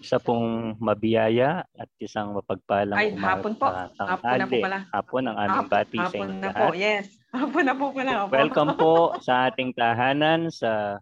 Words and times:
isa 0.00 0.16
pong 0.16 0.74
mabiyaya 0.80 1.60
at 1.76 1.88
isang 2.00 2.32
mapagpalang 2.32 2.96
Ay, 2.96 3.12
hapon 3.12 3.52
po. 3.52 3.68
uh, 3.68 3.84
Hapon 4.00 4.32
na 4.32 4.46
po 4.48 4.56
pala. 4.58 4.78
Hapon 4.90 5.22
ang 5.28 5.36
aming 5.36 5.60
Hapon- 5.60 5.70
bati 5.70 5.96
sa 5.96 6.04
hapon 6.08 6.28
na 6.30 6.48
lahat. 6.48 6.56
po, 6.56 6.66
yes. 6.72 7.06
Hapon 7.36 7.64
na 7.68 7.74
po 7.76 7.86
pala. 7.92 8.10
Opo. 8.24 8.32
Welcome 8.32 8.70
po 8.74 8.94
sa 9.26 9.32
ating 9.46 9.76
tahanan 9.76 10.48
sa 10.48 10.96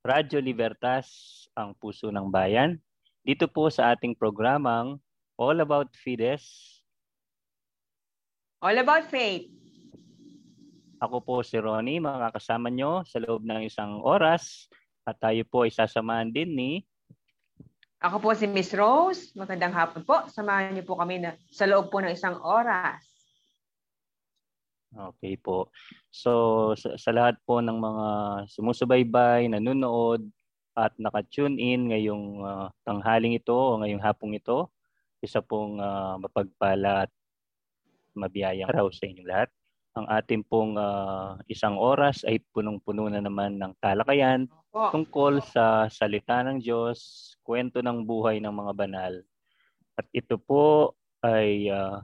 Radyo 0.00 0.38
Libertas, 0.38 1.08
ang 1.52 1.74
puso 1.74 2.08
ng 2.08 2.30
bayan. 2.30 2.78
Dito 3.20 3.48
po 3.48 3.66
sa 3.68 3.90
ating 3.90 4.14
programang 4.14 5.00
All 5.34 5.58
About 5.58 5.90
Fides. 5.92 6.78
All 8.60 8.76
about 8.76 9.04
faith. 9.04 9.50
Ako 10.96 11.20
po 11.20 11.42
si 11.42 11.58
Ronnie, 11.58 12.00
makakasama 12.00 12.70
nyo 12.70 13.04
sa 13.04 13.18
loob 13.18 13.44
ng 13.44 13.60
isang 13.60 14.00
oras 14.00 14.70
at 15.04 15.18
tayo 15.18 15.44
po 15.44 15.66
ay 15.66 15.72
sasamahan 15.72 16.30
din 16.30 16.54
ni 16.54 16.72
Ako 18.04 18.20
po 18.20 18.36
si 18.36 18.44
Miss 18.44 18.68
Rose. 18.76 19.32
Magandang 19.32 19.72
hapon 19.72 20.04
po. 20.04 20.28
Samahan 20.28 20.76
niyo 20.76 20.84
po 20.84 21.00
kami 21.00 21.24
na 21.24 21.40
sa 21.48 21.64
loob 21.64 21.88
po 21.88 22.04
ng 22.04 22.12
isang 22.12 22.36
oras. 22.44 23.00
Okay 24.92 25.40
po. 25.40 25.72
So 26.12 26.76
sa, 26.76 27.00
sa 27.00 27.16
lahat 27.16 27.40
po 27.48 27.64
ng 27.64 27.80
mga 27.80 28.06
sumusubaybay, 28.52 29.48
nanonood 29.48 30.20
at 30.76 30.92
naka-tune 31.00 31.56
in 31.56 31.88
ngayong 31.88 32.44
ah, 32.44 32.68
tanghaling 32.84 33.40
ito 33.40 33.56
o 33.56 33.80
ngayong 33.80 34.04
hapong 34.04 34.36
ito, 34.36 34.68
isa 35.24 35.40
pong 35.40 35.80
ah, 35.80 36.20
mapagpala 36.20 37.08
at 37.08 37.10
mabiyayang 38.12 38.68
araw 38.68 38.92
sa 38.92 39.08
inyong 39.08 39.30
lahat. 39.32 39.48
Ang 39.96 40.12
ating 40.12 40.44
pong 40.44 40.76
ah, 40.76 41.40
isang 41.48 41.80
oras 41.80 42.20
ay 42.28 42.36
punong-puno 42.52 43.08
na 43.08 43.24
naman 43.24 43.56
ng 43.56 43.72
talakayan 43.80 44.44
Po. 44.74 44.90
tungkol 44.90 45.38
sa 45.38 45.86
salita 45.86 46.42
ng 46.42 46.58
Diyos, 46.58 46.98
kwento 47.46 47.78
ng 47.78 48.02
buhay 48.02 48.42
ng 48.42 48.50
mga 48.50 48.72
banal. 48.74 49.14
At 49.94 50.02
ito 50.10 50.34
po 50.34 50.98
ay 51.22 51.70
ah, 51.70 52.02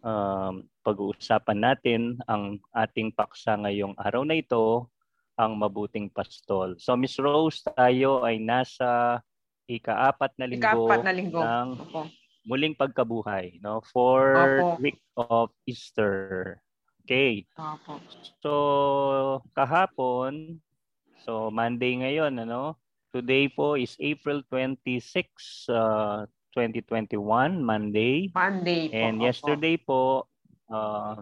um, 0.00 0.64
pag-uusapan 0.80 1.60
natin 1.60 2.16
ang 2.24 2.56
ating 2.72 3.12
paksa 3.12 3.52
ngayong 3.60 3.92
araw 4.00 4.24
na 4.24 4.40
ito, 4.40 4.88
ang 5.36 5.56
mabuting 5.60 6.08
pastol. 6.08 6.76
So 6.80 6.96
Miss 6.96 7.20
Rose, 7.20 7.60
tayo 7.64 8.24
ay 8.24 8.40
nasa 8.40 9.20
ikaapat 9.68 10.40
na 10.40 10.48
linggo 10.48 10.88
Ika-apat 10.88 11.04
na 11.04 11.12
linggo. 11.12 11.40
ng 11.40 11.68
Opo. 11.84 12.00
muling 12.48 12.72
pagkabuhay, 12.76 13.60
no? 13.60 13.84
For 13.92 14.20
Opo. 14.56 14.80
week 14.80 15.00
of 15.20 15.52
Easter. 15.68 16.56
Okay. 17.04 17.44
Opo. 17.60 18.00
So, 18.40 18.52
kahapon, 19.52 20.60
so 21.24 21.52
Monday 21.52 22.00
ngayon, 22.00 22.40
ano? 22.42 22.76
Today 23.10 23.50
po 23.50 23.74
is 23.74 23.98
April 23.98 24.46
26, 24.46 25.66
uh, 25.70 26.24
2021, 26.54 27.58
Monday. 27.58 28.30
Monday 28.30 28.86
po. 28.86 28.94
And 28.94 29.16
yesterday 29.18 29.76
po, 29.76 30.30
uh, 30.70 31.18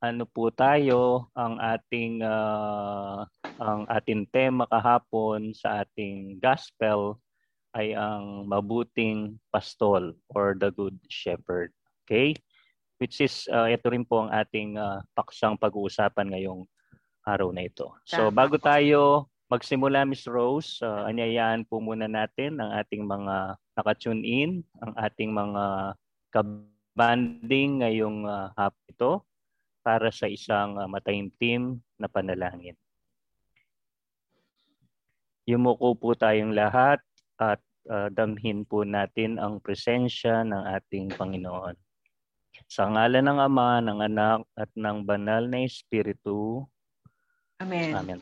ano 0.00 0.24
po 0.28 0.48
tayo, 0.52 1.28
ang 1.36 1.60
ating 1.60 2.24
uh, 2.24 3.24
ang 3.60 3.80
ating 3.88 4.28
tema 4.32 4.68
kahapon 4.68 5.56
sa 5.56 5.86
ating 5.86 6.40
gospel 6.42 7.20
ay 7.74 7.92
ang 7.96 8.46
mabuting 8.46 9.40
pastol 9.50 10.14
or 10.32 10.54
the 10.58 10.70
good 10.72 10.96
shepherd. 11.08 11.72
Okay? 12.04 12.36
Which 13.00 13.18
is 13.20 13.48
uh, 13.50 13.66
ito 13.66 13.90
rin 13.90 14.06
po 14.06 14.24
ang 14.24 14.30
ating 14.30 14.78
uh, 14.78 15.02
paksang 15.16 15.58
pag-uusapan 15.58 16.32
ngayong 16.32 16.64
araw 17.24 17.50
na 17.50 17.64
ito. 17.64 17.88
So 18.04 18.28
bago 18.28 18.60
tayo 18.60 19.32
magsimula 19.48 20.04
Miss 20.08 20.24
Rose, 20.28 20.80
uh, 20.84 21.08
anyayaan 21.08 21.64
po 21.68 21.80
muna 21.80 22.08
natin 22.08 22.60
ang 22.60 22.72
ating 22.80 23.04
mga 23.04 23.56
naka-tune 23.76 24.22
in, 24.24 24.50
ang 24.80 24.92
ating 24.96 25.30
mga 25.32 25.94
kabanding 26.32 27.84
ngayong 27.84 28.28
uh, 28.28 28.52
hapon 28.56 28.84
ito 28.88 29.12
para 29.84 30.08
sa 30.08 30.28
isang 30.28 30.80
uh, 30.80 30.88
mataimtim 30.88 31.80
na 32.00 32.08
panalangin. 32.08 32.76
Yumuko 35.44 35.92
po 35.92 36.16
tayong 36.16 36.56
lahat 36.56 37.04
at 37.36 37.60
uh, 37.92 38.08
damhin 38.08 38.64
po 38.64 38.80
natin 38.80 39.36
ang 39.36 39.60
presensya 39.60 40.40
ng 40.40 40.62
ating 40.72 41.12
Panginoon. 41.12 41.76
Sa 42.64 42.88
ngalan 42.88 43.28
ng 43.28 43.38
Ama, 43.44 43.84
ng 43.84 44.00
Anak 44.00 44.48
at 44.56 44.70
ng 44.72 45.04
Banal 45.04 45.52
na 45.52 45.66
Espiritu. 45.66 46.64
Amen. 47.62 47.94
Amen. 47.94 48.20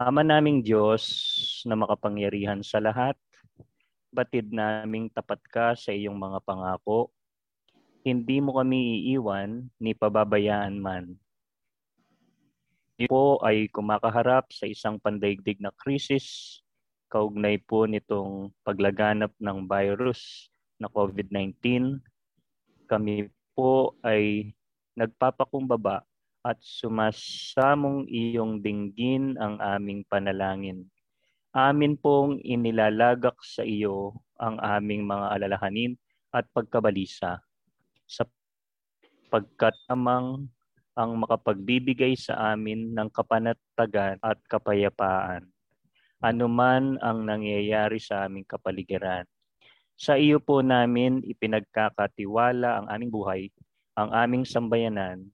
Ama 0.00 0.24
naming 0.24 0.64
Diyos 0.64 1.04
na 1.68 1.76
makapangyarihan 1.76 2.64
sa 2.64 2.80
lahat, 2.80 3.16
batid 4.08 4.48
naming 4.48 5.12
tapat 5.12 5.40
ka 5.48 5.76
sa 5.76 5.92
iyong 5.92 6.16
mga 6.16 6.40
pangako. 6.44 7.12
Hindi 8.00 8.40
mo 8.40 8.56
kami 8.56 9.12
iiwan 9.12 9.68
ni 9.76 9.92
pababayaan 9.92 10.76
man. 10.80 11.16
Po 13.08 13.40
ay 13.40 13.68
kumakaharap 13.72 14.52
sa 14.52 14.68
isang 14.68 15.00
pandaigdig 15.00 15.60
na 15.60 15.72
krisis, 15.72 16.60
kaugnay 17.08 17.56
po 17.56 17.88
nitong 17.88 18.52
paglaganap 18.60 19.32
ng 19.40 19.64
virus 19.64 20.52
na 20.76 20.88
COVID-19. 20.92 21.56
Kami 22.84 23.28
po 23.56 23.96
ay 24.04 24.52
nagpapakumbaba 24.96 26.04
at 26.40 26.56
sumasamong 26.60 28.08
iyong 28.08 28.64
dinggin 28.64 29.36
ang 29.36 29.60
aming 29.60 30.04
panalangin. 30.08 30.88
Amin 31.50 31.98
pong 31.98 32.38
inilalagak 32.46 33.36
sa 33.42 33.66
iyo 33.66 34.14
ang 34.38 34.56
aming 34.62 35.04
mga 35.04 35.26
alalahanin 35.36 35.98
at 36.30 36.46
pagkabalisa 36.54 37.42
sapagkat 38.06 39.74
amang 39.90 40.46
ang 40.94 41.16
makapagbibigay 41.18 42.14
sa 42.14 42.54
amin 42.54 42.94
ng 42.94 43.08
kapanatagan 43.10 44.18
at 44.22 44.38
kapayapaan. 44.46 45.46
Anuman 46.20 47.00
ang 47.00 47.24
nangyayari 47.24 47.96
sa 47.96 48.28
aming 48.28 48.44
kapaligiran. 48.44 49.24
Sa 49.96 50.20
iyo 50.20 50.40
po 50.40 50.60
namin 50.60 51.24
ipinagkakatiwala 51.24 52.84
ang 52.84 52.86
aming 52.92 53.12
buhay, 53.12 53.42
ang 53.96 54.12
aming 54.12 54.44
sambayanan, 54.44 55.28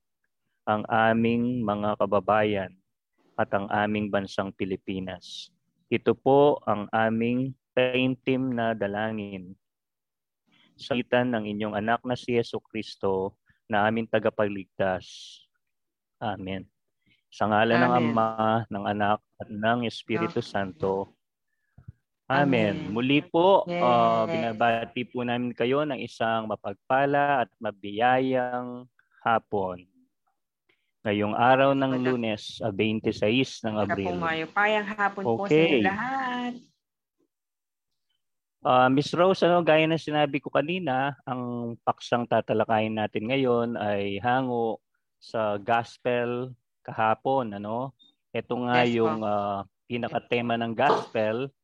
ang 0.66 0.82
aming 0.90 1.62
mga 1.62 1.94
kababayan 1.94 2.74
at 3.38 3.46
ang 3.54 3.70
aming 3.70 4.10
bansang 4.10 4.50
Pilipinas. 4.50 5.54
Ito 5.86 6.18
po 6.18 6.58
ang 6.66 6.90
aming 6.90 7.54
taimtim 7.70 8.50
na 8.50 8.74
dalangin. 8.74 9.54
Sa 10.74 10.98
itan 10.98 11.30
ng 11.32 11.46
inyong 11.46 11.78
anak 11.78 12.02
na 12.02 12.18
si 12.18 12.34
Yeso 12.34 12.58
Kristo 12.58 13.38
na 13.70 13.86
aming 13.86 14.10
tagapagligtas. 14.10 15.06
Amen. 16.18 16.66
Sa 17.30 17.46
ngalan 17.46 17.78
ng 17.78 17.92
Amen. 17.94 18.10
Ama, 18.12 18.28
ng 18.66 18.84
Anak 18.90 19.20
at 19.38 19.48
ng 19.48 19.86
Espiritu 19.86 20.42
Santo. 20.42 21.14
Amen. 22.26 22.74
Amen. 22.74 22.90
Muli 22.90 23.22
po, 23.22 23.62
Yes. 23.70 23.86
uh, 23.86 24.26
binabati 24.26 25.06
po 25.06 25.22
namin 25.22 25.54
kayo 25.54 25.86
ng 25.86 26.02
isang 26.02 26.50
mapagpala 26.50 27.46
at 27.46 27.50
mabiyayang 27.62 28.90
hapon. 29.22 29.86
Ngayong 31.06 31.38
araw 31.38 31.70
ng 31.78 32.02
lunes, 32.02 32.58
ah, 32.58 32.74
26 32.74 33.62
ng 33.62 33.78
Sa 33.78 33.86
Abril. 33.86 34.10
pong 34.10 34.18
mayo. 34.26 34.46
Payang 34.50 34.86
hapon 34.90 35.22
po 35.22 35.46
sa 35.46 35.54
Okay. 35.54 35.70
inyo 35.70 35.78
lahat. 35.86 36.52
Ah, 38.66 38.90
Miss 38.90 39.14
Rose, 39.14 39.46
ano, 39.46 39.62
gaya 39.62 39.86
ng 39.86 40.02
sinabi 40.02 40.42
ko 40.42 40.50
kanina, 40.50 41.14
ang 41.22 41.78
paksang 41.86 42.26
tatalakayin 42.26 42.98
natin 42.98 43.30
ngayon 43.30 43.78
ay 43.78 44.18
hango 44.18 44.82
sa 45.22 45.54
gospel 45.62 46.50
kahapon. 46.82 47.54
Ano? 47.54 47.94
Ito 48.34 48.58
nga 48.66 48.82
Yes 48.82 48.98
yung 48.98 49.22
ah, 49.22 49.62
pinakatema 49.86 50.58
ng 50.58 50.74
gospel, 50.74 51.54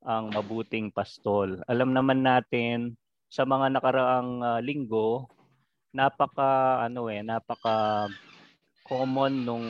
ang 0.00 0.32
mabuting 0.32 0.88
pastol. 0.88 1.60
Alam 1.68 1.92
naman 1.92 2.24
natin 2.24 2.96
sa 3.28 3.44
mga 3.44 3.76
nakaraang 3.76 4.40
ah, 4.40 4.60
linggo, 4.64 5.28
napaka 5.92 6.80
ano 6.88 7.12
eh, 7.12 7.20
napaka 7.20 8.08
common 8.86 9.42
nung 9.42 9.68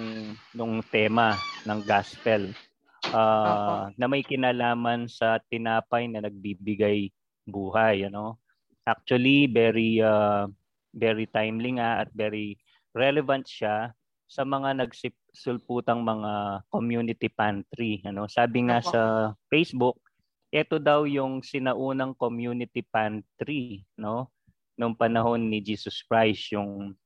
nung 0.53 0.85
tema 0.85 1.35
ng 1.65 1.81
gospel. 1.89 2.53
Ah, 3.11 3.89
na 3.97 4.07
may 4.11 4.21
kinalaman 4.21 5.09
sa 5.09 5.41
tinapay 5.49 6.11
na 6.11 6.21
nagbibigay 6.27 7.09
buhay, 7.49 8.07
ano? 8.11 8.37
Actually, 8.85 9.49
very 9.49 10.03
uh, 10.03 10.47
very 10.93 11.27
timely 11.31 11.81
nga 11.81 12.05
at 12.05 12.09
very 12.13 12.61
relevant 12.93 13.47
siya 13.47 13.95
sa 14.27 14.43
mga 14.43 14.83
nagsulputang 14.83 16.03
mga 16.03 16.67
community 16.69 17.31
pantry, 17.31 18.03
ano? 18.03 18.27
Sabi 18.27 18.67
nga 18.67 18.83
Opo. 18.83 18.91
sa 18.91 19.03
Facebook, 19.47 19.97
ito 20.51 20.83
daw 20.83 21.07
yung 21.07 21.47
sinaunang 21.47 22.15
community 22.19 22.83
pantry, 22.83 23.87
no? 23.95 24.35
Noong 24.77 24.99
panahon 24.99 25.47
ni 25.47 25.63
Jesus 25.63 26.03
Christ, 26.05 26.51
yung 26.53 26.99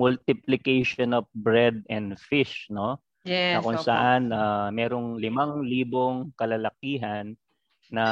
multiplication 0.00 1.12
of 1.12 1.28
bread 1.36 1.84
and 1.92 2.16
fish, 2.16 2.64
no? 2.72 2.96
Yes, 3.20 3.60
na 3.60 3.64
kung 3.64 3.76
opo. 3.76 3.84
saan 3.84 4.32
ah, 4.32 4.72
merong 4.72 5.20
limang 5.20 5.60
libong 5.60 6.32
kalalakihan 6.40 7.36
na 7.92 8.06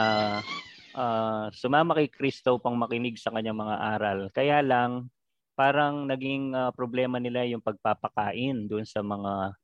uh, 0.92 1.48
sumama 1.48 1.96
kay 1.96 2.12
Kristo 2.12 2.60
pang 2.60 2.76
makinig 2.76 3.16
sa 3.16 3.32
kanyang 3.32 3.56
mga 3.56 3.76
aral. 3.96 4.18
Kaya 4.36 4.60
lang, 4.60 5.08
parang 5.56 6.04
naging 6.04 6.52
uh, 6.52 6.70
problema 6.76 7.16
nila 7.16 7.48
yung 7.48 7.64
pagpapakain 7.64 8.68
doon 8.68 8.84
sa 8.84 9.00
mga 9.00 9.56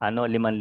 ano, 0.00 0.20
liman 0.24 0.56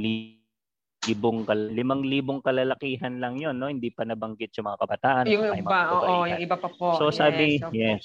libong 1.05 1.45
kal 1.45 1.69
limang 1.69 2.01
libong 2.01 2.41
kalalakihan 2.41 3.21
lang 3.21 3.37
yon 3.37 3.53
no 3.53 3.69
hindi 3.69 3.93
pa 3.93 4.01
nabanggit 4.03 4.49
yung 4.57 4.73
mga 4.73 4.79
kabataan 4.81 5.25
yung 5.29 5.53
iba 5.53 5.77
oo 5.93 6.25
yung 6.25 6.41
iba 6.41 6.57
pa 6.57 6.65
po 6.65 6.97
so 6.97 7.13
sabi 7.13 7.61
yes, 7.61 7.69
yes 7.69 8.03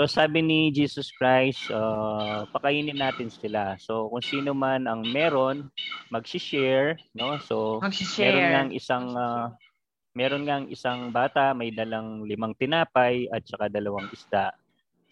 So 0.00 0.08
sabi 0.08 0.40
ni 0.40 0.72
Jesus 0.72 1.12
Christ, 1.12 1.68
uh, 1.68 2.48
pakainin 2.56 2.96
natin 2.96 3.28
sila. 3.28 3.76
So 3.76 4.08
kung 4.08 4.24
sino 4.24 4.56
man 4.56 4.88
ang 4.88 5.04
meron, 5.04 5.68
magsi-share, 6.08 6.96
no? 7.12 7.36
So 7.44 7.84
magsi-share. 7.84 8.32
meron 8.32 8.48
ngang 8.48 8.70
isang 8.72 9.06
uh, 9.12 9.52
meron 10.16 10.48
ngang 10.48 10.66
isang 10.72 11.12
bata 11.12 11.52
may 11.52 11.68
dalang 11.68 12.24
limang 12.24 12.56
tinapay 12.56 13.28
at 13.28 13.44
saka 13.44 13.68
dalawang 13.68 14.08
isda. 14.08 14.56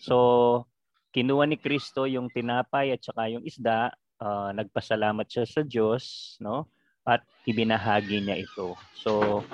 So 0.00 0.64
kinuha 1.12 1.44
ni 1.52 1.60
Kristo 1.60 2.08
yung 2.08 2.32
tinapay 2.32 2.96
at 2.96 3.04
saka 3.04 3.28
yung 3.28 3.44
isda, 3.44 3.92
uh, 4.24 4.56
nagpasalamat 4.56 5.28
siya 5.28 5.44
sa 5.44 5.68
Diyos, 5.68 6.40
no? 6.40 6.64
At 7.04 7.28
ibinahagi 7.44 8.24
niya 8.24 8.40
ito. 8.40 8.72
So 8.96 9.44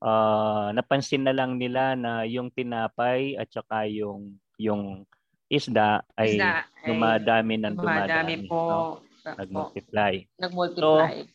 uh, 0.00 0.72
napansin 0.72 1.28
na 1.28 1.36
lang 1.36 1.60
nila 1.60 1.92
na 2.00 2.24
yung 2.24 2.48
tinapay 2.48 3.36
at 3.36 3.52
saka 3.52 3.84
yung 3.84 4.40
yung 4.60 5.08
isda 5.48 6.04
ay 6.14 6.36
isda 6.36 6.68
dumadami 6.84 7.54
ng 7.58 7.74
dumadami. 7.74 8.34
po. 8.44 8.60
No? 8.60 9.34
Nag-multiply. 9.36 10.14
Nag-multiply. 10.40 11.24
So, 11.24 11.28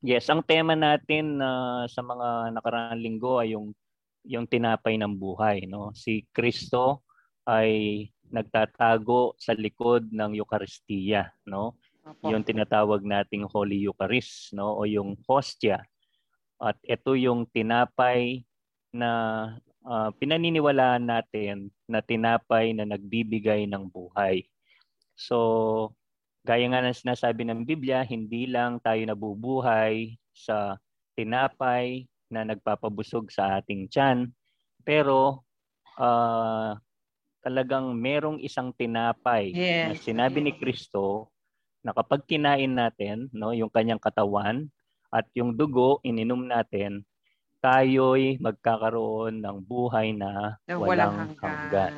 yes, 0.00 0.28
ang 0.28 0.44
tema 0.44 0.72
natin 0.76 1.40
uh, 1.40 1.84
sa 1.88 2.00
mga 2.00 2.56
nakaraang 2.56 3.00
linggo 3.00 3.40
ay 3.40 3.56
yung 3.56 3.72
yung 4.28 4.44
tinapay 4.44 5.00
ng 5.00 5.16
buhay, 5.16 5.64
no? 5.64 5.92
Si 5.96 6.24
Kristo 6.32 7.04
ay 7.48 8.04
nagtatago 8.28 9.32
sa 9.40 9.56
likod 9.56 10.12
ng 10.12 10.36
Eucharistia, 10.36 11.32
no? 11.48 11.80
Opo. 12.04 12.32
Yung 12.32 12.44
tinatawag 12.44 13.04
nating 13.04 13.48
Holy 13.48 13.80
Eucharist, 13.84 14.52
no? 14.52 14.76
O 14.76 14.84
yung 14.84 15.16
hostia. 15.24 15.80
At 16.60 16.76
ito 16.84 17.16
yung 17.16 17.48
tinapay 17.48 18.44
na 18.92 19.10
uh, 19.84 20.10
pinaniniwalaan 20.16 21.06
natin 21.06 21.70
na 21.86 22.02
tinapay 22.02 22.72
na 22.74 22.88
nagbibigay 22.88 23.68
ng 23.68 23.86
buhay. 23.86 24.46
So, 25.18 25.92
gaya 26.46 26.64
nga 26.70 26.82
ng 26.82 26.96
sinasabi 26.96 27.44
ng 27.46 27.66
Biblia, 27.66 28.06
hindi 28.06 28.48
lang 28.48 28.78
tayo 28.80 29.02
nabubuhay 29.04 30.16
sa 30.32 30.78
tinapay 31.18 32.06
na 32.30 32.46
nagpapabusog 32.46 33.32
sa 33.32 33.58
ating 33.58 33.90
tiyan, 33.90 34.30
pero 34.86 35.42
uh, 35.98 36.76
talagang 37.42 37.96
merong 37.96 38.38
isang 38.44 38.70
tinapay 38.76 39.50
yes. 39.56 39.86
na 39.88 39.94
sinabi 39.96 40.38
ni 40.44 40.52
Kristo 40.54 41.32
na 41.80 41.96
kapag 41.96 42.28
kinain 42.28 42.76
natin, 42.76 43.32
no, 43.32 43.56
yung 43.56 43.72
kanyang 43.72 44.02
katawan 44.02 44.68
at 45.08 45.24
yung 45.32 45.56
dugo 45.56 46.04
ininom 46.04 46.44
natin, 46.44 47.07
tayo'y 47.58 48.38
magkakaroon 48.38 49.42
ng 49.42 49.56
buhay 49.62 50.14
na, 50.14 50.58
na 50.66 50.74
walang, 50.78 51.14
walang 51.14 51.16
hanggan. 51.38 51.92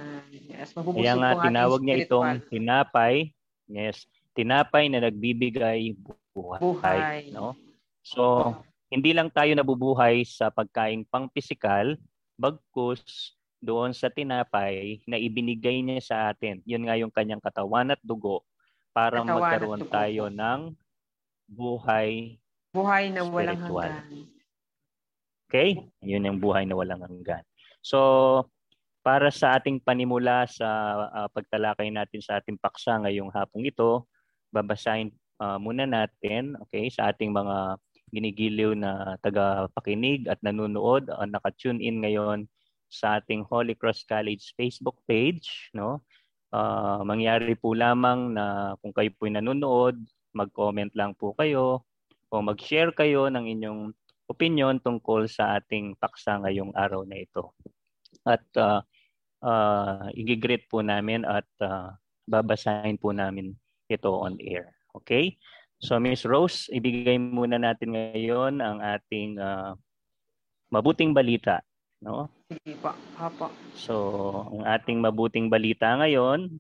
Yes, 0.50 0.72
Kaya 0.74 1.12
nga 1.16 1.30
tinawag 1.40 1.80
niya 1.84 1.96
itong 2.04 2.30
tinapay, 2.48 3.32
yes, 3.68 4.08
tinapay 4.32 4.88
na 4.88 5.04
nagbibigay 5.04 5.94
buhay, 6.32 6.60
buhay. 6.60 7.28
no? 7.34 7.54
So, 8.00 8.54
hindi 8.90 9.14
lang 9.14 9.30
tayo 9.30 9.52
nabubuhay 9.54 10.24
sa 10.26 10.50
pagkain 10.50 11.06
pang 11.06 11.30
pisikal, 11.30 11.94
bagkus 12.34 13.36
doon 13.60 13.92
sa 13.92 14.08
tinapay 14.08 15.04
na 15.04 15.20
ibinigay 15.20 15.84
niya 15.84 16.00
sa 16.00 16.16
atin. 16.32 16.64
Yun 16.64 16.88
nga 16.88 16.96
yung 16.96 17.12
kanyang 17.12 17.44
katawan 17.44 17.92
at 17.92 18.00
dugo 18.00 18.42
para 18.96 19.20
katawan 19.20 19.36
magkaroon 19.36 19.82
tayo 19.86 20.24
ng 20.32 20.60
buhay 21.46 22.40
buhay 22.70 23.10
na 23.10 23.26
walang 23.26 23.60
hanggan. 23.60 24.02
Okay? 25.50 25.82
Yun 26.06 26.31
yung 26.31 26.38
buhay 26.38 26.62
na 26.62 26.79
walang 26.79 27.02
hanggan. 27.02 27.43
So, 27.82 27.99
para 29.02 29.35
sa 29.35 29.58
ating 29.58 29.82
panimula 29.82 30.47
sa 30.47 30.69
uh, 31.11 31.29
pagtalakay 31.35 31.91
natin 31.91 32.23
sa 32.23 32.38
ating 32.38 32.55
paksa 32.55 33.02
ngayong 33.02 33.35
hapong 33.35 33.67
ito, 33.67 34.06
babasahin 34.55 35.11
uh, 35.43 35.58
muna 35.58 35.91
natin 35.91 36.55
okay, 36.62 36.87
sa 36.87 37.11
ating 37.11 37.35
mga 37.35 37.81
ginigiliw 38.14 38.79
na 38.79 39.19
tagapakinig 39.26 40.31
at 40.31 40.38
nanonood, 40.47 41.11
uh, 41.11 41.26
naka-tune 41.26 41.82
in 41.82 41.99
ngayon 41.99 42.46
sa 42.87 43.19
ating 43.19 43.46
Holy 43.46 43.75
Cross 43.75 44.06
College 44.06 44.55
Facebook 44.55 44.99
page. 45.11 45.70
No? 45.75 46.03
Uh, 46.55 47.03
mangyari 47.06 47.55
po 47.58 47.75
lamang 47.75 48.35
na 48.38 48.75
kung 48.82 48.94
kayo 48.94 49.11
po 49.19 49.26
nanonood, 49.26 49.99
mag-comment 50.31 50.91
lang 50.94 51.14
po 51.19 51.35
kayo 51.35 51.82
o 52.31 52.35
mag-share 52.38 52.94
kayo 52.94 53.26
ng 53.26 53.46
inyong 53.58 53.81
opinion 54.31 54.79
tungkol 54.79 55.27
sa 55.27 55.59
ating 55.59 55.99
paksa 55.99 56.38
ngayong 56.38 56.71
araw 56.79 57.03
na 57.03 57.19
ito. 57.19 57.50
At 58.23 58.47
uh, 58.55 58.81
uh, 59.43 60.06
i-greet 60.15 60.71
po 60.71 60.87
namin 60.87 61.27
at 61.27 61.49
uh, 61.59 61.91
babasahin 62.31 62.94
po 62.94 63.11
namin 63.11 63.59
ito 63.91 64.15
on 64.15 64.38
air. 64.38 64.71
Okay? 64.94 65.35
So 65.82 65.99
Ms. 65.99 66.23
Rose, 66.31 66.71
ibigay 66.71 67.19
muna 67.19 67.59
natin 67.59 67.99
ngayon 67.99 68.62
ang 68.62 68.79
ating 68.79 69.43
uh, 69.43 69.75
mabuting 70.71 71.11
balita. 71.11 71.59
No? 72.00 72.31
Sige 72.49 72.79
po. 72.81 72.94
Apo. 73.21 73.53
So, 73.77 73.94
ang 74.56 74.65
ating 74.65 75.05
mabuting 75.05 75.53
balita 75.53 76.00
ngayon 76.00 76.56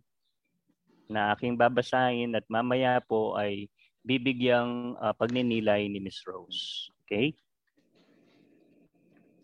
na 1.08 1.32
aking 1.32 1.56
babasahin 1.56 2.36
at 2.36 2.44
mamaya 2.52 3.00
po 3.00 3.34
ay 3.40 3.72
bibigyang 4.04 4.96
uh, 5.00 5.16
pagninilay 5.16 5.88
ni 5.88 5.98
Ms. 6.00 6.28
Rose. 6.28 6.92
Okay? 7.04 7.32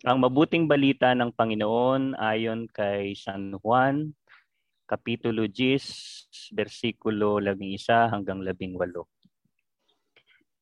Ang 0.07 0.23
mabuting 0.23 0.71
balita 0.71 1.11
ng 1.19 1.35
Panginoon 1.35 2.15
ayon 2.15 2.71
kay 2.71 3.19
San 3.19 3.51
Juan, 3.59 4.15
Kapitulo 4.87 5.51
10, 5.51 6.55
versikulo 6.55 7.43
11 7.43 8.15
hanggang 8.15 8.39
18. 8.39 9.03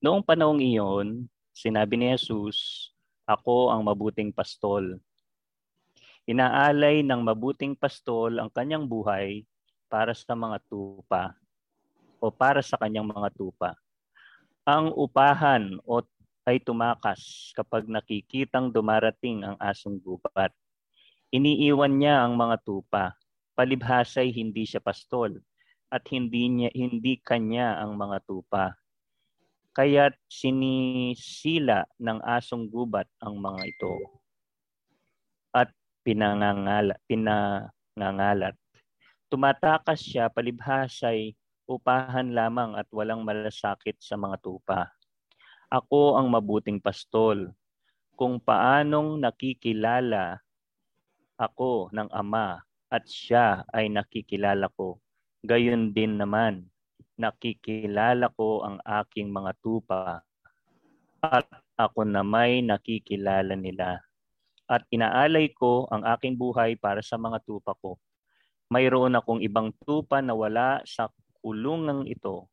Noong 0.00 0.24
panahong 0.24 0.64
iyon, 0.64 1.28
sinabi 1.52 2.00
ni 2.00 2.08
Jesus, 2.16 2.88
Ako 3.28 3.68
ang 3.68 3.84
mabuting 3.84 4.32
pastol. 4.32 4.96
Inaalay 6.24 7.04
ng 7.04 7.20
mabuting 7.20 7.76
pastol 7.76 8.40
ang 8.40 8.48
kanyang 8.48 8.88
buhay 8.88 9.44
para 9.92 10.16
sa 10.16 10.32
mga 10.32 10.56
tupa 10.72 11.36
o 12.16 12.32
para 12.32 12.64
sa 12.64 12.80
kanyang 12.80 13.12
mga 13.12 13.28
tupa. 13.36 13.76
Ang 14.64 14.88
upahan 14.96 15.76
o 15.84 16.00
ay 16.44 16.60
tumakas 16.60 17.52
kapag 17.56 17.88
nakikitang 17.88 18.68
dumarating 18.68 19.40
ang 19.40 19.56
asong 19.56 19.96
gubat. 19.96 20.52
Iniiwan 21.32 21.96
niya 21.96 22.20
ang 22.20 22.36
mga 22.36 22.60
tupa. 22.62 23.16
Palibhasay 23.56 24.28
hindi 24.28 24.68
siya 24.68 24.84
pastol 24.84 25.40
at 25.88 26.04
hindi 26.12 26.52
niya 26.52 26.70
hindi 26.76 27.16
kanya 27.22 27.80
ang 27.80 27.96
mga 27.96 28.20
tupa. 28.28 28.76
Kaya't 29.74 30.14
sinisila 30.30 31.82
ng 31.98 32.18
asong 32.22 32.70
gubat 32.70 33.08
ang 33.18 33.40
mga 33.40 33.62
ito 33.66 33.94
at 35.50 35.70
pinangangalat, 36.06 36.98
pinangangalat. 37.10 38.54
Tumatakas 39.32 39.98
siya 40.02 40.30
palibhasay 40.30 41.34
upahan 41.64 42.36
lamang 42.36 42.76
at 42.76 42.86
walang 42.92 43.24
malasakit 43.24 43.96
sa 43.98 44.14
mga 44.20 44.36
tupa 44.44 44.92
ako 45.70 46.20
ang 46.20 46.28
mabuting 46.32 46.80
pastol. 46.80 47.52
Kung 48.14 48.38
paanong 48.38 49.18
nakikilala 49.18 50.38
ako 51.34 51.90
ng 51.90 52.08
Ama 52.14 52.62
at 52.88 53.04
siya 53.10 53.66
ay 53.74 53.90
nakikilala 53.90 54.70
ko, 54.78 55.02
gayon 55.42 55.90
din 55.90 56.14
naman 56.20 56.70
nakikilala 57.14 58.30
ko 58.34 58.66
ang 58.66 58.78
aking 58.82 59.30
mga 59.30 59.52
tupa 59.62 60.22
at 61.22 61.46
ako 61.78 62.06
na 62.06 62.22
may 62.22 62.62
nakikilala 62.62 63.54
nila. 63.54 64.02
At 64.64 64.86
inaalay 64.88 65.52
ko 65.52 65.86
ang 65.92 66.02
aking 66.06 66.40
buhay 66.40 66.74
para 66.78 67.04
sa 67.04 67.20
mga 67.20 67.42
tupa 67.44 67.76
ko. 67.78 68.00
Mayroon 68.72 69.14
akong 69.14 69.44
ibang 69.44 69.70
tupa 69.84 70.24
na 70.24 70.32
wala 70.32 70.80
sa 70.88 71.12
kulungang 71.44 72.08
ito 72.08 72.48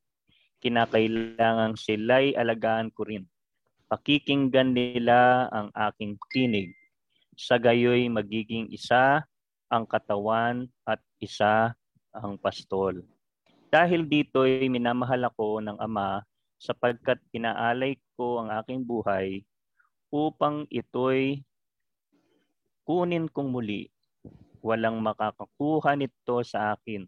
kinakailangang 0.62 1.76
sila'y 1.76 2.38
alagaan 2.38 2.94
ko 2.94 3.04
rin. 3.10 3.26
Pakikinggan 3.90 4.72
nila 4.72 5.50
ang 5.52 5.74
aking 5.74 6.16
tinig. 6.32 6.72
Sa 7.36 7.58
gayoy 7.58 8.08
magiging 8.08 8.70
isa 8.70 9.26
ang 9.68 9.84
katawan 9.90 10.70
at 10.86 11.02
isa 11.18 11.74
ang 12.14 12.38
pastol. 12.38 13.02
Dahil 13.72 14.06
dito'y 14.06 14.68
minamahal 14.68 15.28
ako 15.28 15.64
ng 15.64 15.80
Ama 15.82 16.22
sapagkat 16.62 17.18
inaalay 17.34 17.98
ko 18.14 18.44
ang 18.44 18.54
aking 18.62 18.86
buhay 18.86 19.42
upang 20.12 20.68
ito'y 20.70 21.42
kunin 22.86 23.32
kong 23.32 23.50
muli. 23.50 23.88
Walang 24.62 25.02
makakakuha 25.02 25.98
nito 25.98 26.44
sa 26.46 26.78
akin. 26.78 27.08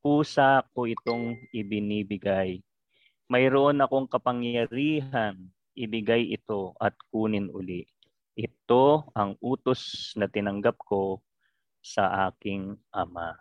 Pusa 0.00 0.64
ko 0.72 0.86
itong 0.86 1.36
ibinibigay. 1.52 2.62
Mayroon 3.26 3.82
akong 3.82 4.06
kapangyarihan, 4.06 5.34
ibigay 5.74 6.30
ito 6.30 6.78
at 6.78 6.94
kunin 7.10 7.50
uli. 7.50 7.82
Ito 8.38 9.10
ang 9.16 9.34
utos 9.42 10.14
na 10.14 10.30
tinanggap 10.30 10.78
ko 10.78 11.18
sa 11.82 12.30
aking 12.30 12.78
ama. 12.94 13.34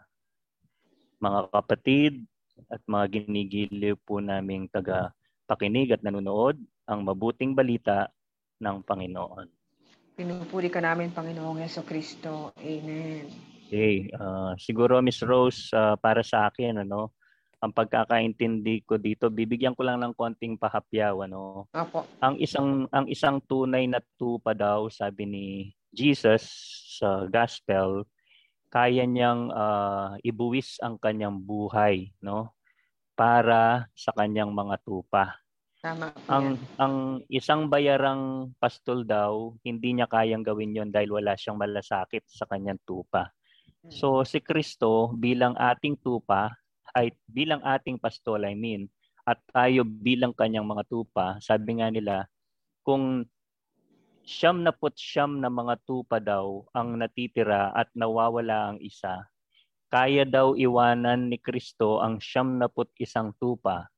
Mga 1.21 1.39
kapatid 1.53 2.13
at 2.71 2.81
mga 2.89 3.05
ginigiliw 3.21 3.93
po 4.01 4.17
naming 4.17 4.65
taga 4.71 5.13
pakinig 5.45 5.93
at 5.93 6.01
nanonood 6.01 6.57
ang 6.89 7.05
mabuting 7.05 7.53
balita 7.53 8.09
ng 8.57 8.81
Panginoon. 8.81 9.47
Pinupuri 10.15 10.71
ka 10.71 10.79
namin, 10.79 11.11
Panginoong 11.11 11.59
Yeso 11.61 11.83
Kristo. 11.83 12.55
Amen. 12.57 13.27
Okay, 13.67 14.07
uh, 14.15 14.55
siguro 14.55 15.01
Miss 15.03 15.19
Rose, 15.19 15.69
uh, 15.75 15.99
para 15.99 16.23
sa 16.23 16.47
akin, 16.47 16.81
ano, 16.81 17.11
ang 17.63 17.71
pagkakaintindi 17.71 18.83
ko 18.83 18.99
dito, 18.99 19.31
bibigyan 19.31 19.73
ko 19.73 19.87
lang 19.87 20.03
ng 20.03 20.13
konting 20.13 20.59
pahapyaw, 20.59 21.25
ano. 21.25 21.65
Apo. 21.71 22.03
Ang 22.19 22.35
isang 22.39 22.85
ang 22.91 23.07
isang 23.07 23.39
tunay 23.43 23.87
na 23.87 24.03
tupa 24.19 24.51
daw, 24.51 24.91
sabi 24.91 25.23
ni 25.23 25.47
Jesus 25.95 26.43
sa 26.99 27.27
gospel, 27.31 28.03
kaya 28.67 29.07
niyang 29.07 29.51
uh, 29.55 30.19
ibuwis 30.19 30.83
ang 30.83 30.99
kanyang 30.99 31.39
buhay, 31.39 32.11
no? 32.19 32.51
Para 33.15 33.87
sa 33.95 34.11
kanyang 34.11 34.51
mga 34.51 34.75
tupa. 34.83 35.39
Tama. 35.79 36.11
Ang 36.27 36.59
ang 36.81 36.95
isang 37.31 37.71
bayarang 37.71 38.51
pastol 38.59 39.07
daw, 39.07 39.55
hindi 39.63 39.95
niya 39.95 40.09
kayang 40.09 40.43
gawin 40.43 40.75
'yon 40.75 40.89
dahil 40.91 41.15
wala 41.15 41.37
siyang 41.39 41.61
malasakit 41.61 42.27
sa 42.27 42.43
kanyang 42.49 42.81
tupa. 42.83 43.31
Hmm. 43.85 43.93
So 43.93 44.07
si 44.25 44.41
Kristo 44.41 45.13
bilang 45.13 45.53
ating 45.55 46.01
tupa 46.01 46.51
ay 46.95 47.11
bilang 47.27 47.59
ating 47.61 47.99
pastol 47.99 48.47
I 48.47 48.55
mean 48.55 48.87
at 49.25 49.41
tayo 49.49 49.81
bilang 49.81 50.37
kanyang 50.37 50.69
mga 50.69 50.85
tupa, 50.85 51.41
sabi 51.41 51.81
nga 51.81 51.89
nila 51.89 52.29
kung 52.85 53.25
siyam 54.21 54.61
na 54.61 54.69
put 54.69 54.93
siyam 54.93 55.41
na 55.41 55.49
mga 55.49 55.81
tupa 55.85 56.21
daw 56.21 56.61
ang 56.77 56.93
natitira 56.97 57.73
at 57.73 57.89
nawawala 57.97 58.73
ang 58.73 58.77
isa, 58.81 59.25
kaya 59.89 60.25
daw 60.25 60.53
iwanan 60.53 61.29
ni 61.29 61.41
Kristo 61.41 62.01
ang 62.01 62.21
siyam 62.21 62.61
na 62.61 62.69
put 62.69 62.89
isang 63.01 63.33
tupa 63.41 63.89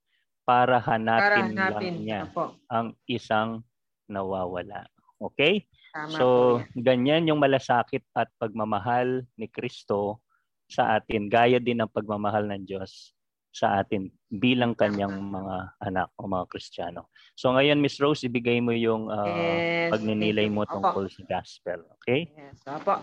para 0.48 0.80
hanapin, 0.80 1.52
para 1.52 1.76
hanapin 1.76 1.96
lang 1.96 2.04
niya 2.08 2.22
Apo. 2.32 2.56
ang 2.72 2.96
isang 3.04 3.68
nawawala. 4.08 4.88
Okay? 5.20 5.68
Tama 5.92 6.16
so, 6.16 6.26
po. 6.64 6.80
ganyan 6.80 7.28
yung 7.28 7.44
malasakit 7.44 8.08
at 8.16 8.32
pagmamahal 8.40 9.28
ni 9.36 9.52
Kristo 9.52 10.24
sa 10.68 11.00
atin. 11.00 11.32
Gaya 11.32 11.58
din 11.58 11.80
ng 11.80 11.92
pagmamahal 11.92 12.46
ng 12.48 12.64
Diyos 12.68 13.16
sa 13.58 13.82
atin 13.82 14.12
bilang 14.30 14.78
kanyang 14.78 15.18
mga 15.18 15.56
anak 15.82 16.14
o 16.20 16.30
mga 16.30 16.46
Kristiyano. 16.52 17.10
So 17.34 17.50
ngayon, 17.56 17.82
Miss 17.82 17.98
Rose, 17.98 18.28
ibigay 18.28 18.62
mo 18.62 18.76
yung 18.76 19.10
uh, 19.10 19.26
yes, 19.26 19.90
pagninilay 19.98 20.46
mo 20.52 20.68
tungkol 20.70 21.10
sa 21.10 21.26
gospel. 21.26 21.82
Okay? 21.98 22.30
Yes, 22.38 22.62
Opo. 22.70 23.02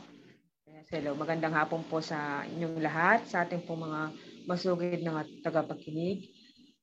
Yes, 0.70 0.86
hello. 0.94 1.16
Magandang 1.18 1.56
hapon 1.56 1.82
po 1.90 1.98
sa 1.98 2.46
inyong 2.46 2.78
lahat, 2.78 3.26
sa 3.26 3.42
ating 3.42 3.66
po 3.66 3.74
mga 3.74 4.14
masugid 4.46 5.02
na 5.02 5.26
tagapagkinig. 5.42 6.30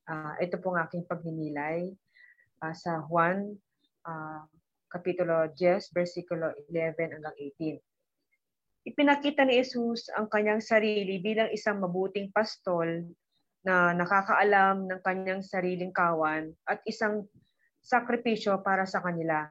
Uh, 0.04 0.34
ito 0.42 0.58
pong 0.60 0.76
aking 0.82 1.06
pagninilay 1.06 1.88
uh, 2.60 2.74
sa 2.74 3.00
Juan 3.06 3.56
uh, 4.04 4.42
Kapitulo 4.92 5.48
10, 5.56 5.96
versikulo 5.96 6.52
11 6.68 7.16
hanggang 7.16 7.36
18. 7.56 7.80
Ipinakita 8.82 9.46
ni 9.46 9.62
Jesus 9.62 10.10
ang 10.10 10.26
kanyang 10.26 10.58
sarili 10.58 11.22
bilang 11.22 11.46
isang 11.54 11.78
mabuting 11.78 12.34
pastol 12.34 13.06
na 13.62 13.94
nakakaalam 13.94 14.90
ng 14.90 15.00
kanyang 15.06 15.38
sariling 15.38 15.94
kawan 15.94 16.50
at 16.66 16.82
isang 16.82 17.22
sakripisyo 17.78 18.58
para 18.58 18.82
sa 18.82 18.98
kanila. 18.98 19.46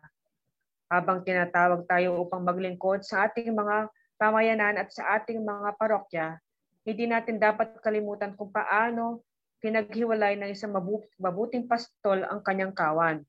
Habang 0.92 1.24
tinatawag 1.24 1.88
tayo 1.88 2.20
upang 2.20 2.44
maglingkod 2.44 3.08
sa 3.08 3.32
ating 3.32 3.56
mga 3.56 3.88
pamayanan 4.20 4.76
at 4.84 4.92
sa 4.92 5.16
ating 5.16 5.40
mga 5.40 5.80
parokya, 5.80 6.36
hindi 6.84 7.08
natin 7.08 7.40
dapat 7.40 7.80
kalimutan 7.80 8.36
kung 8.36 8.52
paano 8.52 9.24
pinaghiwalay 9.64 10.36
ng 10.44 10.52
isang 10.52 10.76
mabuting 11.16 11.72
pastol 11.72 12.28
ang 12.28 12.44
kanyang 12.44 12.76
kawan. 12.76 13.24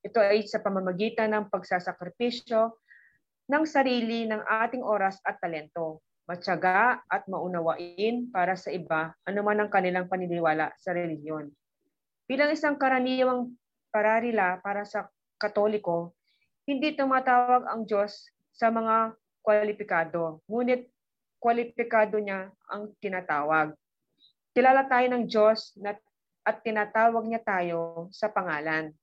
Ito 0.00 0.24
ay 0.24 0.48
sa 0.48 0.64
pamamagitan 0.64 1.36
ng 1.36 1.52
pagsasakripisyo 1.52 2.72
ng 3.48 3.64
sarili 3.68 4.24
ng 4.24 4.40
ating 4.40 4.80
oras 4.80 5.20
at 5.24 5.36
talento, 5.40 6.00
matyaga 6.24 7.04
at 7.04 7.28
maunawain 7.28 8.32
para 8.32 8.56
sa 8.56 8.72
iba 8.72 9.12
anuman 9.28 9.64
ang 9.64 9.70
kanilang 9.70 10.08
paniniwala 10.08 10.72
sa 10.80 10.96
reliyon. 10.96 11.52
Bilang 12.24 12.48
isang 12.56 12.80
karaniwang 12.80 13.52
pararila 13.92 14.56
para 14.64 14.88
sa 14.88 15.12
Katoliko, 15.36 16.16
hindi 16.64 16.96
tumatawag 16.96 17.68
ang 17.68 17.84
Diyos 17.84 18.32
sa 18.48 18.72
mga 18.72 19.12
kwalipikado, 19.44 20.40
ngunit 20.48 20.88
kwalipikado 21.36 22.16
niya 22.16 22.48
ang 22.72 22.96
tinatawag. 22.96 23.76
Kilala 24.56 24.88
tayo 24.88 25.06
ng 25.12 25.28
Diyos 25.28 25.76
na, 25.76 25.92
at 26.48 26.64
tinatawag 26.64 27.28
niya 27.28 27.44
tayo 27.44 28.08
sa 28.08 28.32
pangalan. 28.32 28.96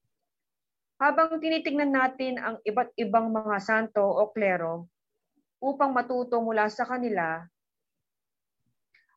Habang 1.02 1.42
tinitingnan 1.42 1.98
natin 1.98 2.38
ang 2.38 2.62
iba't 2.62 2.94
ibang 2.94 3.34
mga 3.34 3.58
santo 3.58 4.06
o 4.06 4.30
klero 4.30 4.86
upang 5.58 5.90
matuto 5.98 6.38
mula 6.38 6.70
sa 6.70 6.86
kanila, 6.86 7.42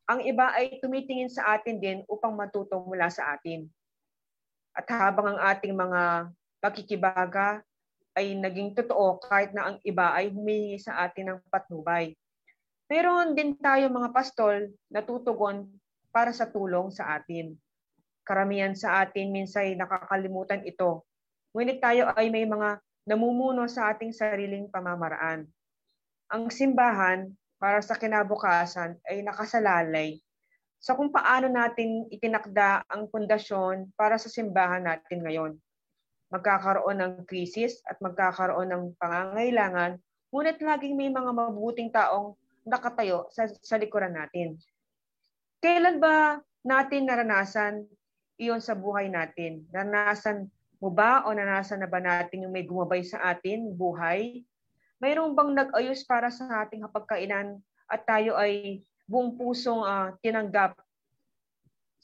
ang 0.09 0.25
iba 0.25 0.49
ay 0.57 0.81
tumitingin 0.81 1.29
sa 1.29 1.53
atin 1.53 1.77
din 1.77 2.01
upang 2.09 2.33
matuto 2.33 2.81
mula 2.81 3.13
sa 3.13 3.37
atin. 3.37 3.69
At 4.73 4.89
habang 4.89 5.37
ang 5.37 5.41
ating 5.45 5.77
mga 5.77 6.33
pakikibaga 6.65 7.61
ay 8.17 8.33
naging 8.33 8.73
totoo 8.73 9.21
kahit 9.21 9.53
na 9.53 9.69
ang 9.69 9.77
iba 9.85 10.09
ay 10.17 10.33
humingi 10.33 10.81
sa 10.81 11.05
atin 11.05 11.37
ng 11.37 11.41
patnubay. 11.53 12.17
Meron 12.89 13.37
din 13.37 13.61
tayo 13.61 13.93
mga 13.93 14.09
pastol 14.09 14.73
na 14.89 15.05
tutugon 15.05 15.69
para 16.09 16.33
sa 16.33 16.49
tulong 16.49 16.89
sa 16.89 17.13
atin. 17.13 17.53
Karamihan 18.25 18.73
sa 18.73 19.05
atin 19.05 19.29
minsan 19.29 19.69
nakakalimutan 19.77 20.65
ito. 20.65 21.05
Ngunit 21.55 21.79
tayo 21.79 22.11
ay 22.19 22.35
may 22.35 22.43
mga 22.43 22.83
namumuno 23.07 23.71
sa 23.71 23.95
ating 23.95 24.11
sariling 24.11 24.67
pamamaraan. 24.67 25.47
Ang 26.35 26.51
simbahan 26.51 27.31
para 27.63 27.79
sa 27.79 27.95
kinabukasan 27.95 28.99
ay 29.07 29.23
nakasalalay 29.23 30.19
sa 30.85 30.93
kung 30.93 31.09
paano 31.09 31.49
natin 31.49 32.11
itinakda 32.13 32.85
ang 32.91 33.09
pundasyon 33.09 33.89
para 33.97 34.21
sa 34.21 34.29
simbahan 34.29 34.85
natin 34.85 35.25
ngayon. 35.25 35.53
Magkakaroon 36.29 36.99
ng 37.01 37.15
krisis 37.25 37.81
at 37.89 37.97
magkakaroon 38.05 38.69
ng 38.69 38.85
pangangailangan, 39.01 39.97
ngunit 40.29 40.61
laging 40.61 40.99
may 40.99 41.09
mga 41.09 41.31
mabuting 41.33 41.89
taong 41.89 42.37
nakatayo 42.69 43.33
sa, 43.33 43.49
sa 43.49 43.81
likuran 43.81 44.13
natin. 44.13 44.61
Kailan 45.65 46.03
ba 46.03 46.37
natin 46.67 47.09
naranasan 47.09 47.89
iyon 48.37 48.61
sa 48.61 48.77
buhay 48.77 49.09
natin? 49.09 49.65
Naranasan 49.73 50.53
mo 50.85 50.93
ba 50.93 51.25
o 51.25 51.33
naranasan 51.33 51.81
na 51.81 51.89
ba 51.89 51.97
natin 51.97 52.45
yung 52.45 52.53
may 52.53 52.69
gumabay 52.69 53.01
sa 53.01 53.17
atin, 53.33 53.73
buhay? 53.73 54.45
Mayroon 55.01 55.33
bang 55.33 55.57
nag-ayos 55.57 56.05
para 56.05 56.29
sa 56.29 56.45
ating 56.61 56.85
hapagkainan 56.85 57.57
at 57.89 58.05
tayo 58.05 58.37
ay 58.37 58.85
buong 59.09 59.41
pusong 59.41 59.81
uh, 59.81 60.13
tinanggap? 60.21 60.77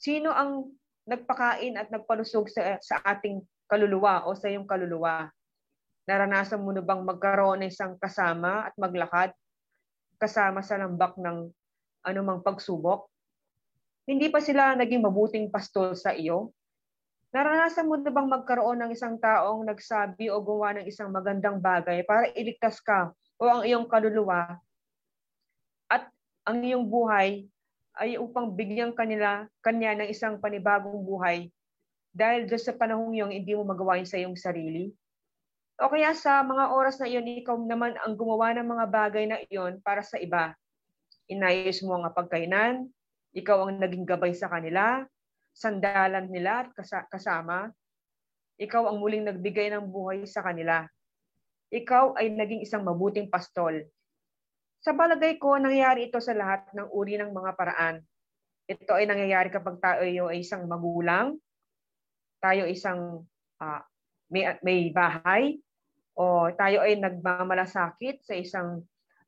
Sino 0.01 0.33
ang 0.33 0.73
nagpakain 1.05 1.77
at 1.77 1.93
nagpalusog 1.93 2.49
sa, 2.49 2.81
sa 2.81 2.97
ating 3.05 3.45
kaluluwa 3.69 4.25
o 4.25 4.33
sa 4.33 4.49
iyong 4.49 4.65
kaluluwa? 4.65 5.29
Naranasan 6.09 6.65
mo 6.65 6.73
na 6.73 6.81
bang 6.81 7.05
magkaroon 7.05 7.61
ng 7.61 7.69
isang 7.69 7.93
kasama 8.01 8.65
at 8.65 8.73
maglakad 8.81 9.29
kasama 10.17 10.65
sa 10.65 10.81
lambak 10.81 11.13
ng 11.21 11.53
anumang 12.01 12.41
pagsubok? 12.41 13.05
Hindi 14.09 14.33
pa 14.33 14.41
sila 14.41 14.73
naging 14.73 15.05
mabuting 15.05 15.53
pastol 15.53 15.93
sa 15.93 16.17
iyo? 16.17 16.49
Naranasan 17.31 17.87
mo 17.87 17.95
na 17.95 18.11
bang 18.11 18.27
magkaroon 18.27 18.83
ng 18.83 18.91
isang 18.91 19.15
taong 19.15 19.63
nagsabi 19.63 20.27
o 20.27 20.43
gumawa 20.43 20.75
ng 20.79 20.85
isang 20.91 21.07
magandang 21.15 21.63
bagay 21.63 22.03
para 22.03 22.27
iligtas 22.35 22.83
ka 22.83 23.15
o 23.39 23.43
ang 23.47 23.63
iyong 23.63 23.87
kaluluwa 23.87 24.59
at 25.87 26.11
ang 26.43 26.59
iyong 26.59 26.83
buhay 26.83 27.47
ay 27.95 28.19
upang 28.19 28.51
bigyan 28.51 28.91
kanila 28.91 29.47
kanya 29.63 29.95
ng 29.95 30.11
isang 30.11 30.43
panibagong 30.43 31.07
buhay 31.07 31.47
dahil 32.11 32.51
doon 32.51 32.59
sa 32.59 32.75
panahong 32.75 33.15
yung 33.15 33.31
hindi 33.31 33.55
mo 33.55 33.63
magawa 33.63 34.03
sa 34.03 34.19
iyong 34.19 34.35
sarili? 34.35 34.91
O 35.79 35.87
kaya 35.87 36.11
sa 36.11 36.43
mga 36.43 36.75
oras 36.75 36.99
na 36.99 37.07
iyon, 37.07 37.25
ikaw 37.41 37.55
naman 37.57 37.95
ang 38.03 38.13
gumawa 38.13 38.51
ng 38.53 38.67
mga 38.67 38.85
bagay 38.91 39.25
na 39.25 39.39
iyon 39.47 39.79
para 39.81 40.03
sa 40.03 40.19
iba. 40.19 40.53
Inayos 41.31 41.79
mo 41.81 41.95
ang 41.95 42.11
pagkainan, 42.11 42.91
ikaw 43.31 43.65
ang 43.65 43.79
naging 43.79 44.03
gabay 44.03 44.35
sa 44.35 44.51
kanila, 44.51 45.07
sandalan 45.51 46.27
nila 46.31 46.67
at 46.67 47.07
kasama. 47.07 47.69
Ikaw 48.61 48.83
ang 48.87 48.97
muling 49.01 49.25
nagbigay 49.25 49.73
ng 49.73 49.89
buhay 49.89 50.25
sa 50.25 50.45
kanila. 50.45 50.85
Ikaw 51.71 52.19
ay 52.19 52.35
naging 52.35 52.61
isang 52.65 52.83
mabuting 52.83 53.31
pastol. 53.31 53.73
Sa 54.81 54.91
balagay 54.91 55.37
ko, 55.37 55.55
nangyayari 55.55 56.09
ito 56.09 56.17
sa 56.19 56.33
lahat 56.33 56.67
ng 56.73 56.89
uri 56.91 57.15
ng 57.17 57.31
mga 57.31 57.51
paraan. 57.53 58.01
Ito 58.65 58.97
ay 58.97 59.05
nangyayari 59.05 59.49
kapag 59.53 59.77
tayo 59.79 60.29
ay 60.29 60.41
isang 60.41 60.65
magulang, 60.65 61.37
tayo 62.41 62.65
isang 62.65 63.23
uh, 63.61 63.81
may, 64.29 64.57
may 64.65 64.89
bahay, 64.89 65.61
o 66.15 66.51
tayo 66.53 66.83
ay 66.83 66.99
nagmamalasakit 66.99 68.25
sa 68.25 68.35
isang 68.35 68.83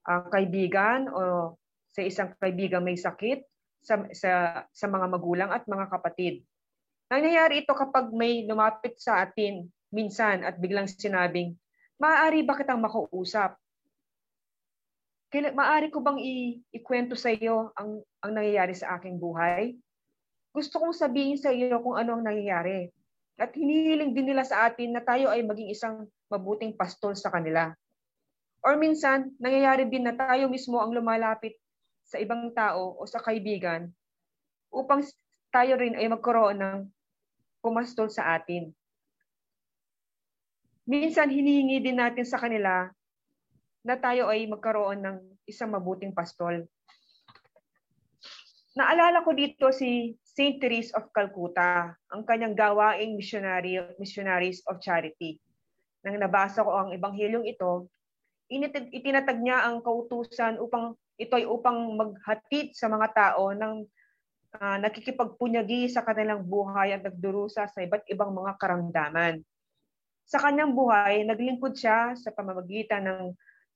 uh, 0.08 0.24
kaibigan 0.27 1.08
o 1.10 1.56
sa 1.94 2.01
isang 2.03 2.34
kaibigan 2.42 2.84
may 2.84 2.98
sakit 3.00 3.46
sa, 3.84 4.00
sa, 4.16 4.32
sa 4.72 4.88
mga 4.88 5.06
magulang 5.12 5.52
at 5.52 5.68
mga 5.68 5.92
kapatid. 5.92 6.42
Nangyayari 7.12 7.62
ito 7.62 7.75
kapag 7.75 8.10
may 8.16 8.48
lumapit 8.48 8.98
sa 8.98 9.22
atin 9.22 9.68
minsan 9.94 10.42
at 10.42 10.58
biglang 10.58 10.90
sinabing, 10.90 11.54
maaari 12.00 12.42
ba 12.42 12.58
kitang 12.58 12.82
makausap? 12.82 13.60
Maaari 15.34 15.90
ko 15.94 16.02
bang 16.02 16.18
i- 16.22 16.62
ikwento 16.74 17.13
sa 17.13 17.30
iyo 17.30 17.70
ang, 17.78 18.02
ang 18.24 18.32
nangyayari 18.34 18.74
sa 18.74 18.98
aking 18.98 19.20
buhay? 19.20 19.78
Gusto 20.54 20.78
kong 20.78 20.94
sabihin 20.94 21.38
sa 21.38 21.50
iyo 21.50 21.82
kung 21.82 21.98
ano 21.98 22.18
ang 22.18 22.24
nangyayari. 22.25 22.90
At 23.42 23.54
hinihiling 23.58 24.13
din 24.13 24.30
nila 24.30 24.46
sa 24.46 24.70
atin 24.70 24.94
na 24.94 25.02
tayo 25.02 25.34
ay 25.34 25.42
maging 25.42 25.74
isang 25.74 26.06
mabuting 26.30 26.78
pastol 26.78 27.18
sa 27.18 27.34
kanila. 27.34 27.74
Or 28.62 28.78
minsan, 28.78 29.34
nangyayari 29.42 29.90
din 29.90 30.06
na 30.06 30.13
tayo 30.13 30.48
mismo 30.48 30.78
ang 30.78 30.94
lumalapit 30.94 31.58
sa 32.13 32.22
ibang 32.22 32.53
tao 32.53 32.93
o 33.01 33.10
sa 33.10 33.17
kaibigan 33.17 33.89
upang 34.70 35.01
tayo 35.50 35.82
rin 35.82 35.98
ay 35.98 36.05
magkaroon 36.05 36.62
ng 36.62 36.77
pumastol 37.58 38.13
sa 38.13 38.38
atin. 38.38 38.70
Minsan, 40.86 41.34
hinihingi 41.34 41.82
din 41.82 41.98
natin 41.98 42.22
sa 42.22 42.38
kanila 42.38 42.86
na 43.82 43.96
tayo 43.98 44.29
ay 44.29 44.46
magkaroon 44.46 45.01
ng 45.01 45.17
isang 45.50 45.74
mabuting 45.74 46.13
pastol. 46.13 46.70
Naalala 48.77 49.25
ko 49.25 49.34
dito 49.34 49.74
si 49.74 50.13
St. 50.22 50.62
Therese 50.62 50.93
of 50.93 51.10
Calcutta, 51.13 51.93
ang 52.13 52.22
kanyang 52.25 52.53
gawaing 52.53 53.17
missionary, 53.17 53.82
missionaries 53.98 54.62
of 54.70 54.82
charity. 54.82 55.41
Nang 56.05 56.22
nabasa 56.22 56.65
ko 56.65 56.74
ang 56.74 56.89
ebanghelyong 56.93 57.46
ito, 57.46 57.89
itinatag 58.93 59.39
niya 59.41 59.65
ang 59.65 59.82
kautusan 59.82 60.62
upang 60.62 60.93
ito 61.17 61.34
ay 61.38 61.46
upang 61.46 61.77
maghatid 61.93 62.74
sa 62.74 62.89
mga 62.89 63.08
tao 63.13 63.53
ng 63.53 63.86
uh, 64.58 64.77
nakikipagpunyagi 64.82 65.89
sa 65.89 66.01
kanilang 66.01 66.46
buhay 66.46 66.93
at 66.98 67.01
nagdurusa 67.05 67.70
sa 67.70 67.79
iba't 67.82 68.05
ibang 68.10 68.34
mga 68.34 68.58
karamdaman. 68.58 69.41
Sa 70.24 70.39
kanyang 70.39 70.74
buhay, 70.74 71.22
naglingkod 71.27 71.75
siya 71.75 72.15
sa 72.15 72.32
pamamagitan 72.32 73.05
ng 73.05 73.22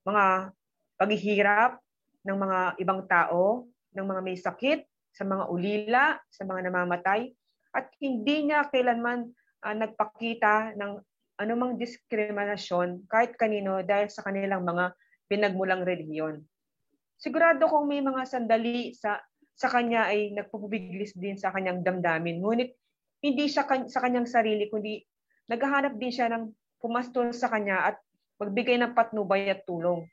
mga 0.07 0.55
paghihirap 0.97 1.77
ng 2.25 2.37
mga 2.37 2.59
ibang 2.81 3.01
tao, 3.05 3.67
ng 3.93 4.05
mga 4.05 4.21
may 4.23 4.37
sakit, 4.39 4.79
sa 5.13 5.23
mga 5.25 5.43
ulila, 5.49 6.03
sa 6.29 6.43
mga 6.45 6.69
namamatay, 6.69 7.31
at 7.73 7.89
hindi 8.01 8.49
niya 8.49 8.67
kailanman 8.69 9.29
uh, 9.63 9.75
nagpakita 9.75 10.73
ng 10.77 11.01
anumang 11.37 11.77
diskriminasyon 11.77 13.05
kahit 13.05 13.37
kanino 13.37 13.85
dahil 13.85 14.09
sa 14.09 14.25
kanilang 14.25 14.65
mga 14.65 14.93
pinagmulang 15.29 15.85
relihiyon. 15.85 16.41
Sigurado 17.17 17.65
kong 17.65 17.89
may 17.89 18.01
mga 18.01 18.23
sandali 18.29 18.93
sa 18.93 19.17
sa 19.57 19.73
kanya 19.73 20.05
ay 20.05 20.37
nagpupubiglis 20.37 21.17
din 21.17 21.33
sa 21.33 21.49
kanyang 21.49 21.81
damdamin. 21.81 22.45
Ngunit 22.45 22.77
hindi 23.25 23.49
siya 23.49 23.65
kan, 23.65 23.89
sa 23.89 24.05
kanyang 24.05 24.29
sarili, 24.29 24.69
kundi 24.69 25.01
naghahanap 25.49 25.97
din 25.97 26.13
siya 26.13 26.29
ng 26.29 26.53
pumastol 26.77 27.33
sa 27.33 27.49
kanya 27.49 27.89
at 27.89 27.97
magbigay 28.37 28.77
ng 28.77 28.93
patnubay 28.93 29.49
at 29.49 29.65
tulong. 29.65 30.05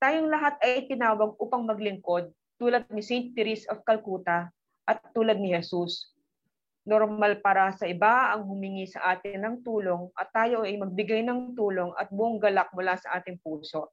Tayong 0.00 0.32
lahat 0.32 0.56
ay 0.64 0.88
tinawag 0.88 1.36
upang 1.36 1.68
maglingkod 1.68 2.32
tulad 2.56 2.88
ni 2.88 3.04
St. 3.04 3.36
Therese 3.36 3.68
of 3.68 3.84
Calcutta 3.84 4.48
at 4.88 4.98
tulad 5.12 5.36
ni 5.36 5.52
Jesus. 5.52 6.16
Normal 6.88 7.44
para 7.44 7.70
sa 7.76 7.84
iba 7.84 8.32
ang 8.32 8.48
humingi 8.48 8.88
sa 8.88 9.14
atin 9.14 9.44
ng 9.44 9.56
tulong 9.62 10.08
at 10.16 10.32
tayo 10.32 10.64
ay 10.64 10.80
magbigay 10.80 11.22
ng 11.22 11.54
tulong 11.54 11.92
at 11.94 12.08
buong 12.08 12.40
galak 12.40 12.72
mula 12.72 12.96
sa 12.96 13.20
ating 13.20 13.38
puso. 13.38 13.92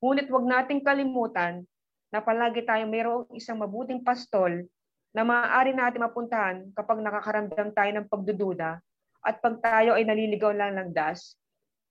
Ngunit 0.00 0.32
huwag 0.32 0.48
nating 0.48 0.80
kalimutan 0.80 1.64
na 2.08 2.24
palagi 2.24 2.64
tayong 2.64 2.90
mayroong 2.90 3.24
isang 3.36 3.60
mabuting 3.60 4.00
pastol 4.00 4.64
na 5.12 5.22
maaari 5.22 5.76
natin 5.76 6.02
mapuntahan 6.02 6.56
kapag 6.72 7.04
nakakaramdam 7.04 7.68
tayo 7.76 7.90
ng 7.94 8.08
pagdududa 8.08 8.80
at 9.20 9.34
pag 9.44 9.60
tayo 9.60 9.94
ay 9.94 10.08
naliligaw 10.08 10.56
lang 10.56 10.80
ng 10.80 10.90
das, 10.96 11.36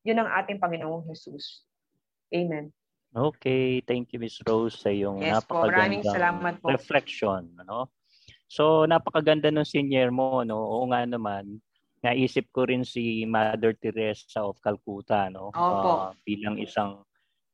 yun 0.02 0.18
ang 0.18 0.30
ating 0.42 0.58
Panginoong 0.58 1.06
Jesus. 1.06 1.62
Amen. 2.34 2.74
Okay, 3.10 3.82
thank 3.86 4.14
you 4.14 4.22
Miss 4.22 4.38
Rose 4.46 4.78
sa 4.78 4.94
iyong 4.94 5.22
yes, 5.22 5.42
napakagandang 5.42 6.62
po. 6.62 6.70
reflection. 6.70 7.50
Ano? 7.62 7.90
So 8.50 8.86
napakaganda 8.86 9.50
ng 9.50 9.66
senior 9.66 10.14
mo. 10.14 10.42
No? 10.46 10.58
Oo 10.58 10.86
nga 10.90 11.06
naman, 11.06 11.62
naisip 12.06 12.50
ko 12.54 12.70
rin 12.70 12.86
si 12.86 13.26
Mother 13.26 13.74
Teresa 13.78 14.46
of 14.46 14.62
Calcutta 14.62 15.30
no? 15.30 15.50
Opo. 15.54 16.10
Uh, 16.10 16.10
bilang 16.22 16.62
isang 16.62 17.02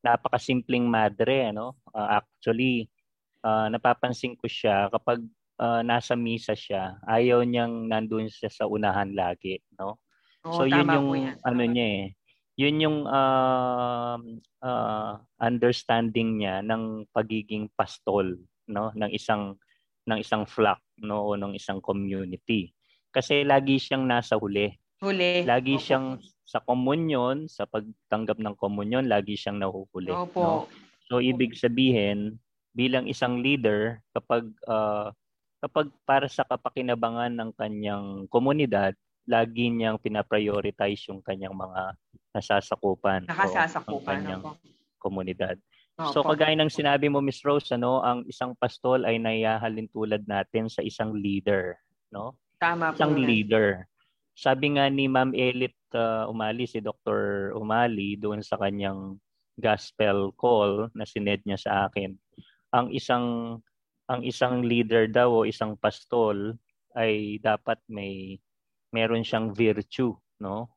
napakasimpleng 0.06 0.86
madre 0.86 1.50
ano 1.50 1.74
uh, 1.90 2.22
actually 2.22 2.86
uh, 3.42 3.66
napapansin 3.66 4.38
ko 4.38 4.46
siya 4.46 4.86
kapag 4.94 5.26
uh, 5.58 5.82
nasa 5.82 6.14
misa 6.14 6.54
siya 6.54 7.02
ayaw 7.10 7.42
niyang 7.42 7.90
nandoon 7.90 8.30
siya 8.30 8.46
sa 8.46 8.64
unahan 8.70 9.10
lagi 9.10 9.58
no? 9.74 9.98
Oo, 10.46 10.54
so 10.54 10.62
yun 10.62 10.86
yung 10.86 11.08
yan. 11.18 11.34
ano 11.42 11.62
niya 11.66 11.86
eh 11.90 12.06
yun 12.56 12.76
yung 12.80 12.98
uh, 13.04 14.16
uh, 14.64 15.12
understanding 15.44 16.40
niya 16.40 16.64
ng 16.64 17.04
pagiging 17.12 17.68
pastol 17.76 18.40
no? 18.64 18.90
Ng 18.96 19.12
isang 19.12 19.60
ng 20.08 20.18
isang 20.18 20.48
flock 20.48 20.80
no? 21.04 21.20
O 21.28 21.36
ng 21.36 21.52
isang 21.52 21.84
community. 21.84 22.72
Kasi 23.12 23.44
lagi 23.44 23.76
siyang 23.76 24.08
nasa 24.08 24.40
huli. 24.40 24.72
Huli. 25.04 25.44
Lagi 25.44 25.76
Opo. 25.76 25.84
siyang 25.84 26.06
sa 26.46 26.62
komunyon, 26.62 27.50
sa 27.50 27.66
pagtanggap 27.66 28.38
ng 28.38 28.54
komunyon, 28.54 29.10
lagi 29.10 29.34
siyang 29.34 29.58
nahuhuli. 29.58 30.14
Opo. 30.14 30.40
No? 30.40 30.70
So 31.10 31.18
ibig 31.18 31.58
sabihin, 31.58 32.38
bilang 32.70 33.10
isang 33.10 33.42
leader, 33.42 33.98
kapag 34.14 34.46
uh, 34.70 35.10
kapag 35.58 35.90
para 36.06 36.30
sa 36.30 36.46
kapakinabangan 36.46 37.34
ng 37.34 37.50
kanyang 37.58 38.06
komunidad, 38.30 38.94
lagi 39.26 39.74
niyang 39.74 39.98
pinaprioritize 39.98 41.10
yung 41.10 41.18
kanyang 41.18 41.58
mga 41.58 41.98
nasasakupan. 42.30 43.26
Nakasasakupan. 43.26 43.98
O, 43.98 44.06
kanyang 44.06 44.42
opo. 44.46 44.54
komunidad. 45.02 45.58
Opo. 45.98 46.14
So 46.14 46.22
kagaya 46.22 46.54
ng 46.54 46.70
sinabi 46.70 47.10
mo 47.10 47.18
Miss 47.18 47.42
Rose, 47.42 47.74
ano, 47.74 48.06
ang 48.06 48.22
isang 48.30 48.54
pastol 48.54 49.02
ay 49.02 49.18
nayahalin 49.18 49.90
tulad 49.90 50.22
natin 50.30 50.70
sa 50.70 50.84
isang 50.86 51.10
leader, 51.10 51.74
no? 52.14 52.38
Tama 52.62 52.94
isang 52.94 53.18
po. 53.18 53.20
leader. 53.26 53.90
Sabi 54.36 54.76
nga 54.76 54.84
ni 54.92 55.08
Ma'am 55.08 55.32
Elit 55.32 55.80
uh, 55.96 56.28
Umali, 56.28 56.68
si 56.68 56.84
Dr. 56.84 57.50
Umali, 57.56 58.20
doon 58.20 58.44
sa 58.44 58.60
kanyang 58.60 59.16
gospel 59.56 60.36
call 60.36 60.92
na 60.92 61.08
sined 61.08 61.40
niya 61.48 61.56
sa 61.56 61.72
akin, 61.88 62.12
ang 62.76 62.92
isang 62.92 63.56
ang 64.06 64.20
isang 64.22 64.60
leader 64.60 65.08
daw 65.08 65.32
o 65.32 65.48
isang 65.48 65.72
pastol 65.80 66.52
ay 66.92 67.40
dapat 67.40 67.80
may 67.88 68.36
meron 68.92 69.24
siyang 69.24 69.56
virtue, 69.56 70.12
no? 70.36 70.68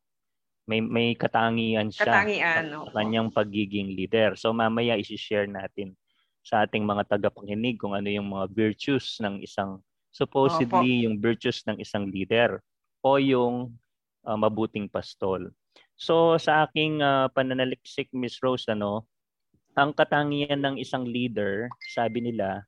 May 0.63 0.79
may 0.79 1.11
katangian 1.19 1.91
siya 1.91 2.07
katangian, 2.07 2.63
sa, 2.71 2.87
sa 2.87 2.91
kanyang 2.95 3.27
pagiging 3.27 3.91
leader. 3.91 4.39
So 4.39 4.55
mamaya 4.55 4.95
i-share 4.95 5.51
natin 5.51 5.99
sa 6.39 6.63
ating 6.63 6.87
mga 6.87 7.11
tagapakinig 7.11 7.75
kung 7.75 7.91
ano 7.91 8.07
yung 8.07 8.31
mga 8.31 8.55
virtues 8.55 9.19
ng 9.19 9.43
isang 9.43 9.83
supposedly 10.15 11.03
Opo. 11.03 11.05
yung 11.05 11.15
virtues 11.19 11.59
ng 11.67 11.77
isang 11.83 12.07
leader 12.07 12.63
o 13.03 13.19
yung 13.19 13.75
uh, 14.25 14.37
mabuting 14.37 14.91
pastol. 14.91 15.51
So 15.99 16.39
sa 16.39 16.67
aking 16.67 17.03
uh, 17.03 17.27
pananaliksik 17.31 18.07
Miss 18.15 18.39
Rose 18.39 18.67
ano, 18.71 19.07
ang 19.75 19.95
katangian 19.95 20.59
ng 20.59 20.75
isang 20.79 21.07
leader, 21.07 21.71
sabi 21.95 22.19
nila, 22.19 22.63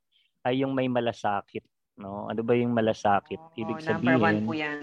ay 0.47 0.63
yung 0.63 0.71
may 0.71 0.87
malasakit, 0.87 1.63
no? 1.99 2.31
Ano 2.31 2.41
ba 2.41 2.55
yung 2.55 2.71
malasakit? 2.71 3.39
Oh, 3.39 3.59
Ibig 3.59 3.83
sabihin, 3.83 4.15
number 4.15 4.17
one 4.19 4.39
po 4.47 4.53
yan. 4.55 4.79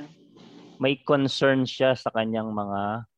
may 0.79 0.95
concern 1.03 1.65
siya 1.65 1.97
sa 1.97 2.13
kanyang 2.13 2.53
mga 2.53 3.09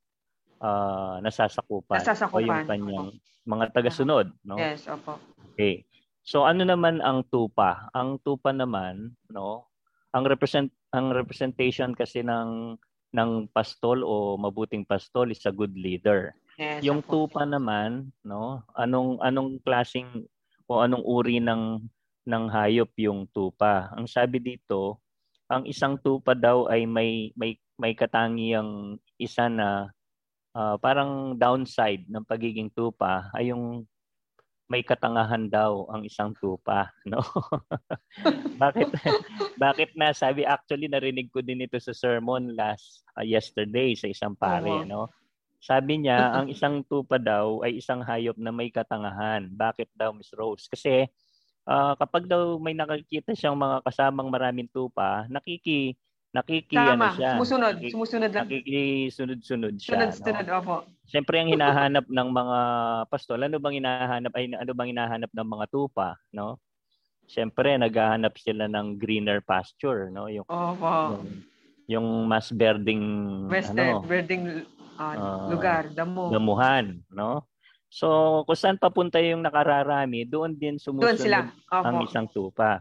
uh, 0.63 1.15
nasasakupan, 1.21 2.01
nasasakupan 2.01 2.39
o 2.39 2.47
yung 2.47 2.63
kanyang 2.65 3.09
mga 3.45 3.65
tagasunod, 3.75 4.31
no? 4.47 4.57
Yes, 4.57 4.87
opo. 4.87 5.19
Okay. 5.53 5.85
So 6.23 6.47
ano 6.47 6.63
naman 6.63 7.03
ang 7.03 7.27
tupa? 7.27 7.91
Ang 7.97 8.21
tupa 8.23 8.55
naman, 8.55 9.17
no? 9.27 9.67
Ang 10.15 10.27
represent 10.29 10.71
ang 10.91 11.15
representation 11.15 11.95
kasi 11.95 12.23
ng 12.23 12.75
ng 13.11 13.31
pastol 13.51 14.07
o 14.07 14.39
mabuting 14.39 14.87
pastol 14.87 15.35
is 15.35 15.43
a 15.47 15.55
good 15.55 15.75
leader. 15.75 16.31
Yes, 16.55 16.85
yung 16.87 17.03
tupa 17.03 17.43
naman, 17.43 18.15
no? 18.23 18.63
Anong 18.79 19.19
anong 19.25 19.59
klasing 19.65 20.29
o 20.71 20.85
anong 20.85 21.03
uri 21.03 21.43
ng 21.43 21.83
ng 22.29 22.45
hayop 22.53 22.91
yung 23.01 23.27
tupa? 23.33 23.91
Ang 23.97 24.07
sabi 24.07 24.39
dito, 24.39 25.03
ang 25.51 25.67
isang 25.67 25.99
tupa 25.99 26.37
daw 26.39 26.71
ay 26.71 26.87
may 26.87 27.35
may 27.35 27.59
may 27.81 27.97
katangiang 27.97 29.01
isa 29.19 29.51
na 29.51 29.91
uh, 30.55 30.77
parang 30.79 31.35
downside 31.35 32.07
ng 32.07 32.23
pagiging 32.23 32.71
tupa 32.71 33.33
ay 33.35 33.51
yung 33.51 33.83
may 34.71 34.87
katangahan 34.87 35.51
daw 35.51 35.91
ang 35.91 36.07
isang 36.07 36.31
tupa, 36.39 36.95
no? 37.11 37.19
bakit 38.55 38.87
bakit 39.59 39.91
na 39.99 40.15
sabi 40.15 40.47
actually 40.47 40.87
narinig 40.87 41.27
ko 41.35 41.43
din 41.43 41.67
ito 41.67 41.75
sa 41.83 41.91
sermon 41.91 42.55
last 42.55 43.03
uh, 43.19 43.27
yesterday 43.27 43.99
sa 43.99 44.07
isang 44.07 44.39
pare, 44.39 44.71
uh-huh. 44.71 44.87
no? 44.87 45.11
Sabi 45.61 46.01
niya 46.01 46.33
ang 46.33 46.49
isang 46.49 46.87
tupa 46.87 47.21
daw 47.21 47.67
ay 47.67 47.83
isang 47.83 48.01
hayop 48.01 48.39
na 48.41 48.49
may 48.49 48.73
katangahan. 48.73 49.45
Bakit 49.53 49.93
daw 49.93 50.09
Miss 50.15 50.33
Rose? 50.33 50.65
Kasi 50.65 51.05
uh, 51.69 51.93
kapag 52.01 52.25
daw 52.31 52.57
may 52.57 52.73
nakikita 52.73 53.37
siyang 53.37 53.61
mga 53.61 53.85
kasamang 53.85 54.33
maraming 54.33 54.71
tupa, 54.73 55.29
nakiki 55.29 55.99
nakiki 56.31 56.79
Tama. 56.79 56.95
ano 56.95 57.07
siya. 57.19 57.31
Sumusunod, 57.35 57.75
nakiki, 57.75 57.93
sumusunod 57.95 58.31
lang. 58.31 58.47
Nakikisunod-sunod 58.47 59.75
siya. 59.83 59.91
Sunod-sunod, 59.95 60.47
no? 60.47 60.55
opo. 60.63 60.77
Siyempre 61.11 61.43
ang 61.43 61.51
hinahanap 61.51 62.07
ng 62.07 62.29
mga 62.31 62.59
pastol, 63.11 63.43
ano 63.43 63.59
bang 63.59 63.83
hinahanap 63.83 64.33
ay 64.39 64.45
ano 64.55 64.71
bang 64.71 64.91
hinahanap 64.95 65.31
ng 65.35 65.49
mga 65.49 65.67
tupa, 65.75 66.15
no? 66.31 66.63
Siyempre 67.27 67.75
naghahanap 67.79 68.35
sila 68.39 68.71
ng 68.71 68.99
greener 68.99 69.43
pasture, 69.43 70.11
no? 70.11 70.31
Yung 70.31 70.47
Opo. 70.47 71.19
Yung, 71.19 71.27
yung 71.91 72.07
mas 72.31 72.55
berding 72.55 73.03
Western, 73.51 73.99
ano, 73.99 74.07
berding 74.07 74.67
uh, 74.99 75.15
uh, 75.19 75.51
lugar, 75.51 75.91
damo. 75.91 76.31
Damuhan, 76.31 77.03
no? 77.11 77.51
So, 77.91 78.43
kung 78.47 78.55
saan 78.55 78.79
papunta 78.79 79.19
yung 79.19 79.43
nakararami, 79.43 80.23
doon 80.23 80.55
din 80.55 80.79
sumusunod 80.79 81.19
doon 81.19 81.27
sila. 81.27 81.39
Opo. 81.75 81.87
ang 81.91 81.97
isang 82.07 82.31
tupa. 82.31 82.79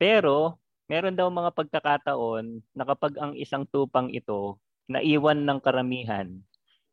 Pero 0.00 0.56
meron 0.88 1.14
daw 1.14 1.28
mga 1.28 1.52
pagkakataon 1.52 2.64
na 2.72 2.84
kapag 2.88 3.14
ang 3.20 3.36
isang 3.36 3.68
tupang 3.68 4.08
ito 4.10 4.56
naiwan 4.88 5.44
ng 5.44 5.60
karamihan, 5.60 6.32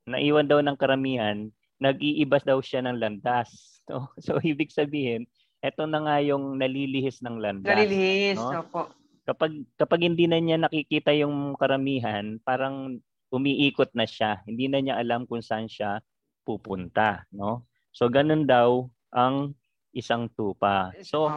naiwan 0.03 0.45
daw 0.45 0.59
ng 0.59 0.75
karamihan, 0.75 1.47
nag-iibas 1.79 2.43
daw 2.43 2.59
siya 2.59 2.83
ng 2.85 2.99
landas. 2.99 3.49
No? 3.85 4.09
So, 4.17 4.41
ibig 4.41 4.73
sabihin, 4.73 5.29
eto 5.61 5.85
na 5.85 6.01
nga 6.01 6.17
yung 6.17 6.57
nalilihis 6.57 7.21
ng 7.21 7.37
landas. 7.37 7.69
Nalilihis, 7.69 8.33
no? 8.33 8.65
opo. 8.65 8.89
Kapag, 9.29 9.61
kapag 9.77 10.09
hindi 10.09 10.25
na 10.25 10.41
niya 10.41 10.57
nakikita 10.57 11.13
yung 11.13 11.53
karamihan, 11.53 12.41
parang 12.41 12.97
umiikot 13.29 13.93
na 13.93 14.09
siya. 14.09 14.41
Hindi 14.49 14.73
na 14.73 14.81
niya 14.81 14.97
alam 14.97 15.29
kung 15.29 15.45
saan 15.45 15.69
siya 15.69 16.01
pupunta. 16.41 17.29
No? 17.29 17.69
So, 17.93 18.09
ganun 18.09 18.49
daw 18.49 18.89
ang 19.13 19.53
isang 19.93 20.33
tupa. 20.33 20.89
So, 21.05 21.29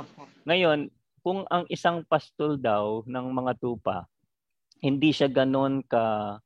ngayon, 0.48 0.88
kung 1.28 1.44
ang 1.52 1.68
isang 1.68 2.08
pastol 2.08 2.56
daw 2.56 3.04
ng 3.04 3.26
mga 3.36 3.60
tupa, 3.60 4.08
hindi 4.80 5.12
siya 5.12 5.28
ganoon 5.28 5.84
ka, 5.84 6.40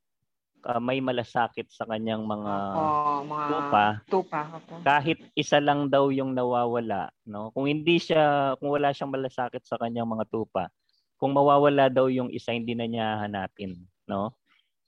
ka 0.59 0.75
may 0.83 0.99
malasakit 0.99 1.71
sa 1.71 1.87
kanyang 1.87 2.27
mga, 2.27 2.55
oh, 2.75 3.23
mga 3.23 3.47
tupa, 3.47 3.85
tupa 4.11 4.41
kahit 4.83 5.23
isa 5.39 5.63
lang 5.63 5.87
daw 5.87 6.11
yung 6.11 6.35
nawawala, 6.35 7.15
no? 7.23 7.55
Kung 7.55 7.71
hindi 7.71 7.95
siya 7.95 8.59
kung 8.59 8.75
wala 8.75 8.91
siyang 8.91 9.15
malasakit 9.15 9.63
sa 9.63 9.79
kanyang 9.79 10.19
mga 10.19 10.27
tupa, 10.27 10.67
kung 11.15 11.31
mawawala 11.31 11.87
daw 11.87 12.11
yung 12.11 12.27
isa 12.27 12.51
hindi 12.51 12.75
na 12.75 12.83
niya 12.83 13.23
hanapin, 13.23 13.79
no? 14.03 14.35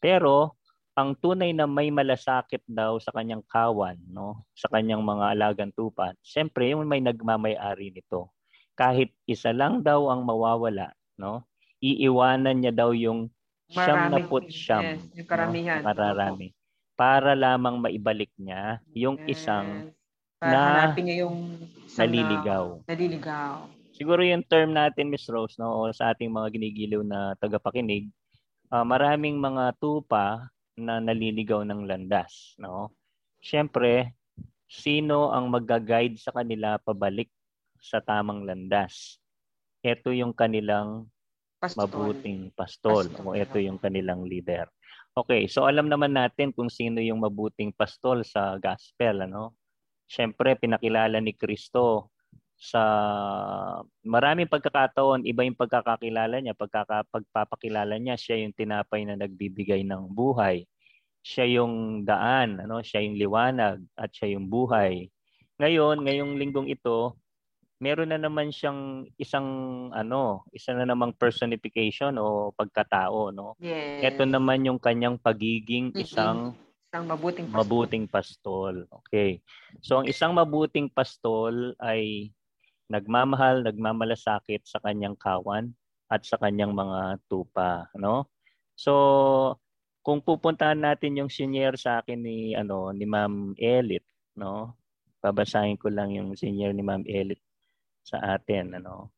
Pero 0.03 0.59
ang 0.91 1.15
tunay 1.15 1.55
na 1.55 1.71
may 1.71 1.87
malasakit 1.87 2.67
daw 2.67 2.99
sa 2.99 3.15
kanyang 3.15 3.47
kawan, 3.47 3.95
no? 4.11 4.43
Sa 4.59 4.67
kanyang 4.67 5.07
mga 5.07 5.39
alagang 5.39 5.71
tupa, 5.71 6.11
siyempre 6.19 6.75
yung 6.75 6.83
may 6.83 6.99
nagmamay-ari 6.99 7.95
nito 7.95 8.34
kahit 8.75 9.11
isa 9.25 9.55
lang 9.55 9.81
daw 9.81 10.11
ang 10.11 10.27
mawawala, 10.27 10.91
no? 11.15 11.47
Iiwanan 11.79 12.59
niya 12.59 12.73
daw 12.75 12.91
yung 12.91 13.31
siyam 13.71 14.11
na 14.11 14.19
put 14.27 14.51
siyam. 14.51 14.83
Yes, 14.83 15.03
yung 15.15 15.29
karamihan. 15.29 15.79
No? 15.81 15.87
Mararami. 15.91 16.51
Para 16.95 17.35
lamang 17.35 17.79
maibalik 17.83 18.31
niya 18.39 18.79
yung 18.95 19.19
yes. 19.25 19.43
isang 19.43 19.91
para 20.39 20.91
na 20.91 20.95
niya 20.95 21.27
yung 21.27 21.59
naliligaw. 21.95 22.65
Na, 22.83 22.87
naliligaw. 22.91 23.53
Siguro 23.95 24.19
yung 24.23 24.43
term 24.43 24.75
natin, 24.75 25.07
Miss 25.07 25.27
Rose, 25.31 25.55
no, 25.55 25.71
o 25.71 25.91
sa 25.95 26.11
ating 26.11 26.27
mga 26.27 26.51
ginigiliw 26.51 26.99
na 27.03 27.31
tagapakinig, 27.39 28.11
uh, 28.67 28.83
maraming 28.83 29.39
mga 29.39 29.71
tupa 29.79 30.51
na 30.75 30.99
naliligaw 30.99 31.63
ng 31.63 31.87
landas, 31.87 32.59
no? 32.59 32.91
Siyempre, 33.39 34.11
sino 34.67 35.31
ang 35.31 35.47
magga-guide 35.47 36.19
sa 36.19 36.35
kanila 36.35 36.75
pabalik 36.83 37.31
sa 37.85 38.01
tamang 38.01 38.41
landas. 38.41 39.21
Ito 39.85 40.09
yung 40.09 40.33
kanilang 40.33 41.05
pastol. 41.61 41.85
mabuting 41.85 42.49
pastol, 42.53 43.05
pastol 43.05 43.33
o 43.33 43.37
ito 43.37 43.57
yung 43.61 43.77
kanilang 43.77 44.25
leader. 44.25 44.65
Okay, 45.15 45.47
so 45.47 45.63
alam 45.63 45.87
naman 45.87 46.11
natin 46.11 46.51
kung 46.51 46.67
sino 46.67 46.99
yung 46.99 47.23
mabuting 47.23 47.71
pastol 47.71 48.27
sa 48.27 48.59
gospel, 48.59 49.23
ano? 49.23 49.55
Siyempre, 50.11 50.59
pinakilala 50.59 51.23
ni 51.23 51.31
Kristo 51.31 52.11
sa 52.55 52.83
maraming 54.03 54.51
pagkakataon, 54.51 55.23
iba 55.23 55.47
yung 55.47 55.55
pagkakakilala 55.55 56.39
niya, 56.39 56.55
pagkaka, 56.55 57.07
pagpapakilala 57.07 57.95
niya, 57.99 58.15
siya 58.19 58.43
yung 58.43 58.55
tinapay 58.55 59.07
na 59.07 59.15
nagbibigay 59.15 59.87
ng 59.87 60.11
buhay. 60.11 60.67
Siya 61.25 61.47
yung 61.47 62.03
daan, 62.03 62.59
ano? 62.63 62.83
siya 62.83 63.01
yung 63.03 63.15
liwanag 63.15 63.81
at 63.95 64.11
siya 64.11 64.35
yung 64.37 64.51
buhay. 64.51 65.07
Ngayon, 65.63 66.03
ngayong 66.03 66.35
linggong 66.35 66.67
ito, 66.67 67.15
meron 67.79 68.11
na 68.11 68.19
naman 68.19 68.55
siyang 68.55 69.03
isang 69.19 69.47
ano, 69.91 70.47
isa 70.55 70.71
na 70.71 70.87
namang 70.87 71.11
personification 71.15 72.15
o 72.15 72.55
pagkatao, 72.55 73.35
no? 73.35 73.59
Yes. 73.59 74.15
Ito 74.15 74.23
naman 74.23 74.63
yung 74.63 74.79
kanyang 74.79 75.19
pagiging 75.19 75.91
isang 75.99 76.55
isang 76.87 77.05
mabuting 77.11 77.47
pastol. 77.51 77.59
mabuting 77.59 78.05
pastol. 78.07 78.75
Okay. 79.03 79.43
So 79.83 79.99
ang 79.99 80.07
isang 80.07 80.31
mabuting 80.31 80.87
pastol 80.87 81.75
ay 81.83 82.31
nagmamahal, 82.87 83.67
nagmamalasakit 83.67 84.63
sa 84.63 84.79
kanyang 84.79 85.19
kawan 85.19 85.75
at 86.07 86.23
sa 86.23 86.39
kanyang 86.39 86.71
mga 86.71 87.19
tupa, 87.27 87.91
no? 87.99 88.31
So 88.79 88.93
kung 90.05 90.23
pupuntahan 90.23 90.79
natin 90.79 91.17
yung 91.19 91.33
senior 91.33 91.75
sa 91.75 91.99
akin 91.99 92.23
ni 92.23 92.55
ano 92.55 92.95
ni 92.95 93.03
Ma'am 93.03 93.57
Elit, 93.59 94.05
no? 94.39 94.79
Babasahin 95.19 95.75
ko 95.75 95.91
lang 95.91 96.15
yung 96.15 96.39
senior 96.39 96.71
ni 96.71 96.85
Ma'am 96.85 97.03
Elit 97.03 97.41
sa 98.05 98.21
atin 98.37 98.77
ano? 98.77 99.09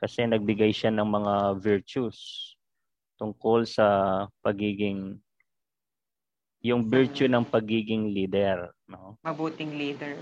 Kasi 0.00 0.24
nagbigay 0.24 0.72
siya 0.72 0.88
ng 0.88 1.04
mga 1.04 1.34
virtues 1.60 2.16
tungkol 3.20 3.68
sa 3.68 3.86
pagiging 4.40 5.20
yung 6.64 6.88
virtue 6.88 7.28
ng 7.28 7.44
pagiging 7.44 8.10
leader 8.10 8.72
no? 8.88 9.20
Mabuting 9.20 9.76
leader. 9.76 10.16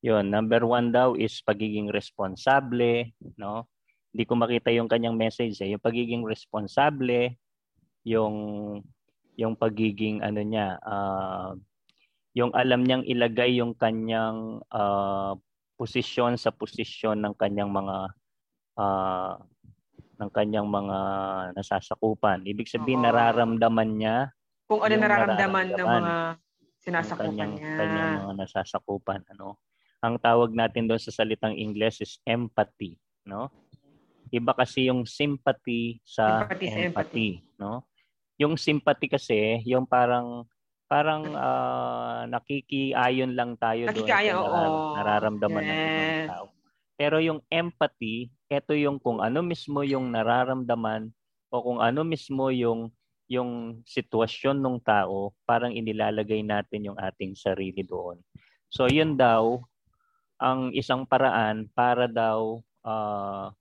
Yon 0.00 0.30
number 0.30 0.64
one 0.64 0.94
daw 0.94 1.18
is 1.18 1.42
pagiging 1.42 1.90
responsable 1.90 3.10
no? 3.34 3.66
Hindi 4.14 4.24
ko 4.26 4.32
makita 4.38 4.70
yung 4.70 4.90
kanyang 4.90 5.18
message 5.18 5.58
eh. 5.62 5.70
Yung 5.74 5.82
pagiging 5.82 6.22
responsable 6.22 7.34
yung 8.04 8.36
yung 9.36 9.56
pagiging 9.56 10.20
ano 10.20 10.40
niya 10.44 10.76
uh, 10.84 11.56
yung 12.36 12.54
alam 12.54 12.86
niyang 12.86 13.04
ilagay 13.06 13.58
yung 13.58 13.74
kanyang 13.74 14.62
uh, 14.70 15.34
posisyon 15.74 16.38
sa 16.38 16.54
posisyon 16.54 17.18
ng 17.24 17.34
kanyang 17.34 17.72
mga 17.72 17.96
uh, 18.78 19.34
ng 20.20 20.30
kanyang 20.36 20.68
mga 20.68 20.98
nasasakupan. 21.56 22.44
Ibig 22.44 22.68
sabihin, 22.68 23.00
Oo. 23.00 23.08
nararamdaman 23.08 23.90
niya 23.96 24.16
kung 24.70 24.86
ano 24.86 24.94
nararamdaman, 24.94 25.66
ng 25.74 25.82
mga 25.82 26.14
sinasakupan 26.78 27.26
kanyang, 27.34 27.52
niya. 27.58 27.74
Kanyang 27.74 28.12
mga 28.22 28.34
nasasakupan. 28.38 29.20
Ano? 29.34 29.58
Ang 30.04 30.14
tawag 30.22 30.54
natin 30.54 30.86
doon 30.86 31.02
sa 31.02 31.10
salitang 31.10 31.58
Ingles 31.58 31.98
is 31.98 32.22
empathy. 32.22 32.94
No? 33.26 33.50
Iba 34.30 34.54
kasi 34.54 34.86
yung 34.86 35.08
sympathy 35.08 35.98
sa 36.06 36.46
empathy, 36.46 36.68
empathy, 36.70 36.86
empathy 36.86 37.30
no? 37.58 37.82
Yung 38.40 38.54
sympathy 38.56 39.10
kasi, 39.10 39.60
yung 39.68 39.84
parang 39.84 40.46
parang 40.90 41.22
uh, 41.30 42.26
nakikiayon 42.26 43.38
lang 43.38 43.54
tayo 43.62 43.86
Nakikiayon, 43.86 44.34
doon 44.34 44.50
narar- 44.50 44.94
nararamdaman 44.98 45.62
yes. 45.62 45.70
ng 45.70 45.78
ibang 45.78 46.30
tao. 46.34 46.46
Pero 46.98 47.16
yung 47.22 47.40
empathy, 47.46 48.28
ito 48.50 48.74
yung 48.74 48.98
kung 48.98 49.22
ano 49.22 49.38
mismo 49.40 49.86
yung 49.86 50.10
nararamdaman 50.10 51.14
o 51.54 51.56
kung 51.62 51.78
ano 51.78 52.02
mismo 52.02 52.50
yung 52.50 52.90
yung 53.30 53.80
sitwasyon 53.86 54.58
ng 54.58 54.82
tao, 54.82 55.30
parang 55.46 55.70
inilalagay 55.70 56.42
natin 56.42 56.90
yung 56.90 56.98
ating 56.98 57.38
sarili 57.38 57.86
doon. 57.86 58.18
So 58.66 58.90
yun 58.90 59.14
daw 59.14 59.62
ang 60.42 60.74
isang 60.74 61.06
paraan 61.06 61.70
para 61.70 62.10
daw 62.10 62.58
uh, 62.82 63.54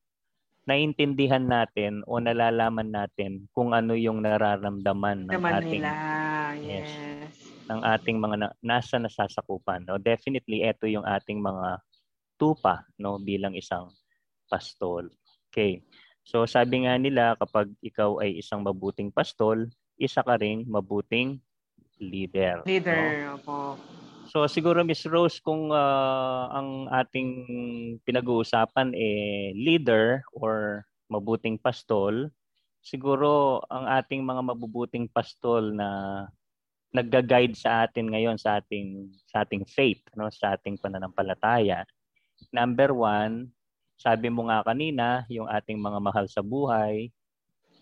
naintindihan 0.66 1.46
natin 1.46 2.02
o 2.10 2.18
nalalaman 2.18 2.90
natin 2.90 3.46
kung 3.54 3.78
ano 3.78 3.94
yung 3.94 4.26
nararamdaman 4.26 5.30
ng 5.30 5.34
Naman 5.38 5.54
ating 5.62 5.86
nila. 5.86 5.92
Yes. 6.70 6.90
yes 6.90 7.50
ng 7.70 7.82
ating 7.86 8.18
mga 8.18 8.36
na, 8.42 8.50
nasa 8.66 8.98
nasasakupan. 8.98 9.86
No? 9.86 10.02
Definitely, 10.02 10.66
ito 10.66 10.90
yung 10.90 11.06
ating 11.06 11.38
mga 11.38 11.78
tupa 12.42 12.82
no 12.98 13.22
bilang 13.22 13.54
isang 13.54 13.94
pastol. 14.50 15.06
Okay. 15.54 15.86
So 16.26 16.50
sabi 16.50 16.90
nga 16.90 16.98
nila 16.98 17.38
kapag 17.38 17.70
ikaw 17.86 18.22
ay 18.26 18.42
isang 18.42 18.66
mabuting 18.66 19.14
pastol, 19.14 19.70
isa 20.02 20.26
ka 20.26 20.42
ring 20.42 20.66
mabuting 20.66 21.38
leader. 22.02 22.66
Leader, 22.66 23.38
no? 23.38 23.38
po. 23.46 23.58
So 24.30 24.46
siguro 24.46 24.82
Miss 24.86 25.06
Rose 25.06 25.42
kung 25.42 25.74
uh, 25.74 26.44
ang 26.54 26.90
ating 26.90 27.30
pinag-uusapan 28.06 28.94
eh 28.94 29.54
leader 29.58 30.22
or 30.38 30.86
mabuting 31.10 31.58
pastol, 31.58 32.30
siguro 32.80 33.62
ang 33.74 33.90
ating 33.90 34.22
mga 34.22 34.54
mabubuting 34.54 35.10
pastol 35.10 35.74
na 35.74 35.90
nagga-guide 36.90 37.54
sa 37.54 37.86
atin 37.86 38.10
ngayon 38.10 38.38
sa 38.42 38.58
ating 38.58 39.14
sa 39.30 39.46
ating 39.46 39.66
faith, 39.70 40.02
no, 40.18 40.30
sa 40.34 40.58
ating 40.58 40.82
pananampalataya. 40.82 41.86
Number 42.50 42.96
one, 42.96 43.54
sabi 44.00 44.32
mo 44.32 44.48
nga 44.48 44.66
kanina, 44.66 45.28
yung 45.30 45.46
ating 45.46 45.78
mga 45.78 46.00
mahal 46.02 46.26
sa 46.26 46.42
buhay, 46.42 47.14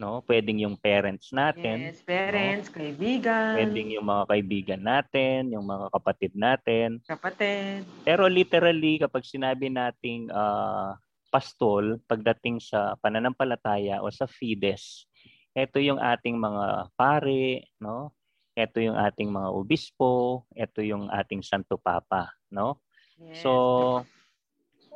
no? 0.02 0.20
Pwedeng 0.26 0.62
yung 0.62 0.76
parents 0.76 1.30
natin. 1.34 1.94
Yes, 1.94 2.02
parents, 2.02 2.68
no? 2.70 2.76
kaibigan. 2.82 3.54
Pwedeng 3.58 3.90
yung 3.94 4.08
mga 4.08 4.24
kaibigan 4.30 4.82
natin, 4.82 5.54
yung 5.54 5.66
mga 5.66 5.88
kapatid 5.94 6.34
natin. 6.34 7.02
Kapatid. 7.06 7.86
Pero 8.06 8.26
literally, 8.30 9.02
kapag 9.02 9.26
sinabi 9.26 9.70
nating 9.70 10.30
uh, 10.34 10.98
pastol, 11.30 12.02
pagdating 12.10 12.62
sa 12.62 12.98
pananampalataya 12.98 14.02
o 14.02 14.10
sa 14.10 14.26
fides, 14.30 15.06
ito 15.58 15.82
yung 15.82 15.98
ating 15.98 16.38
mga 16.38 16.94
pare, 16.94 17.66
no? 17.82 18.14
Ito 18.58 18.82
yung 18.82 18.98
ating 18.98 19.30
mga 19.30 19.54
obispo, 19.54 20.42
ito 20.58 20.82
yung 20.82 21.14
ating 21.14 21.46
Santo 21.46 21.78
Papa, 21.78 22.34
no? 22.50 22.82
Yes. 23.22 23.46
So, 23.46 23.52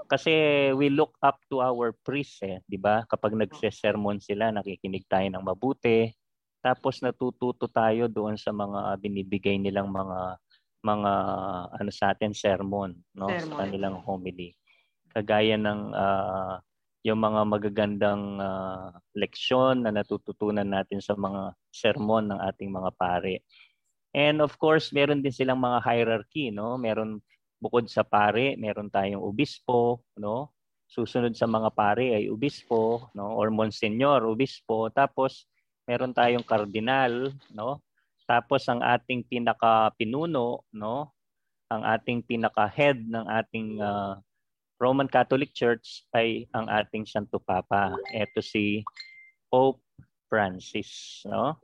kasi 0.10 0.34
we 0.74 0.90
look 0.90 1.14
up 1.22 1.38
to 1.54 1.62
our 1.62 1.94
priests 1.94 2.42
eh, 2.42 2.58
'di 2.66 2.82
ba? 2.82 3.06
Kapag 3.06 3.38
nagse-sermon 3.38 4.18
sila, 4.18 4.50
nakikinig 4.50 5.06
tayo 5.06 5.30
ng 5.30 5.46
mabuti. 5.46 6.10
Tapos 6.62 7.02
natututo 7.06 7.70
tayo 7.70 8.10
doon 8.10 8.38
sa 8.38 8.50
mga 8.50 8.98
binibigay 8.98 9.62
nilang 9.62 9.94
mga 9.94 10.42
mga 10.82 11.14
ano 11.78 11.92
sa 11.94 12.14
atin 12.14 12.34
sermon, 12.34 12.98
no? 13.14 13.30
Sermon. 13.30 13.46
Sa 13.46 13.54
kanilang 13.62 13.98
homily. 14.02 14.58
Kagaya 15.14 15.54
ng 15.62 15.82
uh, 15.94 16.58
yung 17.02 17.18
mga 17.18 17.42
magagandang 17.50 18.38
uh, 18.38 18.94
leksyon 19.18 19.86
na 19.86 19.92
natututunan 19.94 20.68
natin 20.68 21.02
sa 21.02 21.18
mga 21.18 21.58
sermon 21.74 22.30
ng 22.30 22.40
ating 22.46 22.70
mga 22.70 22.94
pare. 22.94 23.42
And 24.14 24.44
of 24.44 24.54
course, 24.62 24.94
meron 24.94 25.26
din 25.26 25.34
silang 25.34 25.64
mga 25.64 25.82
hierarchy, 25.82 26.54
no? 26.54 26.78
Meron 26.78 27.24
bukod 27.58 27.90
sa 27.90 28.06
pare, 28.06 28.54
meron 28.60 28.92
tayong 28.94 29.22
obispo, 29.24 30.06
no? 30.20 30.54
Susunod 30.92 31.34
sa 31.34 31.48
mga 31.48 31.72
pare 31.74 32.14
ay 32.20 32.30
obispo, 32.30 33.10
no? 33.18 33.34
Or 33.34 33.50
monsignor, 33.50 34.28
obispo. 34.28 34.92
Tapos 34.94 35.50
meron 35.90 36.14
tayong 36.14 36.46
kardinal, 36.46 37.34
no? 37.50 37.82
Tapos 38.30 38.68
ang 38.70 38.86
ating 38.86 39.26
pinaka 39.26 39.90
pinuno, 39.98 40.68
no? 40.70 41.10
Ang 41.72 41.82
ating 41.88 42.22
pinaka 42.28 42.68
head 42.68 43.00
ng 43.00 43.26
ating 43.26 43.80
uh, 43.80 44.20
Roman 44.82 45.06
Catholic 45.06 45.54
Church 45.54 46.10
ay 46.18 46.50
ang 46.58 46.66
ating 46.66 47.06
Santo 47.06 47.38
Papa. 47.38 47.94
Ito 48.10 48.42
si 48.42 48.82
Pope 49.46 49.86
Francis, 50.26 51.22
no? 51.30 51.62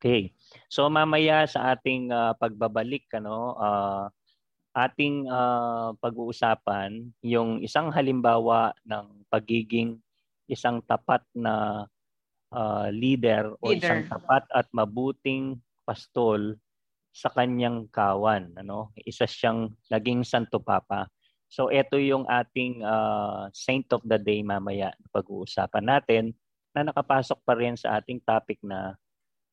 Okay. 0.00 0.32
So 0.72 0.88
mamaya 0.88 1.44
sa 1.44 1.76
ating 1.76 2.08
uh, 2.08 2.32
pagbabalik 2.40 3.04
ano, 3.12 3.52
uh, 3.60 4.08
ating 4.72 5.28
uh, 5.28 5.92
pag-uusapan 6.00 7.12
yung 7.20 7.60
isang 7.60 7.92
halimbawa 7.92 8.72
ng 8.88 9.28
pagiging 9.28 10.00
isang 10.48 10.80
tapat 10.88 11.20
na 11.36 11.84
uh, 12.56 12.88
leader, 12.88 13.52
leader 13.60 13.60
o 13.60 13.76
isang 13.76 14.08
tapat 14.08 14.48
at 14.56 14.66
mabuting 14.72 15.60
pastol 15.84 16.56
sa 17.10 17.26
kanyang 17.34 17.90
kawan 17.90 18.54
ano 18.54 18.94
isa 18.94 19.26
siyang 19.26 19.74
naging 19.90 20.22
santo 20.22 20.62
papa 20.62 21.10
so 21.50 21.68
ito 21.68 21.98
yung 21.98 22.24
ating 22.30 22.86
uh, 22.86 23.50
saint 23.50 23.84
of 23.90 24.00
the 24.06 24.16
day 24.16 24.40
mamaya 24.40 24.94
pag-uusapan 25.10 25.84
natin 25.84 26.24
na 26.70 26.86
nakapasok 26.86 27.42
pa 27.42 27.58
rin 27.58 27.74
sa 27.74 27.98
ating 27.98 28.22
topic 28.22 28.62
na 28.62 28.94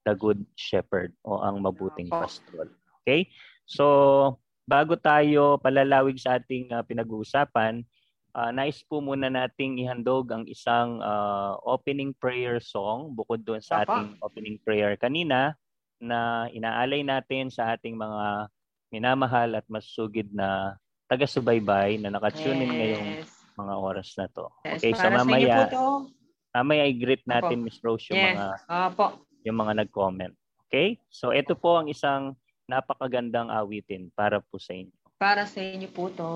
the 0.05 0.13
good 0.13 0.45
shepherd 0.53 1.11
o 1.25 1.41
ang 1.41 1.57
mabuting 1.59 2.07
pastol 2.07 2.69
okay? 3.07 3.31
So 3.63 4.35
bago 4.67 4.99
tayo 4.99 5.55
palalawig 5.63 6.19
sa 6.19 6.35
ating 6.35 6.75
uh, 6.75 6.83
pinag-uusapan, 6.83 7.87
uh, 8.35 8.51
nais 8.51 8.83
po 8.83 8.99
muna 8.99 9.31
nating 9.31 9.79
ihandog 9.79 10.27
ang 10.27 10.43
isang 10.51 10.99
uh, 10.99 11.55
opening 11.63 12.11
prayer 12.11 12.59
song 12.59 13.15
bukod 13.15 13.47
doon 13.47 13.63
sa 13.63 13.87
ating 13.87 14.19
opening 14.19 14.59
prayer 14.59 14.99
kanina 14.99 15.55
na 16.03 16.51
inaalay 16.51 17.01
natin 17.01 17.47
sa 17.47 17.73
ating 17.73 17.95
mga 17.95 18.51
minamahal 18.91 19.55
at 19.55 19.65
masugid 19.71 20.27
na 20.35 20.75
taga-subaybay 21.07 21.99
na 22.03 22.11
nakatune 22.11 22.63
in 22.63 22.71
yes. 22.71 22.75
ngayong 22.75 23.09
mga 23.57 23.73
oras 23.79 24.09
na 24.19 24.27
to. 24.31 24.45
Yes, 24.63 24.79
okay, 24.79 24.91
so 24.93 25.07
mamaya 25.09 25.71
mamaya 26.53 26.83
i-greet 26.89 27.23
natin 27.25 27.63
Miss 27.63 27.79
Rose 27.81 28.07
yung 28.11 28.19
yes. 28.19 28.37
mga 28.37 28.55
Opo. 28.91 29.05
yung 29.47 29.57
mga 29.57 29.73
nag-comment. 29.83 30.33
Okay? 30.67 30.99
So 31.07 31.31
ito 31.31 31.55
po 31.55 31.79
ang 31.79 31.87
isang 31.87 32.35
napakagandang 32.67 33.47
awitin 33.47 34.11
para 34.11 34.43
po 34.43 34.59
sa 34.59 34.75
inyo. 34.75 34.91
Para 35.17 35.47
sa 35.47 35.63
inyo 35.63 35.89
po 35.89 36.11
to. 36.11 36.29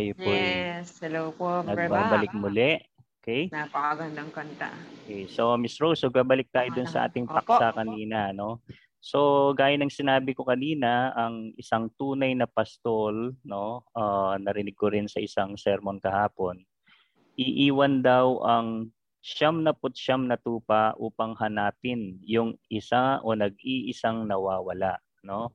Tayo 0.00 0.16
po 0.16 0.32
Yes, 0.32 0.96
hello 1.04 1.28
po. 1.36 1.60
nagbabalik 1.60 2.32
muli. 2.32 2.80
Okay? 3.20 3.52
Napakagandang 3.52 4.32
kanta. 4.32 4.72
Okay, 5.04 5.28
so 5.28 5.52
Miss 5.60 5.76
Rose, 5.76 6.00
so 6.00 6.08
babalik 6.08 6.48
tayo 6.48 6.72
dun 6.72 6.88
sa 6.88 7.04
ating 7.04 7.28
paksa 7.28 7.68
kanina, 7.76 8.32
no? 8.32 8.64
So, 9.00 9.52
gaya 9.52 9.76
ng 9.76 9.92
sinabi 9.92 10.32
ko 10.32 10.44
kanina, 10.44 11.12
ang 11.12 11.52
isang 11.60 11.92
tunay 12.00 12.32
na 12.32 12.48
pastol, 12.48 13.36
no, 13.44 13.84
uh, 13.92 14.40
narinig 14.40 14.72
ko 14.72 14.88
rin 14.88 15.04
sa 15.04 15.20
isang 15.20 15.56
sermon 15.60 16.00
kahapon, 16.00 16.64
iiwan 17.36 18.00
daw 18.00 18.40
ang 18.40 18.88
siyam 19.20 19.60
na 19.60 19.76
put 19.76 19.92
siyam 19.92 20.24
na 20.24 20.40
tupa 20.40 20.96
upang 20.96 21.36
hanapin 21.36 22.16
yung 22.24 22.56
isa 22.72 23.20
o 23.20 23.36
nag-iisang 23.36 24.24
nawawala, 24.24 24.96
no? 25.20 25.52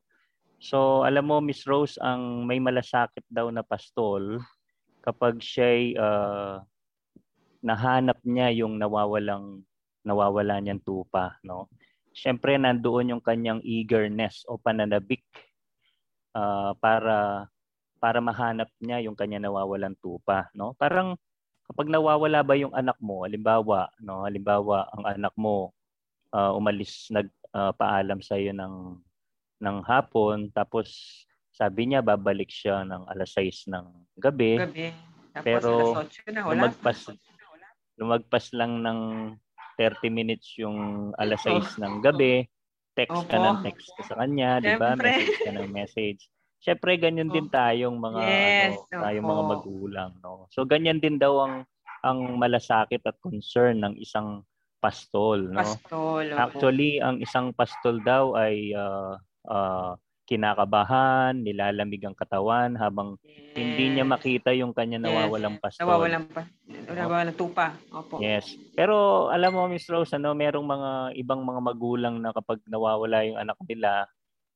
So, 0.65 1.06
alam 1.06 1.30
mo, 1.30 1.38
Miss 1.45 1.62
Rose, 1.69 2.01
ang 2.01 2.41
may 2.49 2.58
malasakit 2.58 3.21
daw 3.30 3.54
na 3.54 3.62
pastol 3.62 4.41
kapag 5.06 5.38
siya'y 5.38 5.93
uh, 5.93 6.58
nahanap 7.62 8.17
niya 8.25 8.49
yung 8.65 8.82
nawawalang 8.82 9.62
nawawala 10.01 10.58
niyang 10.58 10.82
tupa, 10.82 11.38
no? 11.45 11.69
Siyempre 12.17 12.58
nandoon 12.58 13.13
yung 13.13 13.21
kanyang 13.21 13.62
eagerness 13.62 14.41
o 14.49 14.58
pananabik 14.58 15.21
uh, 16.34 16.73
para 16.82 17.45
para 18.01 18.17
mahanap 18.17 18.69
niya 18.82 19.06
yung 19.06 19.13
kanya 19.13 19.45
nawawalang 19.45 19.93
tupa, 20.01 20.49
no? 20.58 20.73
Parang 20.82 21.13
kapag 21.69 21.93
nawawala 21.93 22.41
ba 22.41 22.58
yung 22.58 22.73
anak 22.73 22.97
mo, 22.97 23.21
halimbawa, 23.21 23.93
no, 24.01 24.25
halimbawa 24.25 24.89
ang 24.97 25.06
anak 25.13 25.34
mo 25.38 25.78
uh, 26.34 26.58
umalis 26.58 27.13
nagpaalam 27.13 28.17
uh, 28.17 28.25
sa 28.25 28.34
iyo 28.34 28.49
ng 28.49 29.05
ng 29.65 29.82
hapon 29.82 30.54
tapos 30.54 30.93
sabi 31.56 31.89
niya 31.89 32.06
babalik 32.06 32.51
siya 32.51 32.86
ng 32.86 33.08
alas 33.10 33.34
6 33.34 33.71
ng 33.71 33.86
gabi. 34.19 34.60
Gabi. 34.60 34.88
Tapos 35.34 35.45
pero 35.47 35.71
alas 35.97 36.13
8 36.28 36.36
na, 36.36 36.41
wala. 36.45 36.54
lumagpas 36.54 36.99
lumagpas 37.95 38.45
lang 38.51 38.84
ng 38.84 38.99
30 39.80 40.12
minutes 40.12 40.56
yung 40.60 41.12
alas 41.15 41.41
6 41.43 41.49
oh. 41.49 41.63
ng 41.84 41.93
gabi. 42.04 42.43
Text 42.95 43.28
Opo. 43.28 43.28
ka 43.28 43.38
ng 43.39 43.60
text 43.63 43.91
ka 43.99 44.04
sa 44.08 44.15
kanya, 44.23 44.63
di 44.63 44.71
ba? 44.80 44.95
Message 44.95 45.43
ka 45.43 45.51
ng 45.51 45.67
message. 45.67 46.21
Syempre 46.63 46.95
ganyan 46.95 47.28
din 47.28 47.51
tayong 47.51 47.99
mga 47.99 48.21
yes. 48.23 48.80
ano, 48.89 49.04
tayong 49.04 49.28
mga 49.28 49.43
magulang, 49.51 50.12
no. 50.23 50.47
So 50.51 50.63
ganyan 50.63 51.04
din 51.04 51.19
daw 51.19 51.43
ang 51.43 51.56
ang 52.08 52.39
malasakit 52.39 53.04
at 53.04 53.19
concern 53.19 53.84
ng 53.84 53.99
isang 53.99 54.47
pastol, 54.80 55.51
no. 55.51 55.60
Pastol. 55.60 56.25
Opo. 56.32 56.39
Actually, 56.39 57.04
ang 57.04 57.19
isang 57.19 57.51
pastol 57.51 57.99
daw 57.99 58.34
ay 58.39 58.71
uh, 58.71 59.19
uh, 59.45 59.95
kinakabahan, 60.25 61.38
nilalamig 61.38 62.01
ang 62.01 62.17
katawan 62.17 62.73
habang 62.73 63.13
yes. 63.21 63.53
hindi 63.53 63.86
niya 63.93 64.05
makita 64.10 64.49
yung 64.58 64.73
kanya 64.73 64.97
nawawalang 64.97 65.62
pastol. 65.62 65.86
Nawawalang 65.86 66.25
pa, 66.34 66.49
nawawalang 66.65 67.38
tupa. 67.38 67.77
Opo. 67.93 68.17
Yes. 68.17 68.58
Pero 68.73 69.29
alam 69.29 69.53
mo 69.53 69.69
Miss 69.69 69.86
Rose, 69.86 70.17
ano, 70.17 70.34
merong 70.34 70.65
mga 70.65 70.91
ibang 71.21 71.45
mga 71.45 71.62
magulang 71.62 72.15
na 72.17 72.34
kapag 72.34 72.58
nawawala 72.65 73.21
yung 73.21 73.38
anak 73.38 73.58
nila 73.69 74.10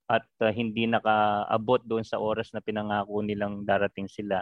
at 0.10 0.26
uh, 0.42 0.50
hindi 0.50 0.90
nakaabot 0.90 1.86
doon 1.86 2.02
sa 2.02 2.18
oras 2.18 2.50
na 2.50 2.66
pinangako 2.66 3.22
nilang 3.22 3.62
darating 3.62 4.10
sila. 4.10 4.42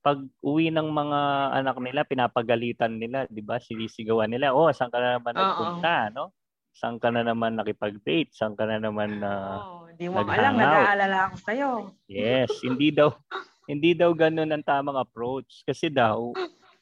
Pag 0.00 0.24
uwi 0.40 0.72
ng 0.72 0.88
mga 0.88 1.20
anak 1.60 1.76
nila, 1.80 2.08
pinapagalitan 2.08 2.96
nila, 2.96 3.28
'di 3.28 3.44
ba? 3.44 3.60
Sinisigawan 3.60 4.32
nila, 4.32 4.56
"Oh, 4.56 4.68
saan 4.72 4.88
ka 4.88 5.00
na 5.00 5.20
naman 5.20 5.36
nagpunta?" 5.36 6.08
no? 6.12 6.32
Saan 6.74 6.98
ka 6.98 7.14
na 7.14 7.22
naman 7.22 7.54
nakipag-date? 7.54 8.34
Saan 8.34 8.58
ka 8.58 8.66
na 8.66 8.82
naman 8.82 9.22
na 9.22 9.62
uh, 9.62 9.86
Hindi 9.94 10.10
mo 10.10 10.26
alam, 10.26 10.58
nag-aalala 10.58 11.18
ako 11.30 11.36
sa'yo. 11.38 11.70
Yes, 12.10 12.50
hindi 12.66 12.90
daw 12.90 13.14
hindi 13.70 13.94
daw 13.94 14.10
ganun 14.12 14.50
ang 14.50 14.66
tamang 14.66 14.98
approach. 14.98 15.62
Kasi 15.62 15.86
daw, 15.86 16.34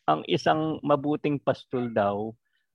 ang 0.08 0.24
isang 0.26 0.80
mabuting 0.80 1.36
pastol 1.38 1.92
daw, 1.92 2.32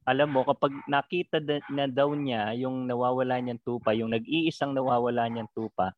alam 0.08 0.32
mo, 0.32 0.48
kapag 0.48 0.72
nakita 0.88 1.44
na 1.68 1.90
daw 1.90 2.16
niya 2.16 2.56
yung 2.56 2.88
nawawala 2.88 3.44
niyang 3.44 3.60
tupa, 3.60 3.92
yung 3.92 4.16
nag-iisang 4.16 4.72
nawawala 4.72 5.28
niyang 5.28 5.52
tupa, 5.52 5.92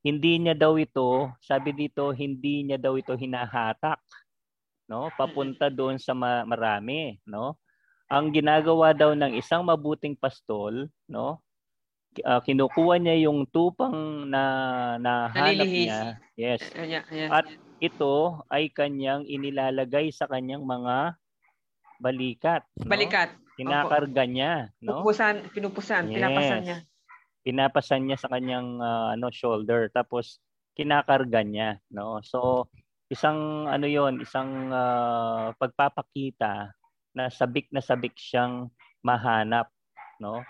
hindi 0.00 0.40
niya 0.40 0.56
daw 0.56 0.80
ito, 0.80 1.28
sabi 1.44 1.76
dito, 1.76 2.08
hindi 2.16 2.64
niya 2.64 2.80
daw 2.80 2.96
ito 2.96 3.12
hinahatak, 3.12 4.00
no? 4.88 5.12
Papunta 5.12 5.68
doon 5.68 6.00
sa 6.00 6.16
marami, 6.16 7.20
no? 7.28 7.60
Ang 8.10 8.34
ginagawa 8.34 8.90
daw 8.90 9.14
ng 9.14 9.38
isang 9.38 9.62
mabuting 9.62 10.18
pastol, 10.18 10.90
no? 11.06 11.38
Uh, 12.26 12.42
kinukuha 12.42 12.98
niya 12.98 13.30
yung 13.30 13.46
tupang 13.46 14.26
na 14.26 14.42
nahanap 14.98 15.62
niya. 15.62 16.18
Yes. 16.34 16.58
At 17.30 17.46
ito 17.78 18.42
ay 18.50 18.66
kanyang 18.74 19.30
inilalagay 19.30 20.10
sa 20.10 20.26
kanyang 20.26 20.66
mga 20.66 21.14
balikat. 22.02 22.66
No? 22.82 22.90
Balikat. 22.90 23.30
Kinakarga 23.54 24.26
niya, 24.26 24.74
no? 24.82 25.06
Pupusan, 25.06 25.46
pinupusan, 25.54 26.10
yes. 26.10 26.14
pinapasan 26.18 26.58
niya. 26.66 26.78
Pinapasan 27.46 28.02
niya 28.10 28.18
sa 28.18 28.28
kanyang 28.34 28.82
uh, 28.82 29.14
ano 29.14 29.30
shoulder 29.30 29.86
tapos 29.94 30.42
kinakarga 30.74 31.46
niya, 31.46 31.78
no? 31.94 32.18
So 32.26 32.66
isang 33.06 33.70
ano 33.70 33.86
'yon, 33.86 34.18
isang 34.18 34.74
uh, 34.74 35.54
pagpapakita 35.62 36.74
na 37.16 37.28
sabik 37.28 37.68
na 37.74 37.82
sabik 37.82 38.14
siyang 38.16 38.70
mahanap, 39.02 39.70
no? 40.20 40.44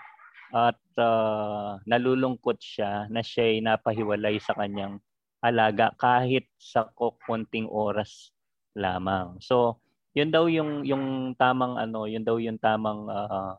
At 0.51 0.79
uh, 0.99 1.79
nalulungkot 1.87 2.59
siya 2.59 3.07
na 3.07 3.23
siya 3.23 3.55
ay 3.55 3.57
napahiwalay 3.63 4.35
sa 4.43 4.51
kanyang 4.53 4.99
alaga 5.41 5.95
kahit 5.95 6.45
sa 6.59 6.91
konting 6.97 7.65
oras 7.71 8.35
lamang. 8.75 9.39
So, 9.39 9.81
yun 10.11 10.29
daw 10.29 10.51
yung 10.51 10.83
yung 10.83 11.33
tamang 11.39 11.79
ano, 11.79 12.03
yun 12.05 12.27
daw 12.27 12.35
yung 12.35 12.59
tamang 12.59 13.07
uh, 13.07 13.55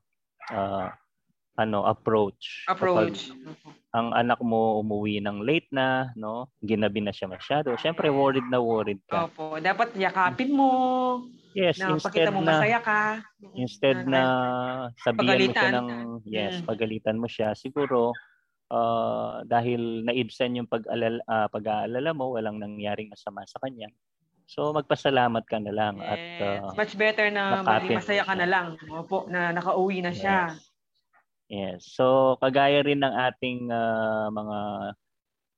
uh, 0.53 0.89
ano 1.57 1.79
approach. 1.89 2.69
Approach. 2.69 3.33
Kapag 3.33 3.73
ang 3.93 4.09
anak 4.17 4.41
mo 4.41 4.81
umuwi 4.81 5.21
ng 5.21 5.45
late 5.45 5.69
na, 5.73 6.13
no? 6.17 6.49
Ginabi 6.65 7.05
na 7.05 7.13
siya 7.13 7.29
masyado. 7.29 7.77
Syempre 7.77 8.09
worried 8.09 8.49
na 8.49 8.61
worried 8.61 9.01
ka. 9.05 9.29
Opo, 9.29 9.61
dapat 9.61 9.93
yakapin 9.97 10.53
mo. 10.53 10.71
Yes, 11.53 11.77
na 11.77 11.97
instead 11.97 12.33
mo 12.33 12.41
na 12.41 12.57
masaya 12.57 12.81
ka. 12.81 13.01
Instead 13.53 13.99
na, 14.09 14.23
sabihan 15.05 15.37
mo 15.37 15.53
siya 15.53 15.71
ng 15.77 15.89
yes, 16.25 16.55
mm. 16.61 16.67
pagalitan 16.67 17.21
mo 17.21 17.29
siya, 17.29 17.53
siguro 17.53 18.17
uh, 18.73 19.45
dahil 19.45 20.09
naibsan 20.09 20.57
yung 20.57 20.69
pag-alala, 20.69 21.21
uh, 21.29 21.49
pag-aalala 21.53 22.11
mo, 22.17 22.33
walang 22.33 22.57
nangyaring 22.57 23.13
masama 23.13 23.45
sa 23.45 23.61
kanya. 23.61 23.93
So 24.49 24.73
magpasalamat 24.73 25.45
ka 25.49 25.61
na 25.61 25.73
lang 25.73 25.97
yes. 26.01 26.09
at 26.09 26.25
uh, 26.45 26.77
much 26.77 26.95
better 26.99 27.33
na 27.33 27.65
maging 27.65 28.01
masaya 28.01 28.25
ka 28.25 28.35
na 28.37 28.49
lang. 28.49 28.67
Opo, 28.91 29.29
na 29.29 29.53
nakauwi 29.53 30.05
na 30.05 30.13
siya. 30.13 30.53
Yes. 30.53 30.61
yes. 31.49 31.79
So 31.89 32.37
kagaya 32.41 32.85
rin 32.85 33.01
ng 33.01 33.15
ating 33.17 33.73
uh, 33.73 34.29
mga 34.29 34.59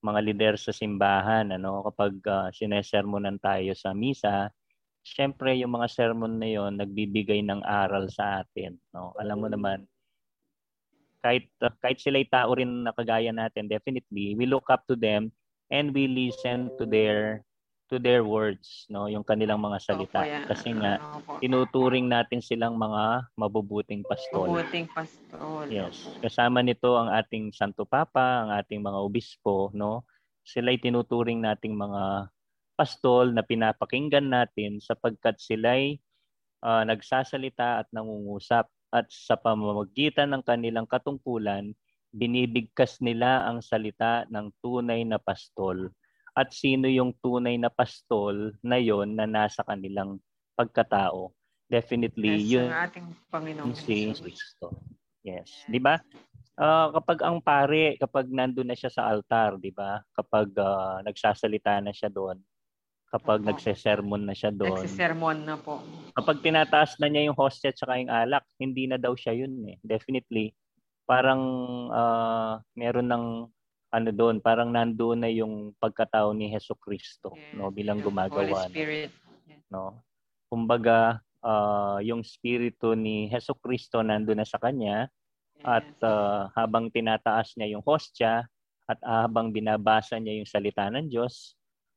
mga 0.05 0.21
leader 0.21 0.55
sa 0.61 0.71
simbahan 0.71 1.49
ano 1.49 1.81
kapag 1.91 2.13
uh, 2.29 2.49
sinesermonan 2.53 3.41
tayo 3.41 3.73
sa 3.73 3.97
misa 3.97 4.53
syempre 5.05 5.53
yung 5.61 5.77
mga 5.77 5.93
sermon 5.93 6.41
na 6.41 6.49
yon 6.49 6.81
nagbibigay 6.81 7.45
ng 7.45 7.61
aral 7.61 8.09
sa 8.09 8.41
atin 8.41 8.81
no? 8.97 9.13
Alam 9.21 9.45
mo 9.45 9.49
naman 9.53 9.85
kahit 11.21 11.53
uh, 11.61 11.73
kahit 11.85 12.01
sila 12.01 12.25
ay 12.25 12.29
tao 12.29 12.57
rin 12.57 12.89
na 12.89 12.97
kagaya 12.97 13.29
natin 13.29 13.69
definitely 13.69 14.33
we 14.33 14.49
look 14.49 14.65
up 14.73 14.89
to 14.89 14.97
them 14.97 15.29
and 15.69 15.93
we 15.93 16.09
listen 16.09 16.73
to 16.81 16.89
their 16.89 17.45
to 17.93 18.01
their 18.01 18.25
words 18.25 18.89
no? 18.89 19.05
Yung 19.05 19.29
kanilang 19.29 19.61
mga 19.61 19.79
salita. 19.85 20.25
Opo, 20.25 20.57
kasi 20.57 20.73
nga 20.73 20.97
tinuturing 21.45 22.09
natin 22.09 22.41
silang 22.41 22.81
mga 22.81 23.29
mabubuting 23.37 24.01
pastol. 24.09 24.57
Mabubuting 24.57 24.89
pastol. 24.89 25.69
Yes. 25.69 26.01
Kasama 26.25 26.65
nito 26.65 26.97
ang 26.97 27.13
ating 27.13 27.53
santo 27.53 27.85
papa 27.85 28.49
ang 28.49 28.57
ating 28.57 28.81
mga 28.81 28.99
obispo 29.05 29.69
no? 29.77 30.09
Sila 30.49 30.73
ay 30.73 30.81
tinuturing 30.81 31.45
nating 31.45 31.77
mga 31.77 32.33
pastol 32.75 33.31
na 33.31 33.47
pinapakinggan 33.47 34.27
natin 34.27 34.83
sapagkat 34.83 35.39
sila'y 35.39 35.99
uh, 36.63 36.83
nagsasalita 36.83 37.85
at 37.85 37.89
nangungusap 37.95 38.67
at 38.95 39.07
sa 39.11 39.35
pamamagitan 39.35 40.31
ng 40.31 40.43
kanilang 40.47 40.87
katungkulan, 40.87 41.75
binibigkas 42.15 43.03
nila 43.03 43.43
ang 43.43 43.59
salita 43.59 44.23
ng 44.31 44.55
tunay 44.63 45.03
na 45.03 45.19
pastol. 45.19 45.91
At 46.35 46.55
sino 46.55 46.87
yung 46.87 47.15
tunay 47.19 47.59
na 47.59 47.71
pastol 47.71 48.55
na 48.63 48.79
yon 48.79 49.19
na 49.19 49.27
nasa 49.27 49.67
kanilang 49.67 50.23
pagkatao? 50.55 51.35
Definitely, 51.67 52.39
yes, 52.39 52.51
yun 52.55 52.69
ang 52.71 52.87
ating 52.87 53.07
Panginoon 53.31 53.75
si 53.75 54.15
Kristo. 54.15 54.79
Yes, 55.25 55.65
'di 55.67 55.81
ba? 55.81 55.99
Uh, 56.55 56.95
kapag 56.95 57.19
ang 57.25 57.43
pare, 57.43 57.99
kapag 57.99 58.31
nandoon 58.31 58.69
na 58.69 58.79
siya 58.79 58.93
sa 58.93 59.11
altar, 59.11 59.59
'di 59.59 59.75
ba? 59.75 59.99
Kapag 60.15 60.55
uh, 60.55 61.03
nagsasalita 61.03 61.83
na 61.83 61.91
siya 61.91 62.13
doon, 62.13 62.39
kapag 63.15 63.47
Opo. 63.47 63.49
nagse-sermon 63.55 64.23
na 64.27 64.35
siya 64.35 64.51
doon. 64.51 64.75
Nagse-sermon 64.75 65.39
na 65.47 65.55
po. 65.55 65.79
Kapag 66.19 66.43
tinataas 66.43 66.99
na 66.99 67.07
niya 67.07 67.31
yung 67.31 67.39
hostia 67.39 67.71
at 67.71 67.79
saka 67.79 68.03
yung 68.03 68.11
alak, 68.11 68.43
hindi 68.59 68.91
na 68.91 68.99
daw 68.99 69.15
siya 69.15 69.39
yun 69.39 69.55
eh. 69.71 69.79
Definitely, 69.87 70.51
parang 71.07 71.43
uh, 71.95 72.59
meron 72.75 73.07
ng 73.07 73.25
ano 73.95 74.11
doon, 74.11 74.43
parang 74.43 74.75
nandoon 74.75 75.23
na 75.23 75.31
yung 75.31 75.71
pagkatao 75.79 76.35
ni 76.35 76.51
Heso 76.51 76.75
Kristo 76.75 77.31
yes, 77.39 77.55
no 77.55 77.71
bilang 77.71 78.03
gumagawa 78.03 78.67
Holy 78.67 78.75
Spirit. 78.75 79.11
no. 79.71 80.03
Kumbaga, 80.51 81.23
uh, 81.39 82.03
yung 82.03 82.27
spirito 82.27 82.99
ni 82.99 83.31
Heso 83.31 83.55
Kristo 83.55 84.03
nandoon 84.03 84.43
na 84.43 84.49
sa 84.49 84.59
kanya 84.59 85.07
yes. 85.55 85.63
at 85.63 85.91
uh, 86.03 86.51
habang 86.59 86.91
tinataas 86.91 87.55
niya 87.55 87.79
yung 87.79 87.87
hostya 87.87 88.43
at 88.91 88.99
habang 89.07 89.55
binabasa 89.55 90.19
niya 90.19 90.43
yung 90.43 90.51
salita 90.51 90.91
ng 90.91 91.07
Diyos, 91.07 91.55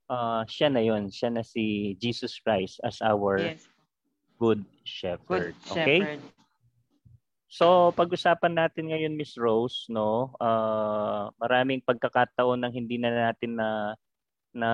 uh, 0.09 0.43
siya 0.47 0.67
na 0.71 0.81
yon, 0.83 1.11
siya 1.11 1.31
na 1.31 1.43
si 1.43 1.95
Jesus 1.99 2.39
Christ 2.39 2.79
as 2.83 2.99
our 3.03 3.39
yes. 3.39 3.67
good 4.39 4.63
shepherd. 4.83 5.53
Good 5.53 5.71
okay? 5.71 5.99
Shepherd. 6.03 6.23
So, 7.47 7.95
pag-usapan 7.95 8.59
natin 8.59 8.91
ngayon 8.91 9.15
Miss 9.15 9.39
Rose, 9.39 9.87
no, 9.87 10.35
uh, 10.43 11.31
maraming 11.39 11.79
pagkakataon 11.79 12.59
nang 12.59 12.75
hindi 12.75 12.99
na 12.99 13.31
natin 13.31 13.55
na 13.55 13.95
na 14.51 14.71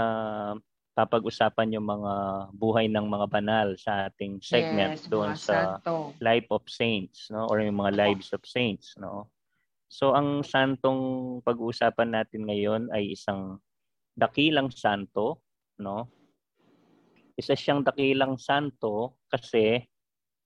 papag-usapan 0.94 1.74
yung 1.74 1.86
mga 1.90 2.14
buhay 2.54 2.86
ng 2.90 3.06
mga 3.10 3.28
banal 3.30 3.68
sa 3.78 4.10
ating 4.10 4.42
segment 4.42 4.98
yes, 5.02 5.10
doon 5.10 5.34
sa 5.34 5.78
santo. 5.82 6.14
Life 6.22 6.50
of 6.54 6.66
Saints, 6.70 7.30
no, 7.34 7.50
or 7.50 7.62
yung 7.62 7.78
mga 7.78 7.94
lives 7.98 8.30
of 8.34 8.42
saints, 8.46 8.94
no. 8.98 9.30
So, 9.90 10.18
ang 10.18 10.42
santong 10.42 11.42
pag-uusapan 11.46 12.18
natin 12.18 12.50
ngayon 12.50 12.90
ay 12.90 13.14
isang 13.14 13.62
dakilang 14.14 14.70
santo, 14.70 15.42
no. 15.82 16.10
Isa 17.34 17.58
siyang 17.58 17.82
dakilang 17.82 18.38
santo 18.38 19.18
kasi 19.26 19.82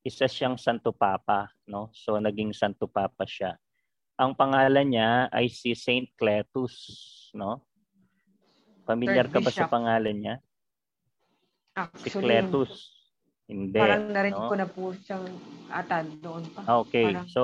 isa 0.07 0.23
siyang 0.23 0.55
Santo 0.55 0.95
Papa, 0.95 1.51
no? 1.67 1.91
So 1.91 2.15
naging 2.15 2.55
Santo 2.55 2.87
Papa 2.87 3.27
siya. 3.27 3.59
Ang 4.15 4.33
pangalan 4.39 4.87
niya 4.87 5.27
ay 5.29 5.51
si 5.51 5.75
Saint 5.75 6.07
Cletus, 6.15 6.75
no? 7.35 7.67
Familiar 8.87 9.27
ka 9.27 9.43
ba 9.43 9.51
sa 9.51 9.67
pangalan 9.67 10.15
niya? 10.15 10.35
Actually, 11.75 12.07
si 12.07 12.09
Cletus. 12.23 12.71
Hindi. 13.47 13.79
Parang 13.79 14.07
narinig 14.11 14.39
no? 14.39 14.47
ko 14.47 14.55
na 14.55 14.67
po 14.67 14.83
siyang 14.95 15.27
atan 15.71 16.05
doon 16.23 16.43
pa. 16.55 16.61
Okay. 16.87 17.11
Parang... 17.11 17.27
So 17.27 17.43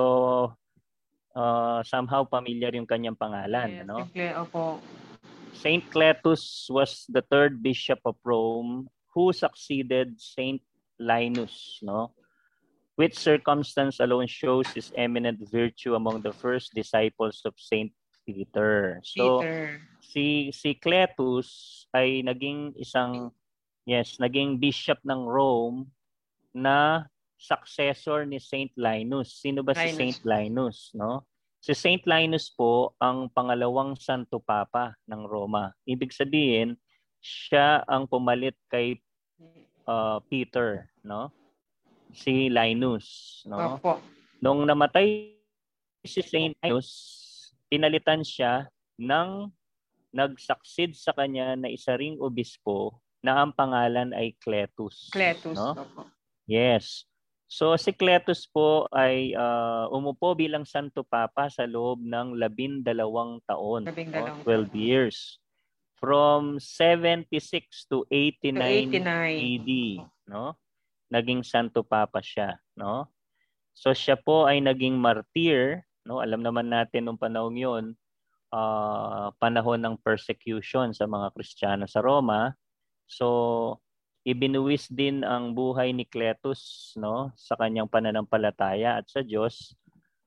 uh, 1.36 1.84
somehow 1.84 2.24
familiar 2.24 2.72
yung 2.72 2.88
kanyang 2.88 3.16
pangalan, 3.16 3.84
yes, 3.84 3.84
no? 3.84 4.08
Opo. 4.40 4.80
Saint 5.54 5.82
Cletus 5.90 6.66
was 6.68 7.06
the 7.08 7.22
third 7.22 7.62
bishop 7.62 7.98
of 8.04 8.16
Rome 8.24 8.90
who 9.14 9.32
succeeded 9.32 10.20
Saint 10.20 10.60
Linus, 10.98 11.78
no? 11.82 12.12
which 12.96 13.18
circumstance 13.18 13.98
alone 13.98 14.26
shows 14.26 14.68
his 14.70 14.92
eminent 14.96 15.42
virtue 15.50 15.94
among 15.94 16.22
the 16.22 16.32
first 16.32 16.74
disciples 16.74 17.42
of 17.44 17.54
Saint 17.58 17.90
Peter. 18.26 19.02
So 19.02 19.42
Peter. 19.42 19.80
si 20.00 20.54
si 20.54 20.78
Cletus 20.78 21.84
ay 21.90 22.22
naging 22.22 22.78
isang 22.78 23.34
yes, 23.84 24.16
naging 24.22 24.62
bishop 24.62 25.02
ng 25.02 25.26
Rome 25.26 25.90
na 26.54 27.04
successor 27.36 28.24
ni 28.24 28.38
Saint 28.38 28.70
Linus. 28.78 29.42
Sino 29.42 29.66
ba 29.66 29.74
Linus. 29.74 29.82
si 29.82 29.98
Saint 29.98 30.18
Linus, 30.22 30.78
no? 30.94 31.26
Si 31.64 31.72
Saint 31.72 32.04
Linus 32.04 32.52
po 32.52 32.92
ang 33.00 33.32
pangalawang 33.32 33.96
santo 33.96 34.36
papa 34.36 34.92
ng 35.08 35.24
Roma. 35.24 35.72
Ibig 35.88 36.12
sabihin, 36.12 36.76
siya 37.24 37.80
ang 37.88 38.04
pumalit 38.04 38.52
kay 38.68 39.00
uh, 39.88 40.20
Peter, 40.28 40.92
no? 41.00 41.32
si 42.12 42.52
Linus, 42.52 43.40
no? 43.48 43.80
Opo. 43.80 43.96
Nung 44.44 44.68
namatay 44.68 45.32
si 46.04 46.20
Saint 46.20 46.52
Linus, 46.60 46.92
pinalitan 47.72 48.20
siya 48.20 48.68
ng 49.00 49.48
nagsucceed 50.12 50.92
sa 50.92 51.16
kanya 51.16 51.56
na 51.56 51.72
isa 51.72 51.96
ring 51.96 52.20
obispo 52.20 53.00
na 53.24 53.40
ang 53.40 53.56
pangalan 53.56 54.12
ay 54.12 54.36
Cletus. 54.36 55.08
Cletus, 55.08 55.56
no? 55.56 55.80
Opo. 55.80 56.12
Yes. 56.44 57.08
So 57.54 57.78
si 57.78 57.94
Cletus 57.94 58.50
po 58.50 58.90
ay 58.90 59.30
uh, 59.38 59.86
umupo 59.94 60.34
bilang 60.34 60.66
Santo 60.66 61.06
Papa 61.06 61.46
sa 61.46 61.70
loob 61.70 62.02
ng 62.02 62.34
labindalawang 62.34 63.38
taon, 63.46 63.86
no? 63.86 64.42
12 64.42 64.74
years. 64.74 65.38
From 66.02 66.58
76 66.58 67.30
to 67.94 68.02
89, 68.10 68.58
to 68.58 68.98
89. 68.98 69.38
AD, 69.38 69.70
no? 70.26 70.58
naging 71.14 71.46
Santo 71.46 71.86
Papa 71.86 72.18
siya, 72.18 72.58
no? 72.74 73.06
So 73.74 73.94
siya 73.94 74.18
po 74.18 74.50
ay 74.50 74.58
naging 74.58 74.98
martyr, 74.98 75.86
no? 76.02 76.18
Alam 76.18 76.42
naman 76.42 76.70
natin 76.70 77.06
nung 77.06 77.18
panahon 77.18 77.54
'yon, 77.54 77.84
uh, 78.50 79.30
panahon 79.38 79.78
ng 79.78 79.96
persecution 80.02 80.90
sa 80.90 81.06
mga 81.06 81.30
Kristiyano 81.34 81.86
sa 81.86 82.02
Roma. 82.02 82.54
So 83.06 83.78
ibinuwis 84.24 84.88
din 84.88 85.20
ang 85.20 85.52
buhay 85.52 85.92
ni 85.92 86.08
Cletus, 86.08 86.92
no, 86.96 87.30
sa 87.36 87.54
kanyang 87.60 87.92
pananampalataya 87.92 88.96
at 88.96 89.06
sa 89.06 89.20
Diyos 89.20 89.76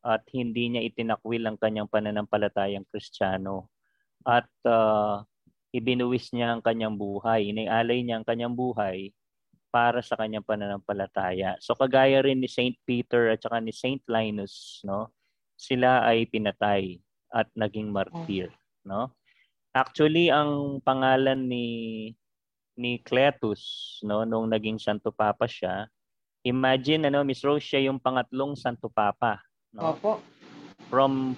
at 0.06 0.22
hindi 0.32 0.72
niya 0.72 0.86
itinakwil 0.86 1.44
ang 1.50 1.58
kanyang 1.58 1.90
pananampalatayang 1.90 2.86
Kristiyano. 2.88 3.74
At 4.22 4.48
uh, 4.64 5.26
ibinuwis 5.74 6.32
niya 6.32 6.54
ang 6.54 6.62
kanyang 6.62 6.96
buhay, 6.96 7.50
inialay 7.50 8.06
niya 8.06 8.22
ang 8.22 8.28
kanyang 8.28 8.54
buhay 8.54 9.12
para 9.74 10.00
sa 10.00 10.16
kanyang 10.16 10.46
pananampalataya. 10.46 11.58
So 11.60 11.76
kagaya 11.76 12.24
rin 12.24 12.40
ni 12.40 12.48
Saint 12.48 12.78
Peter 12.88 13.34
at 13.34 13.44
saka 13.44 13.60
ni 13.60 13.74
Saint 13.74 14.00
Linus, 14.08 14.80
no? 14.86 15.12
Sila 15.58 16.06
ay 16.06 16.30
pinatay 16.30 17.02
at 17.34 17.50
naging 17.58 17.90
martyr, 17.90 18.54
no? 18.86 19.12
Actually, 19.76 20.32
ang 20.32 20.82
pangalan 20.82 21.50
ni 21.50 21.66
ni 22.78 23.02
Cletus, 23.02 23.98
no, 24.06 24.24
nung 24.24 24.48
naging 24.48 24.78
Santo 24.78 25.10
Papa 25.10 25.50
siya, 25.50 25.90
imagine 26.46 27.10
ano, 27.10 27.26
Miss 27.26 27.42
Rose, 27.42 27.66
siya 27.66 27.90
yung 27.90 27.98
pangatlong 27.98 28.54
Santo 28.54 28.88
Papa, 28.88 29.42
no? 29.74 29.98
Opo. 29.98 30.22
From 30.88 31.36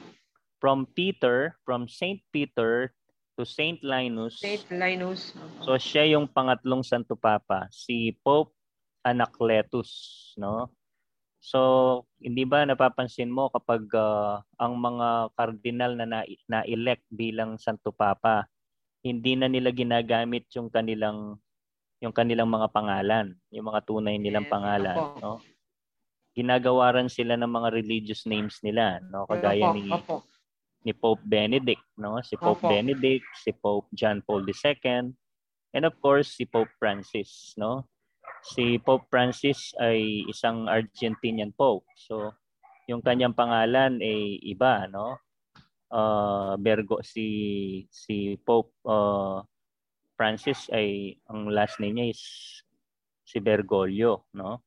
from 0.59 0.85
Peter, 0.91 1.55
from 1.63 1.87
Saint 1.87 2.19
Peter 2.29 2.91
to 3.39 3.47
Saint 3.47 3.79
Linus. 3.79 4.43
Saint 4.43 4.67
Linus. 4.67 5.31
So 5.63 5.79
siya 5.79 6.03
yung 6.11 6.27
pangatlong 6.27 6.83
Santo 6.83 7.15
Papa, 7.15 7.71
si 7.71 8.13
Pope 8.19 8.51
Anacletus, 9.07 9.89
no? 10.35 10.75
So, 11.39 12.03
hindi 12.19 12.43
ba 12.43 12.67
napapansin 12.67 13.31
mo 13.31 13.47
kapag 13.47 13.87
uh, 13.95 14.43
ang 14.59 14.75
mga 14.75 15.31
kardinal 15.39 15.95
na 15.95 16.27
na- 16.51 16.67
elect 16.67 17.07
bilang 17.07 17.55
Santo 17.55 17.95
Papa, 17.95 18.43
hindi 19.03 19.33
na 19.39 19.47
nila 19.47 19.71
ginagamit 19.71 20.49
yung 20.55 20.67
kanilang 20.67 21.39
yung 21.99 22.15
kanilang 22.15 22.47
mga 22.47 22.71
pangalan, 22.71 23.35
yung 23.51 23.67
mga 23.67 23.83
tunay 23.83 24.15
nilang 24.15 24.47
yes, 24.47 24.53
pangalan, 24.55 24.97
opo. 24.97 25.19
no? 25.19 25.33
Ginagawaran 26.31 27.11
sila 27.11 27.35
ng 27.35 27.51
mga 27.51 27.69
religious 27.75 28.23
names 28.23 28.63
nila, 28.63 29.03
no? 29.11 29.27
Kagaya 29.27 29.67
opo, 29.67 29.75
ni 29.75 29.83
opo 29.91 30.17
ni 30.83 30.95
Pope 30.95 31.23
Benedict, 31.27 31.83
no? 31.99 32.23
Si 32.23 32.39
Pope 32.39 32.63
Opo. 32.63 32.71
Benedict, 32.71 33.27
si 33.35 33.51
Pope 33.51 33.87
John 33.91 34.23
Paul 34.23 34.47
II, 34.47 35.11
and 35.75 35.83
of 35.83 35.95
course 35.99 36.39
si 36.39 36.47
Pope 36.47 36.71
Francis, 36.79 37.53
no? 37.59 37.87
Si 38.55 38.79
Pope 38.79 39.07
Francis 39.11 39.75
ay 39.83 40.23
isang 40.31 40.71
Argentinian 40.71 41.51
Pope. 41.51 41.83
So, 41.99 42.31
yung 42.87 43.03
kanyang 43.03 43.35
pangalan 43.35 43.99
ay 43.99 44.39
iba, 44.47 44.87
no? 44.87 45.19
Uh, 45.89 46.53
Bergo 46.61 47.01
si 47.01 47.25
si 47.89 48.37
Pope 48.45 48.69
uh, 48.85 49.41
Francis 50.13 50.69
ay 50.69 51.17
ang 51.25 51.49
last 51.49 51.81
name 51.81 51.97
niya 51.97 52.07
is 52.13 52.21
si 53.25 53.41
Bergoglio, 53.41 54.29
no? 54.37 54.61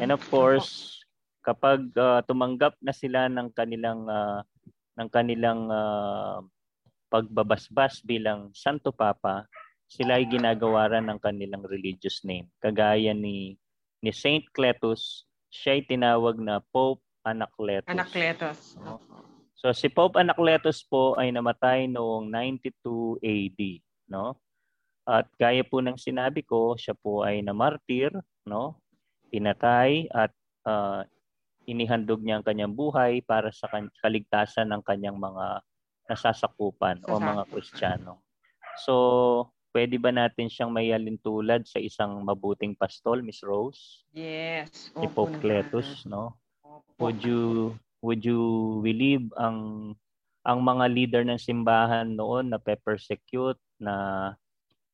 And 0.00 0.12
of 0.12 0.20
course, 0.32 1.00
kapag 1.40 1.92
uh, 1.96 2.20
tumanggap 2.28 2.76
na 2.80 2.92
sila 2.92 3.28
ng 3.32 3.52
kanilang 3.56 4.04
uh, 4.08 4.44
ng 5.00 5.08
kanilang 5.08 5.68
uh, 5.72 6.44
pagbabasbas 7.08 8.04
bilang 8.04 8.52
Santo 8.52 8.92
Papa, 8.92 9.48
sila 9.88 10.20
ay 10.20 10.28
ginagawaran 10.28 11.08
ng 11.08 11.18
kanilang 11.18 11.64
religious 11.66 12.22
name. 12.22 12.46
Kagaya 12.60 13.16
ni 13.16 13.56
ni 14.00 14.10
Saint 14.12 14.44
Cletus, 14.52 15.24
siya 15.48 15.80
ay 15.80 15.82
tinawag 15.88 16.38
na 16.38 16.62
Pope 16.70 17.02
Anacletus. 17.24 17.90
Anacletus. 17.90 18.78
So 19.60 19.76
si 19.76 19.92
Pope 19.92 20.16
Anacletus 20.16 20.80
po 20.88 21.12
ay 21.20 21.36
namatay 21.36 21.84
noong 21.84 22.32
92 22.32 23.20
AD, 23.20 23.60
no? 24.08 24.40
At 25.04 25.28
gaya 25.36 25.60
po 25.60 25.84
ng 25.84 26.00
sinabi 26.00 26.40
ko, 26.40 26.80
siya 26.80 26.96
po 26.96 27.28
ay 27.28 27.44
namartir, 27.44 28.08
no? 28.48 28.80
Pinatay 29.28 30.08
at 30.16 30.32
uh, 30.64 31.04
inihandog 31.68 32.24
niya 32.24 32.40
ang 32.40 32.46
kanyang 32.48 32.72
buhay 32.72 33.20
para 33.20 33.52
sa 33.52 33.68
kaligtasan 34.00 34.72
ng 34.72 34.80
kanyang 34.80 35.20
mga 35.20 35.60
nasasakupan 36.08 37.04
o 37.04 37.20
mga 37.20 37.44
Kristiyano. 37.52 38.24
So, 38.80 39.52
pwede 39.76 40.00
ba 40.00 40.08
natin 40.08 40.48
siyang 40.48 40.72
mayalin 40.72 41.20
tulad 41.20 41.68
sa 41.68 41.76
isang 41.78 42.16
mabuting 42.24 42.72
pastol, 42.80 43.20
Miss 43.20 43.44
Rose? 43.44 44.08
Yes. 44.16 44.88
Si 44.88 45.06
Pope 45.12 45.36
Cletus, 45.36 46.08
no? 46.08 46.40
Would 46.96 47.20
you 47.20 47.76
would 48.00 48.24
you 48.24 48.80
believe 48.84 49.24
ang 49.36 49.92
ang 50.44 50.58
mga 50.64 50.84
leader 50.88 51.22
ng 51.24 51.36
simbahan 51.36 52.16
noon 52.16 52.48
na 52.52 52.58
pe-persecute 52.60 53.60
na 53.76 53.96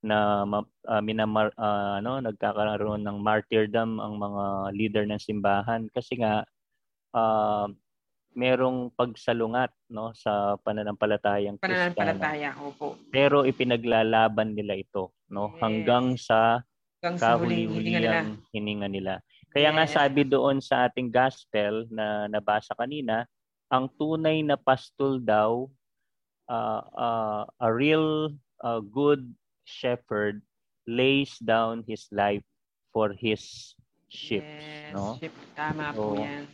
na 0.02 0.46
uh, 0.86 1.02
minamar 1.02 1.50
uh, 1.58 1.98
ano 1.98 2.22
nagkakaroon 2.22 3.02
ng 3.02 3.18
martyrdom 3.18 3.98
ang 3.98 4.14
mga 4.18 4.44
leader 4.74 5.04
ng 5.06 5.18
simbahan 5.18 5.86
kasi 5.90 6.18
nga 6.22 6.46
uh, 7.14 7.66
merong 8.36 8.92
pagsalungat 8.92 9.72
no 9.88 10.12
sa 10.12 10.60
pananampalatayang 10.60 11.56
Kristiyano. 11.56 11.96
Pananampalataya, 11.96 12.50
opo. 12.60 13.00
Pero 13.08 13.48
ipinaglalaban 13.48 14.52
nila 14.52 14.76
ito 14.76 15.16
no 15.32 15.56
yes. 15.56 15.58
hanggang 15.64 16.06
sa 16.20 16.60
kahuli-huliyang 17.00 18.44
hininga 18.52 18.88
nila. 18.92 19.14
Kaya 19.50 19.72
nga 19.72 19.86
sabi 19.88 20.22
doon 20.26 20.60
sa 20.60 20.86
ating 20.86 21.08
gospel 21.08 21.88
na 21.88 22.28
nabasa 22.28 22.76
kanina, 22.76 23.24
ang 23.72 23.88
tunay 23.98 24.44
na 24.44 24.54
pastol 24.54 25.18
daw 25.18 25.66
uh, 26.46 26.82
uh, 26.94 27.42
a 27.58 27.68
real 27.72 28.30
uh, 28.62 28.78
good 28.78 29.26
shepherd 29.66 30.44
lays 30.86 31.34
down 31.42 31.82
his 31.88 32.06
life 32.14 32.44
for 32.94 33.10
his 33.10 33.74
sheep, 34.06 34.46
yes, 34.46 34.94
no? 34.94 35.18
Sheep, 35.18 35.34
tama 35.58 35.90
so, 35.90 36.14
po 36.14 36.22
'yan 36.22 36.46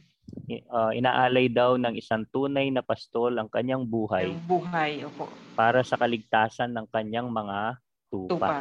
uh, 0.72 0.90
inaalay 0.92 1.48
daw 1.48 1.76
ng 1.76 1.94
isang 1.96 2.24
tunay 2.32 2.68
na 2.72 2.82
pastol 2.84 3.36
ang 3.36 3.48
kanyang 3.48 3.84
buhay. 3.84 4.32
Ang 4.32 4.44
buhay, 4.48 5.04
opo. 5.06 5.28
Para 5.54 5.84
sa 5.84 5.96
kaligtasan 6.00 6.72
ng 6.72 6.86
kanyang 6.88 7.28
mga 7.28 7.78
tupa. 8.08 8.28
tupa. 8.28 8.60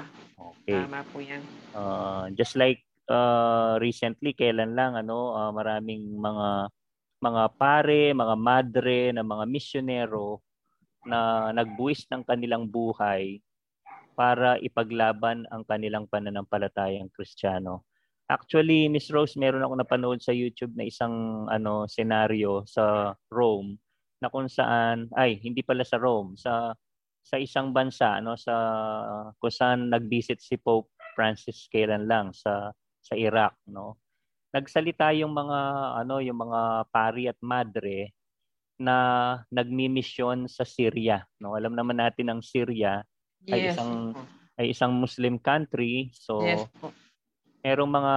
Okay. 0.52 0.80
Tama 0.88 1.02
po 1.10 1.18
'yan. 1.20 1.42
Uh, 1.72 2.28
just 2.36 2.56
like 2.60 2.84
uh, 3.10 3.80
recently 3.82 4.36
kailan 4.36 4.78
lang 4.78 4.94
ano 5.00 5.34
uh, 5.34 5.52
maraming 5.56 6.20
mga 6.20 6.70
mga 7.22 7.44
pare, 7.54 8.04
mga 8.18 8.36
madre, 8.36 9.00
na 9.14 9.22
mga 9.22 9.46
misyonero 9.46 10.42
na 11.06 11.50
nagbuwis 11.54 12.10
ng 12.10 12.26
kanilang 12.26 12.66
buhay 12.66 13.38
para 14.18 14.58
ipaglaban 14.58 15.46
ang 15.54 15.62
kanilang 15.66 16.10
pananampalatayang 16.10 17.14
Kristiyano. 17.14 17.86
Actually, 18.26 18.90
Miss 18.90 19.14
Rose, 19.14 19.38
meron 19.38 19.62
ako 19.62 19.74
napanood 19.78 20.20
sa 20.22 20.34
YouTube 20.34 20.74
na 20.74 20.90
isang 20.90 21.46
ano 21.46 21.86
senaryo 21.86 22.66
sa 22.66 23.14
Rome 23.30 23.78
na 24.18 24.30
kung 24.30 24.50
saan 24.50 25.10
ay 25.14 25.38
hindi 25.42 25.62
pala 25.62 25.86
sa 25.86 26.02
Rome, 26.02 26.38
sa 26.38 26.74
sa 27.22 27.38
isang 27.38 27.70
bansa 27.70 28.18
ano 28.18 28.34
sa 28.34 28.54
kung 29.38 29.54
saan 29.54 29.94
nag-visit 29.94 30.42
si 30.42 30.58
Pope 30.58 30.90
Francis 31.14 31.70
kailan 31.70 32.10
lang 32.10 32.34
sa 32.34 32.74
sa 33.02 33.18
Iraq, 33.18 33.58
no. 33.68 33.98
Nagsalita 34.56 35.12
yung 35.18 35.34
mga 35.36 35.60
ano 36.06 36.22
yung 36.24 36.40
mga 36.40 36.92
pari 36.92 37.28
at 37.28 37.40
madre 37.42 38.14
na 38.82 38.96
nagmi-mission 39.52 40.48
sa 40.48 40.64
Syria, 40.64 41.26
no. 41.42 41.58
Alam 41.58 41.76
naman 41.76 42.00
natin 42.00 42.32
ang 42.32 42.42
Syria 42.42 43.04
yes. 43.46 43.54
ay 43.54 43.60
isang 43.74 43.94
ay 44.60 44.66
isang 44.72 44.94
Muslim 44.94 45.42
country, 45.42 46.14
so 46.14 46.46
yes 46.46 46.66
merong 47.62 47.92
mga 47.94 48.16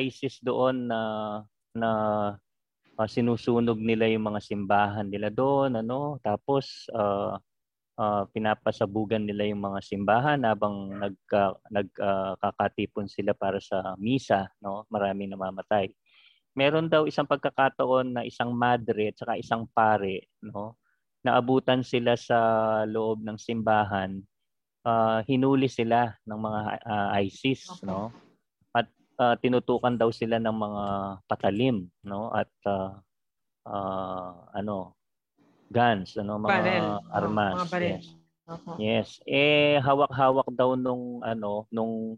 ISIS 0.00 0.40
doon 0.40 0.88
na 0.88 1.00
na 1.76 1.90
uh, 2.96 3.08
sinusunog 3.08 3.76
nila 3.78 4.08
yung 4.08 4.32
mga 4.32 4.40
simbahan 4.40 5.06
nila 5.06 5.28
doon 5.28 5.78
ano 5.78 6.16
tapos 6.24 6.88
uh, 6.96 7.36
uh, 7.98 8.24
pinapasabugan 8.30 9.26
nila 9.26 9.50
yung 9.50 9.60
mga 9.60 9.82
simbahan 9.82 10.40
habang 10.46 10.94
nagka, 10.94 11.58
nagkakatipon 11.68 13.10
uh, 13.10 13.12
sila 13.12 13.32
para 13.34 13.58
sa 13.58 13.98
misa 13.98 14.46
no? 14.62 14.86
Maraming 14.88 15.34
namamatay. 15.34 15.90
Meron 16.54 16.86
daw 16.86 17.04
isang 17.04 17.26
pagkakataon 17.26 18.18
na 18.18 18.22
isang 18.24 18.54
madre 18.54 19.10
at 19.12 19.18
saka 19.18 19.34
isang 19.36 19.66
pare 19.74 20.30
no? 20.40 20.78
Naabutan 21.26 21.82
sila 21.82 22.14
sa 22.14 22.38
loob 22.86 23.26
ng 23.26 23.36
simbahan. 23.36 24.22
Uh, 24.86 25.20
hinuli 25.26 25.68
sila 25.68 26.14
ng 26.24 26.38
mga 26.38 26.60
uh, 26.86 27.08
ISIS 27.20 27.66
okay. 27.68 27.84
no? 27.84 28.14
Uh, 29.18 29.34
tinutukan 29.42 29.98
daw 29.98 30.14
sila 30.14 30.38
ng 30.38 30.54
mga 30.54 30.84
patalim 31.26 31.90
no? 32.06 32.30
At 32.30 32.54
uh, 32.70 32.94
uh, 33.66 34.30
ano 34.54 34.97
guns 35.68 36.16
ano 36.16 36.40
mga 36.40 36.48
barrel. 36.48 36.86
armas 37.12 37.54
oh, 37.54 37.58
mga 37.64 37.70
barrel. 37.70 37.90
yes 37.92 38.06
uh-huh. 38.48 38.76
yes 38.80 39.08
eh 39.28 39.76
hawak-hawak 39.84 40.48
daw 40.52 40.74
nung 40.74 41.20
ano 41.24 41.68
nung 41.68 42.16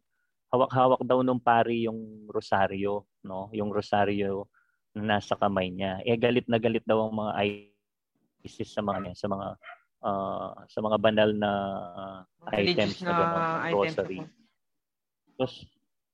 hawak-hawak 0.51 1.03
daw 1.07 1.23
nung 1.23 1.43
pari 1.43 1.87
yung 1.87 2.27
rosaryo 2.31 3.07
no 3.27 3.51
yung 3.55 3.71
rosaryo 3.71 4.47
na 4.95 5.19
nasa 5.19 5.39
kamay 5.39 5.71
niya 5.71 6.03
eh 6.03 6.19
galit 6.19 6.47
na 6.51 6.59
galit 6.59 6.83
daw 6.83 7.07
ang 7.07 7.15
mga 7.15 7.33
ISIS 8.43 8.75
sa 8.75 8.83
mga 8.83 9.15
sa 9.15 9.27
mga 9.31 9.49
uh, 10.05 10.53
sa 10.67 10.79
mga 10.81 10.97
banal 10.99 11.31
na 11.37 11.53
uh, 12.41 12.57
items 12.57 13.01
na, 13.05 13.13
na 13.13 13.71
grocery. 13.71 14.25
Tapos 15.37 15.65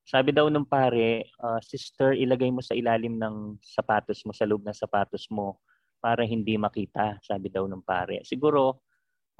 sabi 0.06 0.30
daw 0.30 0.46
nung 0.46 0.66
pare, 0.66 1.26
uh, 1.42 1.58
sister, 1.58 2.14
ilagay 2.14 2.50
mo 2.50 2.62
sa 2.62 2.78
ilalim 2.78 3.18
ng 3.18 3.58
sapatos 3.58 4.22
mo, 4.22 4.30
sa 4.30 4.46
loob 4.46 4.62
ng 4.62 4.76
sapatos 4.76 5.26
mo 5.26 5.58
para 5.98 6.22
hindi 6.22 6.54
makita, 6.60 7.18
sabi 7.22 7.50
daw 7.50 7.64
nung 7.66 7.82
pare. 7.82 8.22
Siguro, 8.22 8.82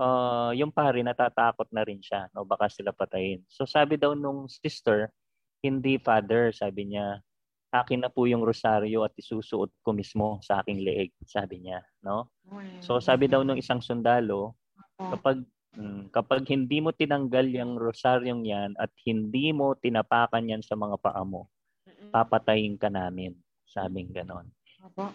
uh, 0.01 0.51
yung 0.57 0.73
pare 0.73 1.01
natatakot 1.05 1.71
na 1.71 1.83
rin 1.87 2.03
siya, 2.03 2.29
no? 2.35 2.45
baka 2.45 2.67
sila 2.71 2.91
patayin. 2.91 3.45
So 3.47 3.65
sabi 3.65 3.97
daw 4.01 4.17
nung 4.17 4.51
sister, 4.51 5.13
hindi 5.63 5.97
father, 6.01 6.51
sabi 6.51 6.95
niya, 6.95 7.21
akin 7.73 8.07
na 8.07 8.11
po 8.11 8.25
yung 8.25 8.41
rosaryo 8.41 9.05
at 9.05 9.13
isusuot 9.19 9.69
ko 9.85 9.91
mismo 9.93 10.41
sa 10.41 10.65
aking 10.65 10.81
leeg, 10.81 11.11
sabi 11.29 11.67
niya. 11.67 11.85
No? 12.01 12.33
So 12.81 13.03
sabi 13.03 13.29
daw 13.29 13.45
nung 13.45 13.61
isang 13.61 13.85
sundalo, 13.85 14.57
kapag 14.97 15.45
Mm, 15.77 16.09
kapag 16.09 16.49
hindi 16.49 16.81
mo 16.81 16.89
tinanggal 16.89 17.53
yung 17.53 17.77
rosaryong 17.77 18.49
yan 18.49 18.73
at 18.81 18.89
hindi 19.05 19.53
mo 19.53 19.77
tinapakan 19.77 20.49
yan 20.49 20.65
sa 20.65 20.73
mga 20.73 20.97
paa 20.97 21.21
mo, 21.21 21.53
papatayin 22.09 22.81
ka 22.81 22.89
namin. 22.89 23.37
Sabing 23.69 24.09
ganon. 24.09 24.49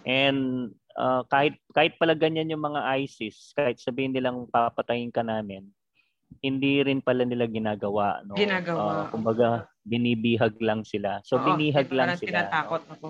And 0.06 0.70
uh, 0.98 1.22
kahit 1.28 1.56
kahit 1.76 1.96
pala 2.00 2.16
ganyan 2.16 2.52
yung 2.52 2.64
mga 2.64 2.82
ISIS, 3.00 3.52
kahit 3.56 3.80
sabihin 3.80 4.16
nilang 4.16 4.48
papatayin 4.50 5.12
ka 5.12 5.22
namin, 5.24 5.68
hindi 6.40 6.80
rin 6.82 7.04
pala 7.04 7.28
nila 7.28 7.46
ginagawa. 7.52 8.24
No? 8.24 8.40
Ginagawa. 8.40 9.06
Uh, 9.06 9.06
kumbaga, 9.12 9.68
binibihag 9.84 10.56
lang 10.64 10.88
sila. 10.88 11.20
So, 11.28 11.38
Oo, 11.38 11.52
binihag 11.52 11.92
lang 11.92 12.16
sila. 12.16 12.48
Tinatakot 12.48 12.84
ako. 12.88 13.08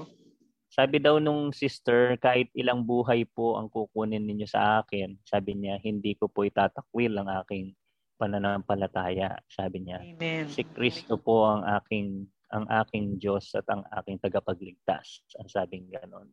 Sabi 0.71 1.03
daw 1.03 1.19
nung 1.19 1.51
sister, 1.51 2.15
kahit 2.17 2.47
ilang 2.55 2.87
buhay 2.87 3.27
po 3.27 3.59
ang 3.59 3.67
kukunin 3.67 4.23
ninyo 4.23 4.47
sa 4.47 4.79
akin, 4.79 5.19
sabi 5.27 5.59
niya, 5.59 5.77
hindi 5.83 6.15
ko 6.15 6.31
po 6.31 6.47
itatakwil 6.47 7.11
ang 7.19 7.27
aking 7.43 7.75
pananampalataya, 8.15 9.35
sabi 9.51 9.83
niya. 9.83 9.99
Amen. 9.99 10.47
Si 10.47 10.63
Kristo 10.63 11.19
po 11.19 11.43
ang 11.43 11.67
aking 11.67 12.23
ang 12.51 12.67
aking 12.83 13.15
Diyos 13.15 13.47
at 13.55 13.63
ang 13.71 13.83
aking 13.99 14.19
tagapagligtas. 14.19 15.23
Ang 15.39 15.47
sabing 15.47 15.87
ganon. 15.87 16.27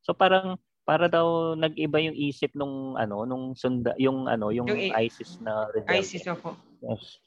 So 0.00 0.16
parang 0.16 0.56
para 0.88 1.04
daw 1.04 1.52
nag-iba 1.52 2.00
yung 2.00 2.16
isip 2.16 2.56
nung 2.56 2.96
ano 2.96 3.28
nung 3.28 3.52
sunda 3.52 3.92
yung 4.00 4.24
ano 4.24 4.48
yung, 4.48 4.64
yung 4.72 4.96
ISIS 4.96 5.36
na 5.44 5.68
rebellion. 5.68 6.00
ISIS 6.00 6.24
po. 6.40 6.56
Yes 6.80 7.20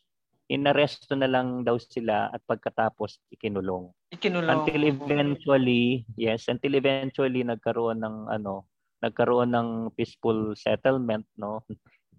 inaresto 0.51 1.15
na 1.15 1.31
lang 1.31 1.63
daw 1.63 1.79
sila 1.79 2.27
at 2.27 2.43
pagkatapos 2.43 3.23
ikinulong. 3.31 3.87
Ikinulong. 4.11 4.67
Until 4.67 4.83
eventually, 4.83 6.03
yes, 6.19 6.51
until 6.51 6.75
eventually 6.75 7.47
nagkaroon 7.47 8.03
ng 8.03 8.27
ano, 8.27 8.67
nagkaroon 8.99 9.55
ng 9.55 9.69
peaceful 9.95 10.51
settlement, 10.59 11.23
no? 11.39 11.63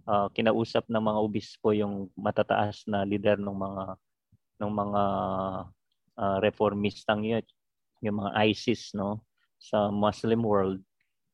Uh, 0.09 0.33
kinausap 0.33 0.89
ng 0.89 0.99
mga 0.99 1.19
obispo 1.21 1.71
yung 1.77 2.09
matataas 2.17 2.89
na 2.89 3.05
leader 3.05 3.37
ng 3.37 3.55
mga 3.55 3.85
ng 4.65 4.73
mga 4.73 5.03
uh, 6.17 6.37
reformistang 6.41 7.23
yun, 7.23 7.45
yung 8.01 8.17
mga 8.25 8.33
ISIS, 8.49 8.97
no? 8.97 9.21
Sa 9.61 9.93
Muslim 9.93 10.41
world. 10.41 10.81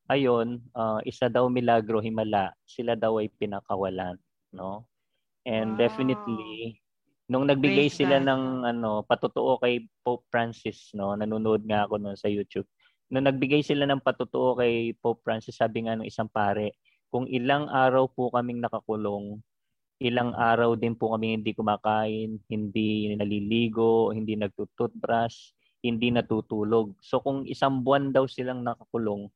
Ayon, 0.09 0.59
uh, 0.73 0.99
isa 1.05 1.29
daw 1.29 1.45
milagro 1.47 2.01
himala, 2.01 2.51
sila 2.65 2.97
daw 2.97 3.21
ay 3.21 3.29
pinakawalan, 3.37 4.17
no? 4.49 4.89
And 5.45 5.77
wow. 5.77 5.85
definitely 5.85 6.81
Nung 7.29 7.45
nagbigay 7.45 7.93
Praise 7.93 8.01
sila 8.01 8.17
God. 8.17 8.25
ng 8.25 8.43
ano, 8.65 9.05
patutuo 9.05 9.61
kay 9.61 9.85
Pope 10.01 10.25
Francis, 10.33 10.89
no, 10.97 11.13
nanonood 11.13 11.61
nga 11.61 11.85
ako 11.85 12.01
noon 12.01 12.17
sa 12.17 12.25
YouTube. 12.25 12.65
Nung 13.13 13.29
nagbigay 13.29 13.61
sila 13.61 13.85
ng 13.85 14.01
patutuo 14.01 14.57
kay 14.57 14.97
Pope 14.97 15.21
Francis, 15.21 15.61
sabi 15.61 15.85
nga 15.85 15.93
ng 15.93 16.09
isang 16.09 16.25
pare, 16.25 16.81
kung 17.13 17.29
ilang 17.29 17.69
araw 17.69 18.09
po 18.09 18.33
kaming 18.33 18.65
nakakulong, 18.65 19.37
ilang 20.01 20.33
araw 20.33 20.73
din 20.73 20.97
po 20.97 21.13
kami 21.13 21.37
hindi 21.37 21.53
kumakain, 21.53 22.41
hindi 22.49 23.13
naliligo, 23.13 24.09
hindi 24.09 24.33
nagtututbrush, 24.33 25.53
hindi 25.85 26.09
natutulog. 26.09 26.97
So 26.97 27.21
kung 27.21 27.45
isang 27.45 27.85
buwan 27.85 28.09
daw 28.09 28.25
silang 28.25 28.65
nakakulong, 28.65 29.29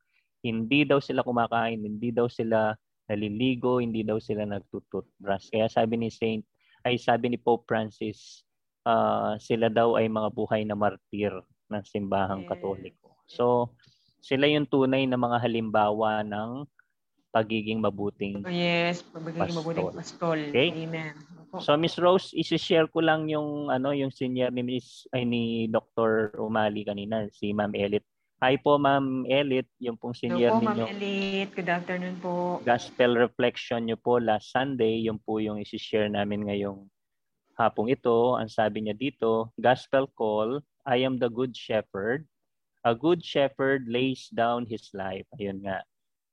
hindi 0.44 0.84
daw 0.84 1.00
sila 1.00 1.24
kumakain, 1.24 1.80
hindi 1.80 2.12
daw 2.12 2.28
sila 2.28 2.76
naliligo, 3.08 3.80
hindi 3.80 4.04
daw 4.04 4.20
sila 4.20 4.44
nagtututbrush. 4.44 5.56
Kaya 5.56 5.72
sabi 5.72 5.96
ni 6.00 6.12
Saint, 6.12 6.44
ay 6.84 7.00
sabi 7.00 7.32
ni 7.32 7.40
Pope 7.40 7.64
Francis, 7.64 8.44
uh, 8.84 9.40
sila 9.40 9.72
daw 9.72 9.96
ay 9.96 10.12
mga 10.12 10.30
buhay 10.36 10.68
na 10.68 10.76
martir 10.76 11.32
ng 11.72 11.84
simbahang 11.88 12.44
katoliko. 12.44 13.16
So, 13.26 13.72
sila 14.20 14.48
yung 14.48 14.68
tunay 14.68 15.08
na 15.08 15.20
mga 15.20 15.40
halimbawa 15.40 16.24
ng 16.24 16.68
pagiging 17.34 17.82
mabuting 17.82 18.46
Yes, 18.46 19.02
pagiging 19.02 19.42
pastol. 19.42 19.58
mabuting 19.58 19.90
pastol. 19.98 20.40
Okay? 20.54 20.70
Amen. 20.86 21.16
So 21.62 21.78
Miss 21.78 22.02
Rose, 22.02 22.34
i-share 22.34 22.90
ko 22.90 23.02
lang 23.02 23.30
yung 23.30 23.70
ano 23.70 23.94
yung 23.94 24.10
senior 24.10 24.50
ni 24.50 24.66
Miss 24.66 25.06
ay 25.14 25.22
ni 25.22 25.70
Dr. 25.70 26.34
Umali 26.42 26.82
kanina, 26.82 27.30
si 27.30 27.54
Ma'am 27.54 27.74
Elit. 27.78 28.06
Hi 28.44 28.60
po 28.60 28.76
Ma'am 28.76 29.24
Elit, 29.24 29.72
yung 29.80 29.96
pong 29.96 30.12
senior 30.12 30.52
Hello 30.52 30.60
po, 30.60 30.68
ninyo. 30.68 30.84
Ma'am 30.84 30.96
Elit, 31.00 31.50
good 31.56 31.72
afternoon 31.72 32.20
po. 32.20 32.60
Gospel 32.68 33.16
reflection 33.16 33.88
niyo 33.88 33.96
po 33.96 34.20
last 34.20 34.52
Sunday, 34.52 35.00
yung 35.00 35.16
po 35.24 35.40
yung 35.40 35.64
i-share 35.64 36.12
namin 36.12 36.52
ngayong 36.52 36.84
hapong 37.56 37.88
ito. 37.88 38.36
Ang 38.36 38.52
sabi 38.52 38.84
niya 38.84 39.00
dito, 39.00 39.56
Gospel 39.56 40.12
call, 40.12 40.60
I 40.84 41.08
am 41.08 41.24
the 41.24 41.32
good 41.32 41.56
shepherd. 41.56 42.28
A 42.84 42.92
good 42.92 43.24
shepherd 43.24 43.88
lays 43.88 44.28
down 44.28 44.68
his 44.68 44.92
life. 44.92 45.24
Ayun 45.40 45.64
nga. 45.64 45.80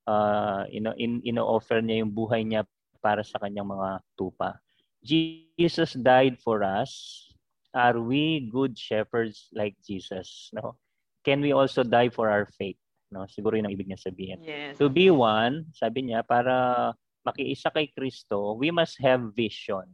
Uh, 0.03 0.67
ino, 0.75 0.91
in, 0.99 1.23
ino-offer 1.23 1.79
niya 1.79 2.03
yung 2.03 2.11
buhay 2.11 2.43
niya 2.43 2.67
para 2.99 3.23
sa 3.23 3.39
kanyang 3.39 3.71
mga 3.71 4.03
tupa. 4.19 4.59
Jesus 5.07 5.95
died 5.95 6.43
for 6.43 6.67
us. 6.67 7.23
Are 7.71 8.03
we 8.03 8.51
good 8.51 8.75
shepherds 8.75 9.47
like 9.55 9.79
Jesus? 9.87 10.51
No? 10.51 10.75
Can 11.25 11.45
we 11.45 11.53
also 11.53 11.85
die 11.85 12.09
for 12.09 12.33
our 12.33 12.49
faith? 12.57 12.81
No? 13.13 13.29
Siguro 13.29 13.59
yun 13.59 13.69
ang 13.69 13.75
ibig 13.75 13.91
niya 13.91 14.01
sabihin. 14.01 14.41
Yes. 14.41 14.81
To 14.81 14.89
be 14.89 15.13
one, 15.13 15.69
sabi 15.75 16.09
niya, 16.09 16.25
para 16.25 16.93
makiisa 17.27 17.69
kay 17.69 17.93
Kristo, 17.93 18.57
we 18.57 18.73
must 18.73 18.97
have 19.03 19.21
vision. 19.37 19.85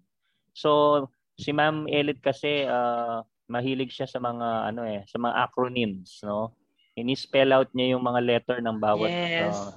So, 0.55 1.11
si 1.37 1.53
Ma'am 1.53 1.85
Elit 1.91 2.23
kasi 2.23 2.65
uh, 2.65 3.21
mahilig 3.47 3.93
siya 3.93 4.09
sa 4.09 4.19
mga 4.19 4.73
ano 4.73 4.83
eh, 4.87 5.03
sa 5.07 5.19
mga 5.21 5.35
acronyms, 5.47 6.23
no? 6.23 6.55
Ini-spell 6.97 7.53
out 7.53 7.71
niya 7.77 7.97
yung 7.97 8.05
mga 8.09 8.21
letter 8.25 8.59
ng 8.65 8.79
bawat 8.81 9.13
yes. 9.13 9.53
uh, 9.53 9.77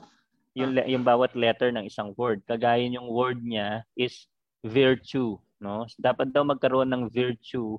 yung 0.56 0.72
yung 0.88 1.04
bawat 1.04 1.36
letter 1.36 1.70
ng 1.70 1.86
isang 1.86 2.16
word. 2.16 2.42
Kagaya 2.48 2.82
yung 2.82 3.12
word 3.12 3.44
niya 3.44 3.84
is 3.94 4.26
virtue, 4.64 5.36
no? 5.60 5.86
Dapat 6.00 6.32
daw 6.32 6.48
magkaroon 6.48 6.90
ng 6.90 7.12
virtue 7.12 7.76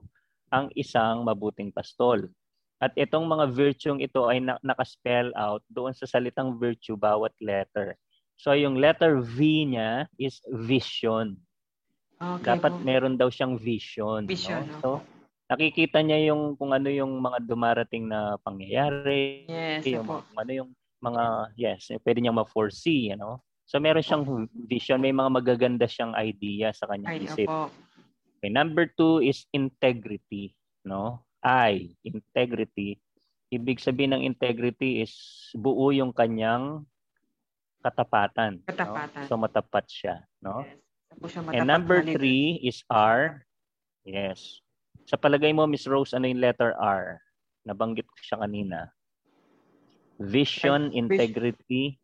ang 0.51 0.68
isang 0.77 1.25
mabuting 1.25 1.73
pastol. 1.73 2.27
At 2.81 2.97
itong 2.97 3.28
mga 3.28 3.53
virtue 3.53 3.93
ito 4.01 4.24
ay 4.24 4.41
na- 4.41 4.61
naka-spell 4.64 5.37
out 5.37 5.61
doon 5.68 5.93
sa 5.93 6.09
salitang 6.09 6.57
virtue 6.57 6.97
bawat 6.97 7.37
letter. 7.37 7.93
So 8.41 8.57
yung 8.57 8.81
letter 8.81 9.20
V 9.20 9.68
niya 9.68 10.09
is 10.16 10.41
vision. 10.49 11.37
Okay, 12.16 12.57
Dapat 12.57 12.72
po. 12.72 12.81
meron 12.81 13.20
daw 13.20 13.28
siyang 13.28 13.61
vision. 13.61 14.24
Vision. 14.24 14.64
No? 14.64 14.81
So 14.81 14.91
nakikita 15.53 16.01
niya 16.01 16.33
yung 16.33 16.57
kung 16.57 16.72
ano 16.72 16.89
yung 16.89 17.20
mga 17.20 17.45
dumarating 17.45 18.09
na 18.09 18.41
pangyayari. 18.41 19.45
Yes, 19.45 19.85
yung, 19.85 20.09
po. 20.09 20.24
Kung 20.24 20.39
ano 20.41 20.53
yung 20.57 20.70
mga 21.05 21.24
yes, 21.61 21.93
pwede 22.01 22.24
niyang 22.24 22.41
ma-foresee, 22.41 23.12
you 23.12 23.16
know. 23.20 23.45
So 23.68 23.76
meron 23.76 24.01
siyang 24.03 24.24
vision, 24.66 25.05
may 25.05 25.12
mga 25.12 25.31
magaganda 25.31 25.85
siyang 25.85 26.16
idea 26.16 26.72
sa 26.72 26.89
kanyang 26.89 27.12
Ay, 27.12 27.28
isip. 27.28 27.45
Opo. 27.45 27.68
Okay, 28.41 28.49
number 28.49 28.89
two 28.89 29.20
is 29.20 29.45
integrity, 29.53 30.57
no? 30.81 31.20
I, 31.41 31.97
integrity. 32.05 33.01
Ibig 33.51 33.82
sabihin 33.82 34.14
ng 34.14 34.24
integrity 34.24 35.03
is 35.03 35.12
buo 35.57 35.91
yung 35.91 36.14
kanyang 36.14 36.86
katapatan. 37.82 38.61
Katapatan. 38.62 39.24
No? 39.24 39.28
So 39.28 39.34
matapat 39.41 39.84
siya, 39.88 40.16
no? 40.45 40.62
Yes. 40.62 40.78
Siya 41.32 41.41
matapat 41.43 41.59
And 41.59 41.66
number 41.66 41.99
three 42.05 42.61
is 42.62 42.84
R. 42.86 43.43
Yes. 44.07 44.62
Sa 45.11 45.18
palagay 45.18 45.51
mo, 45.51 45.66
Miss 45.66 45.88
Rose, 45.91 46.14
ano 46.14 46.30
yung 46.30 46.38
letter 46.38 46.76
R? 46.78 47.18
Nabanggit 47.66 48.07
ko 48.07 48.16
siya 48.22 48.38
kanina. 48.47 48.95
Vision, 50.20 50.93
integrity, 50.93 51.99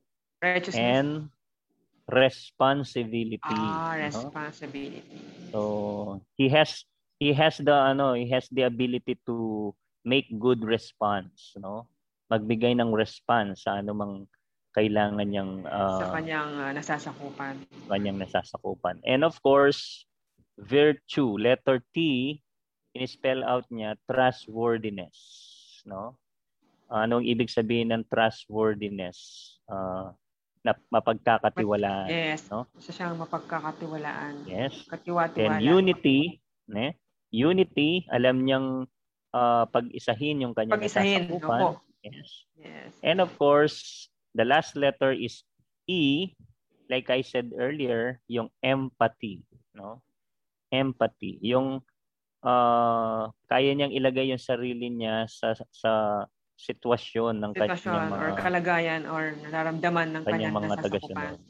and 0.74 1.28
responsibility. 2.08 3.38
Ah, 3.44 3.94
responsibility. 3.98 5.20
No? 5.52 5.52
So 5.52 5.60
he 6.34 6.48
has 6.50 6.82
he 7.18 7.32
has 7.32 7.58
the 7.58 7.72
ano, 7.72 8.12
he 8.14 8.28
has 8.30 8.48
the 8.52 8.64
ability 8.68 9.18
to 9.26 9.72
make 10.04 10.28
good 10.38 10.62
response, 10.62 11.54
no? 11.56 11.88
Magbigay 12.30 12.78
ng 12.78 12.90
response 12.90 13.64
sa 13.64 13.78
anumang 13.78 14.26
kailangan 14.76 15.24
niyang 15.24 15.64
uh, 15.64 16.02
sa 16.02 16.20
kanyang 16.20 16.50
uh, 16.60 16.72
nasasakupan. 16.74 17.54
Kanyang 17.88 18.18
nasasakupan. 18.20 19.00
And 19.06 19.24
of 19.24 19.40
course, 19.40 20.04
virtue, 20.58 21.38
letter 21.40 21.80
T, 21.94 22.38
in-spell 22.92 23.40
out 23.46 23.64
niya 23.72 23.96
trustworthiness, 24.04 25.16
no? 25.88 26.18
Anong 26.86 27.26
ibig 27.26 27.50
sabihin 27.50 27.90
ng 27.90 28.04
trustworthiness? 28.06 29.18
Uh, 29.66 30.14
na 30.66 30.74
mapagkakatiwalaan. 30.90 32.10
Yes. 32.10 32.50
No? 32.50 32.66
Isa 32.74 32.90
siyang 32.90 33.14
mapagkakatiwalaan. 33.22 34.50
Yes. 34.50 34.82
Katiwa-tiwala. 34.90 35.62
And 35.62 35.62
unity, 35.62 36.42
ne? 36.66 36.98
Unity, 37.36 38.08
alam 38.08 38.48
niyang 38.48 38.88
uh, 39.36 39.64
pag-isahin 39.68 40.40
yung 40.40 40.56
kanyang 40.56 40.80
pag-isahin, 40.80 41.28
nasasakupan. 41.28 41.76
Yes. 42.00 42.28
yes. 42.56 42.90
And 43.04 43.20
of 43.20 43.34
course, 43.36 44.08
the 44.32 44.48
last 44.48 44.72
letter 44.78 45.12
is 45.12 45.44
E, 45.84 46.32
like 46.88 47.12
I 47.12 47.20
said 47.20 47.52
earlier, 47.52 48.22
yung 48.26 48.48
empathy, 48.64 49.44
no? 49.76 50.00
Empathy, 50.72 51.38
yung 51.44 51.84
uh, 52.42 53.28
kaya 53.50 53.70
niyang 53.74 53.92
ilagay 53.92 54.32
yung 54.32 54.42
sarili 54.42 54.90
niya 54.90 55.28
sa 55.28 55.54
sa 55.70 56.24
sitwasyon 56.56 57.36
ng 57.36 57.52
sitwasyon 57.52 57.84
kanyang 57.84 58.08
mga, 58.08 58.22
or 58.22 58.30
kalagayan 58.40 59.02
or 59.04 59.22
nararamdaman 59.44 60.08
ng 60.08 60.22
kanyang, 60.24 60.56
kanyang 60.56 60.56
mga 60.56 60.76
taga 60.80 60.98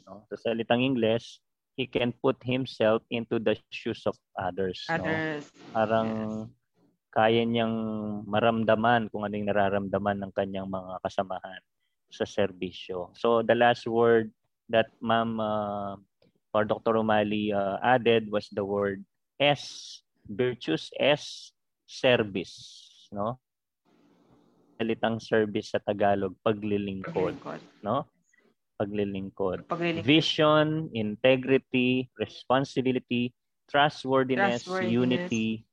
no? 0.03 0.27
Sa 0.27 0.35
salitang 0.51 0.83
Ingles, 0.83 1.39
he 1.77 1.85
can 1.85 2.09
put 2.25 2.35
himself 2.41 3.05
into 3.13 3.37
the 3.37 3.53
shoes 3.69 4.01
of 4.09 4.17
others. 4.33 4.81
Others. 4.89 5.45
No? 5.45 5.61
Parang 5.77 6.09
yes. 6.09 6.49
kaya 7.13 7.41
niyang 7.45 7.75
maramdaman 8.25 9.13
kung 9.13 9.23
ano 9.23 9.37
yung 9.37 9.49
nararamdaman 9.53 10.17
ng 10.25 10.31
kanyang 10.33 10.67
mga 10.67 10.97
kasamahan 11.05 11.61
sa 12.09 12.25
serbisyo. 12.25 13.13
So 13.13 13.45
the 13.45 13.53
last 13.53 13.85
word 13.85 14.33
that 14.73 14.89
Ma'am 14.99 15.37
uh, 15.37 15.95
or 16.51 16.65
Dr. 16.65 16.97
Romali 16.97 17.53
uh, 17.53 17.77
added 17.85 18.33
was 18.33 18.49
the 18.49 18.65
word 18.65 19.05
S, 19.37 20.01
virtues 20.25 20.89
S, 20.97 21.53
service. 21.85 23.07
No? 23.13 23.37
salitang 24.77 25.17
service 25.17 25.73
sa 25.73 25.81
Tagalog, 25.81 26.37
paglilingkod, 26.45 27.33
paglilingkod. 27.41 27.61
no? 27.81 28.05
Paglilingkod. 28.77 29.65
paglilingkod. 29.65 30.05
Vision, 30.05 30.89
integrity, 30.93 32.09
responsibility, 32.21 33.33
trustworthiness, 33.65 34.63
trustworthiness, 34.63 34.93
unity, 34.93 35.65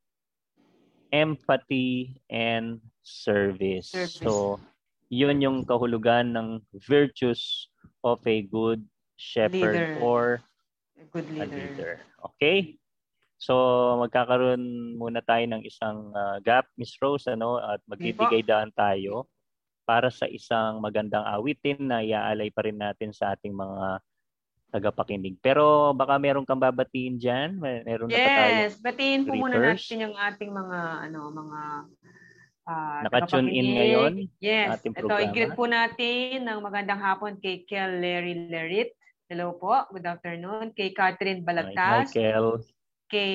empathy, 1.13 2.21
and 2.33 2.81
service. 3.05 3.93
service. 3.93 4.19
So, 4.19 4.59
yun 5.13 5.45
yung 5.45 5.69
kahulugan 5.69 6.33
ng 6.33 6.49
virtues 6.89 7.69
of 8.03 8.25
a 8.25 8.43
good 8.43 8.83
shepherd 9.17 9.85
leader. 9.85 10.01
or 10.01 10.41
a 10.99 11.07
good 11.07 11.29
leader. 11.31 11.45
A 11.45 11.47
leader. 11.47 11.95
Okay? 12.33 12.59
So 13.45 13.55
magkakaroon 14.01 14.97
muna 14.97 15.21
tayo 15.21 15.45
ng 15.45 15.63
isang 15.69 16.09
uh, 16.17 16.41
gap, 16.41 16.65
Miss 16.81 16.97
Rose, 16.97 17.29
ano, 17.29 17.61
at 17.61 17.83
magbibigay 17.85 18.41
daan 18.41 18.73
tayo 18.73 19.29
para 19.85 20.09
sa 20.09 20.25
isang 20.29 20.81
magandang 20.81 21.25
awitin 21.25 21.79
na 21.89 22.01
iaalay 22.01 22.49
pa 22.49 22.65
rin 22.65 22.81
natin 22.81 23.13
sa 23.13 23.37
ating 23.37 23.53
mga 23.53 24.01
tagapakinig. 24.75 25.39
Pero 25.39 25.95
baka 25.95 26.19
meron 26.19 26.43
kang 26.43 26.59
babatiin 26.59 27.15
diyan, 27.21 27.63
meron 27.63 28.11
yes, 28.11 28.19
na 28.19 28.27
tayo. 28.27 28.51
Yes, 28.51 28.75
batiin 28.83 29.23
po 29.23 29.33
muna 29.39 29.57
natin 29.61 30.03
yung 30.03 30.17
ating 30.19 30.51
mga 30.51 30.79
ano, 31.07 31.21
mga 31.31 31.61
uh, 32.67 33.01
Naka-tune 33.07 33.49
in 33.55 33.69
ngayon. 33.79 34.13
Yes. 34.43 34.83
Ating 34.83 34.99
Ito, 34.99 35.15
i-greet 35.31 35.55
po 35.55 35.71
natin 35.71 36.49
ng 36.49 36.59
magandang 36.59 36.99
hapon 36.99 37.39
kay 37.39 37.63
Kel 37.63 38.03
Larry 38.03 38.51
Lerit. 38.51 38.97
Hello 39.31 39.57
po. 39.57 39.87
Good 39.95 40.05
afternoon. 40.05 40.75
Kay 40.75 40.91
Catherine 40.93 41.47
Balagtas. 41.47 42.11
Hi, 42.11 42.13
Kel 42.13 42.61
kay 43.15 43.35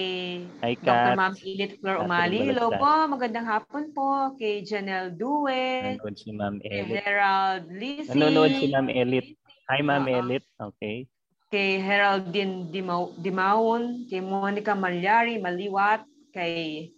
Hi, 0.60 0.76
Dr. 0.76 1.16
Ma'am 1.16 1.36
Edith 1.40 1.80
Flor 1.80 2.04
Umali. 2.04 2.52
Hello 2.52 2.68
po, 2.76 3.08
magandang 3.08 3.48
hapon 3.48 3.96
po. 3.96 4.36
Kay 4.36 4.68
Janelle 4.68 5.16
Due. 5.16 5.96
Nanonood 5.96 6.20
si 6.20 6.36
Ma'am 6.36 6.60
Elit. 6.60 6.84
Kay 6.84 7.00
Herald 7.00 7.66
Lisi. 7.72 8.12
Nanonood 8.12 8.52
si 8.60 8.66
Ma'am 8.68 8.88
Elit. 8.92 9.28
Hi, 9.72 9.80
Ma'am 9.80 10.04
uh, 10.04 10.20
Elit. 10.20 10.44
Okay. 10.60 11.08
Kay 11.48 11.80
Heraldine 11.80 12.68
Dimaw 12.68 13.16
Dimaon. 13.24 14.04
Kay 14.12 14.20
Monica 14.20 14.76
Malyari 14.76 15.40
Maliwat. 15.40 16.04
Kay 16.36 16.92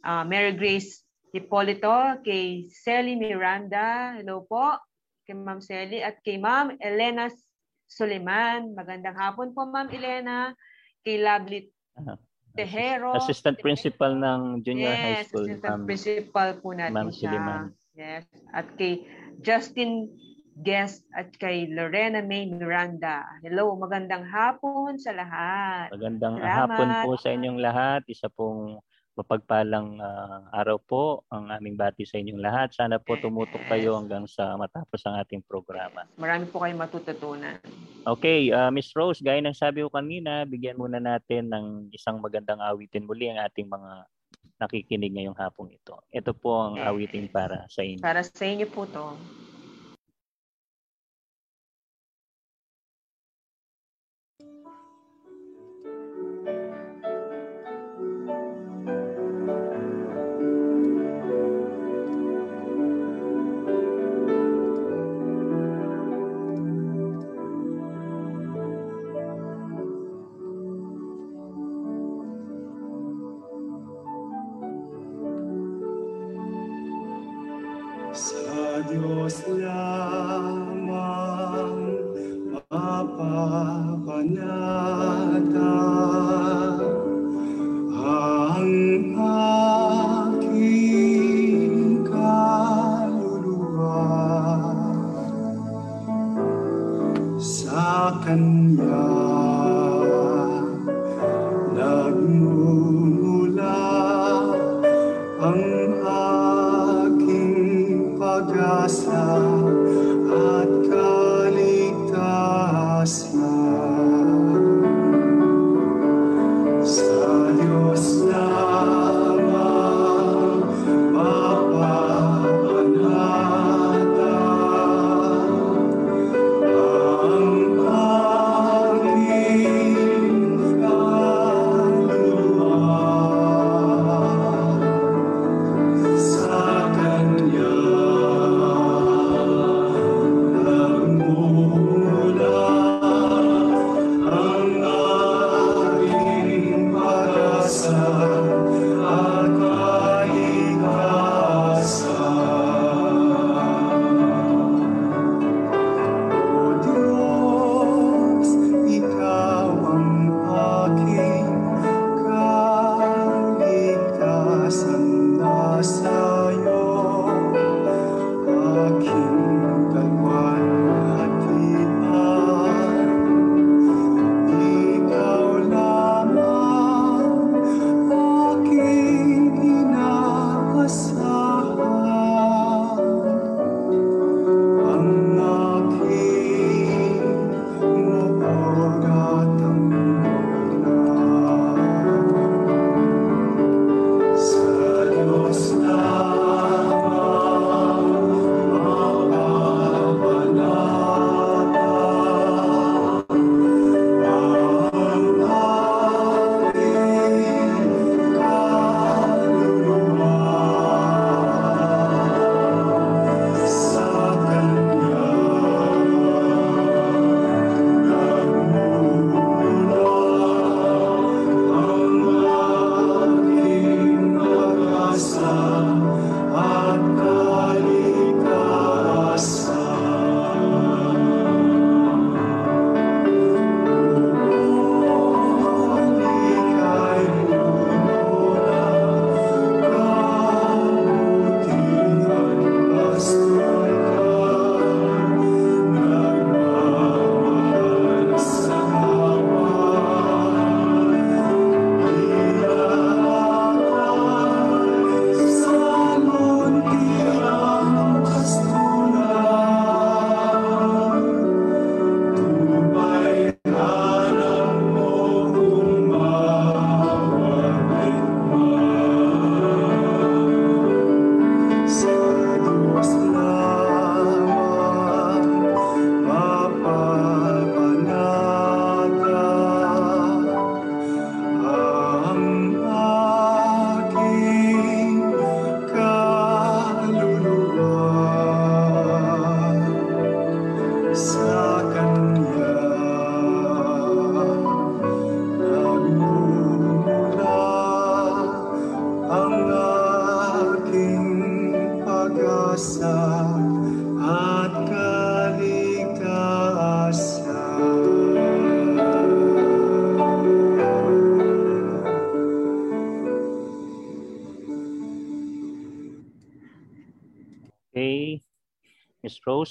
uh, 0.00 0.24
Mary 0.24 0.56
Grace 0.56 1.04
Hipolito, 1.34 2.22
kay 2.22 2.70
Sally 2.70 3.18
Miranda, 3.18 4.14
hello 4.14 4.46
po, 4.46 4.78
kay 5.26 5.34
Ma'am 5.34 5.58
Sally, 5.58 5.98
at 5.98 6.22
kay 6.22 6.38
Ma'am 6.38 6.78
Elena 6.78 7.26
Suleiman. 7.90 8.70
Magandang 8.70 9.18
hapon 9.18 9.50
po, 9.50 9.66
Ma'am 9.66 9.90
Elena. 9.90 10.54
Kay 11.02 11.20
Lovely 11.20 11.73
uh-huh. 11.98 12.18
Tejero. 12.54 13.18
Assistant 13.18 13.58
Principal 13.58 14.14
ng 14.14 14.62
Junior 14.62 14.94
yes, 14.94 15.02
High 15.02 15.22
School. 15.26 15.46
Assistant 15.50 15.74
Ma'am, 15.82 15.88
Principal 15.90 16.48
po 16.62 16.68
natin 16.70 16.94
Ma'am 16.94 17.10
siya. 17.10 17.30
Suleiman. 17.34 17.62
Yes. 17.98 18.22
At 18.54 18.66
kay 18.78 19.02
Justin 19.42 20.06
Guest 20.62 21.02
at 21.18 21.34
kay 21.42 21.66
Lorena 21.66 22.22
May 22.22 22.46
Miranda. 22.46 23.26
Hello, 23.42 23.74
magandang 23.74 24.22
hapon 24.22 24.94
sa 25.02 25.10
lahat. 25.10 25.90
Magandang 25.90 26.38
Salamat. 26.38 26.54
hapon 26.54 26.88
po 27.02 27.10
sa 27.18 27.34
inyong 27.34 27.58
lahat. 27.58 28.06
Isa 28.06 28.30
pong 28.30 28.78
mapagpalang 29.14 30.02
uh, 30.02 30.50
araw 30.50 30.78
po 30.82 31.22
ang 31.30 31.46
aming 31.54 31.78
bati 31.78 32.02
sa 32.02 32.18
inyong 32.18 32.42
lahat. 32.42 32.74
Sana 32.74 32.98
po 32.98 33.14
tumutok 33.14 33.62
kayo 33.70 33.94
hanggang 33.94 34.26
sa 34.26 34.58
matapos 34.58 35.02
ang 35.06 35.22
ating 35.22 35.42
programa. 35.46 36.02
Marami 36.18 36.50
po 36.50 36.62
kayong 36.62 36.82
matututunan. 36.82 37.62
Okay, 38.04 38.50
uh, 38.50 38.74
Miss 38.74 38.90
Rose, 38.92 39.22
gaya 39.22 39.38
ng 39.40 39.54
sabi 39.54 39.86
ko 39.86 39.88
kanina, 39.88 40.42
bigyan 40.44 40.76
muna 40.76 40.98
natin 40.98 41.48
ng 41.48 41.66
isang 41.94 42.18
magandang 42.18 42.58
awitin 42.58 43.06
muli 43.06 43.30
ang 43.30 43.40
ating 43.40 43.70
mga 43.70 44.04
nakikinig 44.58 45.14
ngayong 45.14 45.38
hapong 45.38 45.70
ito. 45.70 45.98
Ito 46.10 46.34
po 46.34 46.70
ang 46.70 46.78
awitin 46.78 47.30
para 47.30 47.66
sa 47.70 47.82
inyo. 47.82 48.02
Para 48.02 48.22
sa 48.22 48.44
inyo 48.44 48.66
po 48.70 48.86
to. 48.86 49.14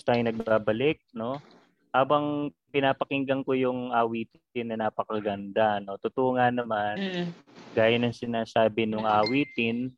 Rose, 0.04 0.20
tayo 0.20 0.22
nagbabalik, 0.28 1.00
no? 1.16 1.40
Habang 1.96 2.52
pinapakinggan 2.74 3.46
ko 3.46 3.54
yung 3.56 3.96
awitin 3.96 4.68
na 4.76 4.88
napakaganda, 4.88 5.80
no? 5.80 5.96
Totoo 5.96 6.36
nga 6.36 6.52
naman, 6.52 7.00
Mm. 7.00 7.28
gaya 7.72 7.98
ng 7.98 8.12
sinasabi 8.12 8.84
ng 8.84 9.06
awitin, 9.08 9.96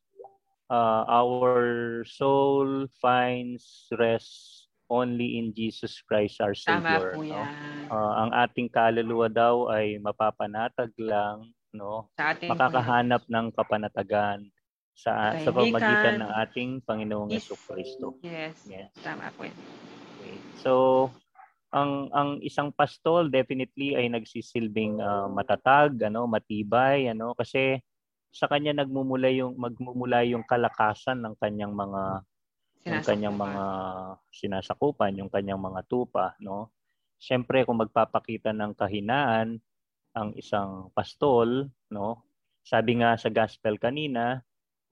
uh, 0.70 1.03
our 1.10 2.03
soul 2.06 2.86
finds 3.01 3.89
rest 3.97 4.70
only 4.86 5.41
in 5.41 5.49
Jesus 5.58 5.97
Christ 6.06 6.38
our 6.38 6.53
Tama 6.53 6.86
Savior. 6.86 7.18
po 7.18 7.22
no? 7.26 7.41
yan. 7.41 7.89
Uh, 7.89 8.14
ang 8.28 8.32
ating 8.38 8.70
kaluluwa 8.70 9.30
daw 9.30 9.70
ay 9.74 9.97
mapapanatag 9.97 10.93
lang, 11.01 11.49
no? 11.74 12.14
Sa 12.14 12.38
atin 12.38 12.49
Makakahanap 12.53 13.26
ng 13.26 13.45
kapanatagan 13.58 14.45
sa 14.96 15.36
sa 15.36 15.52
pamagitan 15.52 16.24
ng 16.24 16.32
ating 16.48 16.70
Panginoong 16.88 17.36
Yes. 17.36 17.52
Yesu 17.52 17.56
Kristo. 17.68 18.08
Yes. 18.24 18.56
Yes. 18.66 18.89
Tama 19.04 19.28
po. 19.36 19.43
Okay. 19.43 20.36
So, 20.64 20.72
ang 21.76 22.08
ang 22.16 22.39
isang 22.39 22.72
pastol 22.72 23.28
definitely 23.28 24.00
ay 24.00 24.08
nagsisilbing 24.08 25.04
ah, 25.04 25.28
matatag, 25.28 26.00
ano, 26.08 26.24
matibay, 26.26 27.12
ano, 27.12 27.36
kasi 27.36 27.84
sa 28.32 28.48
kanya 28.48 28.72
nagmumula 28.84 29.28
yung 29.32 29.56
magmumula 29.60 30.24
yung 30.24 30.43
kalakasan 30.48 31.20
ng 31.24 31.36
kanyang 31.39 31.76
mga 31.76 32.24
yung 32.86 33.02
kanyang 33.04 33.36
mga 33.36 33.64
sinasakupan, 34.30 35.18
yung 35.18 35.32
kanyang 35.32 35.60
mga 35.60 35.82
tupa, 35.89 36.38
no? 36.39 36.72
Siyempre 37.18 37.66
kung 37.66 37.82
magpapakita 37.82 38.54
ng 38.54 38.78
kahinaan 38.78 39.58
ang 40.16 40.30
isang 40.38 40.93
pastol, 40.93 41.72
no? 41.89 42.24
Sabi 42.62 43.02
nga 43.02 43.18
sa 43.18 43.34
gospel 43.34 43.82
kanina, 43.82 44.43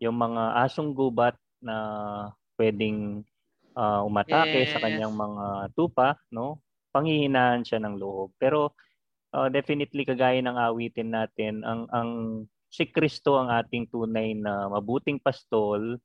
yung 0.02 0.18
mga 0.18 0.64
asong 0.66 0.94
gubat 0.96 1.36
na 1.62 1.78
pwedeng 2.58 3.24
ah, 3.78 4.02
umatake 4.06 4.66
sa 4.66 4.80
Yes. 4.80 4.84
kanyang 4.84 5.14
mga 5.14 5.74
tupa, 5.76 6.18
no? 6.34 6.62
Panghihinaan 6.94 7.66
siya 7.66 7.82
ng 7.82 7.98
loob. 7.98 8.34
Pero 8.38 8.74
ah, 9.34 9.50
definitely 9.50 10.06
kagaya 10.06 10.40
ng 10.42 10.58
awitin 10.58 11.14
natin, 11.14 11.62
ang 11.66 11.88
ang 11.94 12.10
si 12.70 12.90
Kristo 12.90 13.38
ang 13.38 13.50
ating 13.54 13.90
tunay 13.90 14.34
na 14.38 14.70
mabuting 14.70 15.22
pastol, 15.22 15.98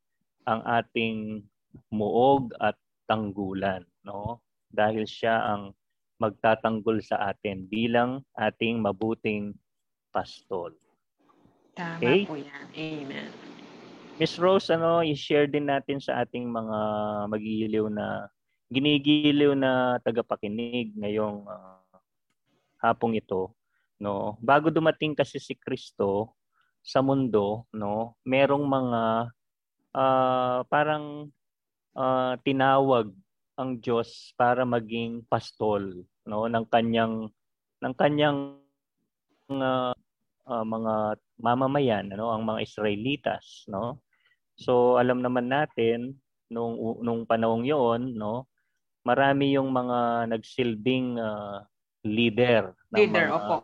ang 0.45 0.61
ating 0.64 1.45
muog 1.93 2.53
at 2.61 2.76
tanggulan, 3.09 3.84
no? 4.05 4.41
Dahil 4.68 5.09
siya 5.09 5.45
ang 5.57 5.72
magtatanggol 6.18 7.01
sa 7.01 7.30
atin 7.30 7.64
bilang 7.68 8.24
ating 8.36 8.82
mabuting 8.82 9.55
pastol. 10.12 10.74
Tama 11.78 12.18
Okay. 12.18 12.26
po 12.26 12.34
yan. 12.36 12.66
Amen. 12.74 13.47
Miss 14.18 14.34
Rose, 14.34 14.74
ano, 14.74 14.98
i-share 14.98 15.46
din 15.46 15.70
natin 15.70 16.02
sa 16.02 16.26
ating 16.26 16.50
mga 16.50 16.78
magigiliw 17.30 17.86
na 17.86 18.26
ginigiliw 18.66 19.54
na 19.54 20.02
tagapakinig 20.02 20.90
ngayong 20.98 21.46
ah, 21.46 21.78
hapong 22.82 23.14
ito, 23.14 23.54
no. 24.02 24.34
Bago 24.42 24.74
dumating 24.74 25.14
kasi 25.14 25.38
si 25.38 25.54
Kristo 25.54 26.34
sa 26.82 26.98
mundo, 26.98 27.70
no, 27.70 28.18
merong 28.26 28.66
mga 28.66 29.02
ah, 29.94 30.66
parang 30.66 31.30
ah, 31.94 32.34
tinawag 32.42 33.14
ang 33.54 33.78
Diyos 33.78 34.34
para 34.34 34.66
maging 34.66 35.30
pastol, 35.30 36.02
no, 36.26 36.50
ng 36.50 36.66
kanyang 36.66 37.30
ng 37.78 37.94
kanyang 37.94 38.58
ah, 39.54 39.94
ah, 40.50 40.66
mga 40.66 41.22
mamamayan, 41.38 42.10
ano, 42.10 42.34
ang 42.34 42.42
mga 42.42 42.66
Israelitas, 42.66 43.62
no? 43.70 44.02
So 44.59 44.98
alam 44.98 45.22
naman 45.22 45.46
natin 45.48 46.18
nung 46.50 46.74
nung 47.00 47.22
panahong 47.22 47.62
'yon, 47.62 48.18
no, 48.18 48.50
marami 49.06 49.54
yung 49.54 49.70
mga 49.70 50.28
nagsilbing 50.34 51.16
ah, 51.22 51.62
leader 52.02 52.74
ng 52.90 52.98
Leader, 52.98 53.26
mga 53.30 53.36
opo. 53.38 53.56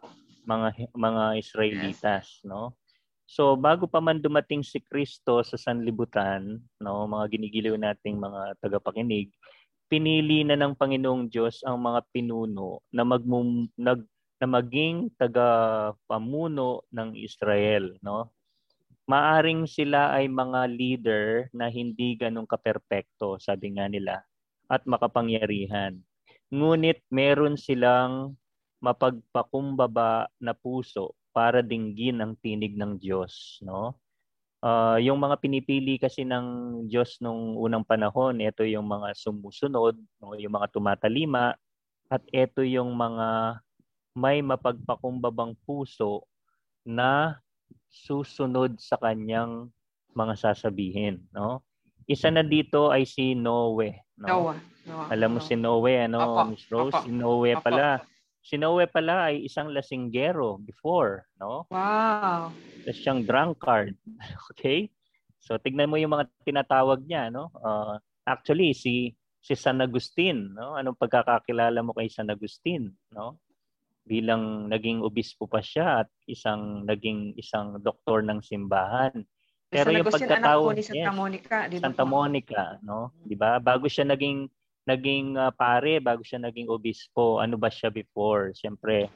mga 0.47 0.68
mga 0.95 1.24
Israelitas, 1.40 2.38
no? 2.47 2.78
So 3.24 3.57
bago 3.57 3.88
pa 3.88 3.99
man 3.99 4.20
dumating 4.20 4.62
si 4.62 4.78
Kristo 4.84 5.40
sa 5.42 5.57
sanlibutan, 5.57 6.61
no, 6.78 7.09
mga 7.09 7.24
ginigiliw 7.34 7.74
nating 7.74 8.20
mga 8.20 8.61
tagapakinig, 8.61 9.32
pinili 9.88 10.45
na 10.45 10.59
ng 10.61 10.76
Panginoong 10.76 11.30
Diyos 11.30 11.64
ang 11.64 11.80
mga 11.80 12.05
pinuno 12.12 12.84
na 12.92 13.03
magmum, 13.03 13.66
nag 13.78 14.05
na 14.42 14.51
maging 14.51 15.14
taga-pamuno 15.14 16.84
ng 16.90 17.14
Israel, 17.16 17.95
no? 18.03 18.34
Maaring 19.05 19.68
sila 19.68 20.16
ay 20.16 20.32
mga 20.32 20.61
leader 20.72 21.24
na 21.52 21.68
hindi 21.68 22.16
ganong 22.16 22.48
kaperpekto, 22.48 23.36
sabi 23.36 23.76
nga 23.76 23.84
nila, 23.84 24.24
at 24.68 24.88
makapangyarihan. 24.88 26.00
Ngunit 26.48 27.05
meron 27.12 27.61
silang 27.61 28.38
mapagpakumbaba 28.80 30.28
na 30.40 30.57
puso 30.57 31.12
para 31.36 31.61
dinggin 31.61 32.24
ang 32.24 32.32
tinig 32.40 32.76
ng 32.76 32.96
Diyos, 32.96 33.61
no? 33.61 34.00
Ah, 34.64 34.96
yung 34.96 35.20
mga 35.20 35.36
pinipili 35.44 36.00
kasi 36.00 36.24
ng 36.24 36.46
Diyos 36.88 37.20
nung 37.20 37.61
unang 37.61 37.84
panahon, 37.84 38.40
ito 38.40 38.64
yung 38.64 38.88
mga 38.88 39.12
sumusunod, 39.12 39.92
no? 40.24 40.32
yung 40.40 40.57
mga 40.57 40.72
tumatalima, 40.72 41.52
at 42.09 42.24
ito 42.32 42.64
yung 42.64 42.96
mga 42.96 43.61
may 44.16 44.40
mapagpakumbabang 44.40 45.52
puso 45.68 46.24
na 46.80 47.43
susunod 47.95 48.82
sa 48.82 48.99
kanyang 48.99 49.70
mga 50.18 50.34
sasabihin, 50.34 51.22
no? 51.30 51.62
Isa 52.05 52.28
na 52.28 52.42
dito 52.45 52.90
ay 52.90 53.07
si 53.07 53.32
Noe, 53.38 54.03
no? 54.18 54.26
Noah. 54.28 54.59
Noah. 54.84 55.09
Alam 55.09 55.38
mo 55.38 55.40
Noah. 55.40 55.49
si 55.49 55.55
Noe, 55.57 55.92
ano, 56.05 56.20
Opo, 56.20 56.42
Miss 56.51 56.66
Rose? 56.68 56.92
opo, 56.92 57.01
Si 57.07 57.11
Noe 57.14 57.51
Opo. 57.55 57.62
pala. 57.64 58.03
Si 58.45 58.61
Noe 58.61 58.84
pala 58.90 59.32
ay 59.32 59.47
isang 59.49 59.72
lasinggero 59.72 60.61
before, 60.61 61.24
no? 61.40 61.64
Wow. 61.72 62.53
Tapos 62.84 62.99
siyang 63.01 63.22
drunkard. 63.24 63.95
Okay? 64.53 64.90
So 65.40 65.57
tignan 65.61 65.88
mo 65.88 65.97
yung 65.97 66.12
mga 66.12 66.28
tinatawag 66.45 67.05
niya, 67.05 67.32
no? 67.32 67.49
Uh, 67.57 67.97
actually 68.26 68.72
si 68.76 69.12
si 69.45 69.53
San 69.57 69.80
Agustin, 69.80 70.53
no? 70.53 70.76
Anong 70.76 70.97
pagkakakilala 70.97 71.80
mo 71.84 71.92
kay 71.97 72.09
San 72.12 72.28
Agustin, 72.32 72.92
no? 73.12 73.40
Bilang 74.05 74.68
naging 74.68 75.00
obispo 75.00 75.48
pa 75.48 75.64
siya 75.64 76.05
at 76.05 76.09
isang 76.28 76.84
naging 76.84 77.32
isang 77.40 77.80
doktor 77.80 78.20
ng 78.20 78.44
simbahan. 78.44 79.24
Pero 79.72 79.90
San 79.90 79.98
yung 79.98 80.07
pagkatao, 80.12 80.62
ni 80.70 80.84
Santa 80.84 81.11
yes. 81.11 81.16
Monica, 81.16 81.57
di 81.66 81.76
ba 81.80 81.82
Santa? 81.88 82.05
Monica, 82.07 82.64
no? 82.84 83.11
'Di 83.24 83.34
ba? 83.34 83.59
Bago 83.59 83.90
siya 83.90 84.07
naging 84.07 84.46
naging 84.84 85.40
ah, 85.40 85.50
pare, 85.50 85.98
bago 85.98 86.20
siya 86.20 86.38
naging 86.38 86.68
obispo, 86.68 87.40
ano 87.40 87.57
ba 87.57 87.72
siya 87.72 87.88
before? 87.88 88.52
Siyempre, 88.52 89.09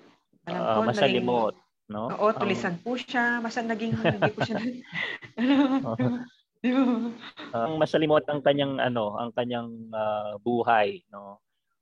ah, 0.49 0.81
ko, 0.81 0.89
masalimot, 0.89 1.55
no? 1.93 2.09
Oo, 2.17 2.33
tulisan 2.35 2.81
po 2.81 2.97
siya. 2.97 3.39
Basta 3.45 3.61
naging, 3.61 3.93
hindi 4.01 4.33
po 4.33 4.41
siya, 4.41 4.57
ano, 5.41 5.85
ba? 5.95 7.55
ang 7.55 7.79
masalimot 7.79 8.27
ang 8.27 8.43
kanyang 8.43 8.83
ano, 8.83 9.15
ang 9.15 9.31
kanyang 9.37 9.71
ah, 9.93 10.35
buhay, 10.41 11.05
no? 11.13 11.39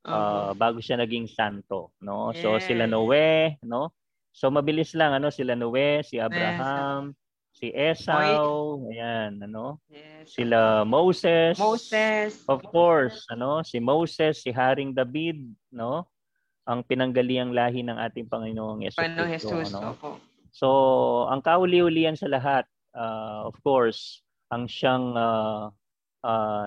Ah, 0.07 0.55
bago 0.55 0.79
siya 0.79 0.95
naging 1.03 1.27
santo, 1.27 1.91
no? 1.99 2.31
So 2.31 2.55
Yes. 2.55 2.63
sila 2.63 2.87
Noe, 2.87 3.59
no? 3.67 3.91
So 4.31 4.47
mabilis 4.47 4.95
lang 4.95 5.11
ano, 5.11 5.27
sila 5.27 5.51
Noe, 5.51 5.99
si 6.07 6.15
Abraham, 6.15 7.11
si 7.51 7.73
Esau, 7.75 8.87
ayan, 8.87 9.43
ano? 9.43 9.83
yes. 9.91 10.31
Sila 10.31 10.87
Moses. 10.87 11.59
Moses. 11.59 12.47
Of 12.47 12.63
course, 12.71 13.27
ano, 13.27 13.59
si 13.67 13.83
Moses, 13.83 14.39
si 14.39 14.55
Haring 14.55 14.95
David, 14.95 15.43
no? 15.75 16.07
Ang 16.63 16.83
pinanggaliang 16.87 17.51
lahi 17.51 17.83
ng 17.83 17.99
ating 17.99 18.31
Panginoong 18.31 18.87
Yesu 18.87 19.03
Panginoong 19.03 19.31
Kristo, 19.35 19.51
Jesus. 19.51 19.71
no? 19.75 19.91
Opo. 19.95 20.09
So, 20.55 20.67
ang 21.27 21.43
kauli-ulian 21.43 22.15
sa 22.15 22.31
lahat, 22.31 22.63
uh, 22.95 23.45
of 23.47 23.59
course, 23.63 24.23
ang 24.47 24.67
siyang 24.71 25.11
uh, 25.15 25.67
uh, 26.23 26.65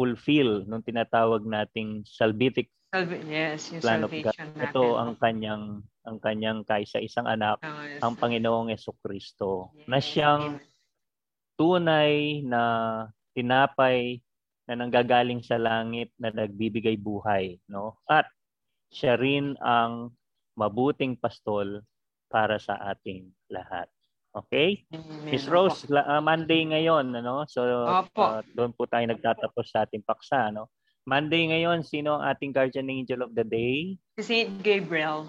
nag-fulfill 0.00 0.64
nung 0.64 0.80
tinatawag 0.80 1.44
nating 1.44 2.08
salvific 2.08 2.72
Salvi- 2.90 3.22
yes, 3.30 3.70
yung 3.70 3.82
plan 3.86 4.02
of 4.02 4.10
God. 4.10 4.34
natin. 4.34 4.66
Ito 4.66 4.84
ang 4.98 5.14
kanyang 5.14 5.64
ang 6.02 6.16
kanyang 6.18 6.66
kaisa-isang 6.66 7.28
anak, 7.28 7.62
yes. 7.62 8.02
ang 8.02 8.18
Panginoong 8.18 8.74
Yesu 8.74 8.90
Kristo, 8.98 9.70
na 9.86 10.02
siyang 10.02 10.58
tunay 11.54 12.42
na 12.42 12.62
tinapay 13.30 14.18
na 14.66 14.74
nanggagaling 14.74 15.38
sa 15.44 15.54
langit 15.54 16.10
na 16.18 16.34
nagbibigay 16.34 16.98
buhay, 16.98 17.62
no? 17.70 17.94
At 18.10 18.26
siya 18.90 19.14
rin 19.14 19.54
ang 19.62 20.10
mabuting 20.58 21.14
pastol 21.14 21.86
para 22.26 22.58
sa 22.58 22.74
ating 22.90 23.30
lahat. 23.54 23.86
Okay? 24.30 24.86
Miss. 25.26 25.50
Rose, 25.50 25.90
la- 25.90 26.06
ah, 26.06 26.22
Monday 26.22 26.62
ngayon, 26.64 27.10
ano? 27.12 27.42
So 27.44 27.66
Opo. 27.82 28.22
ah, 28.22 28.42
doon 28.54 28.70
po 28.70 28.86
tayo 28.86 29.02
nagtatapos 29.04 29.66
sa 29.66 29.82
ating 29.82 30.06
paksa, 30.06 30.54
no? 30.54 30.70
Monday 31.02 31.50
ngayon, 31.50 31.82
sino 31.82 32.14
ang 32.14 32.30
ating 32.30 32.54
guardian 32.54 32.86
angel 32.86 33.26
of 33.26 33.34
the 33.34 33.42
day? 33.42 33.98
Si 34.14 34.22
Saint 34.22 34.52
Gabriel. 34.60 35.26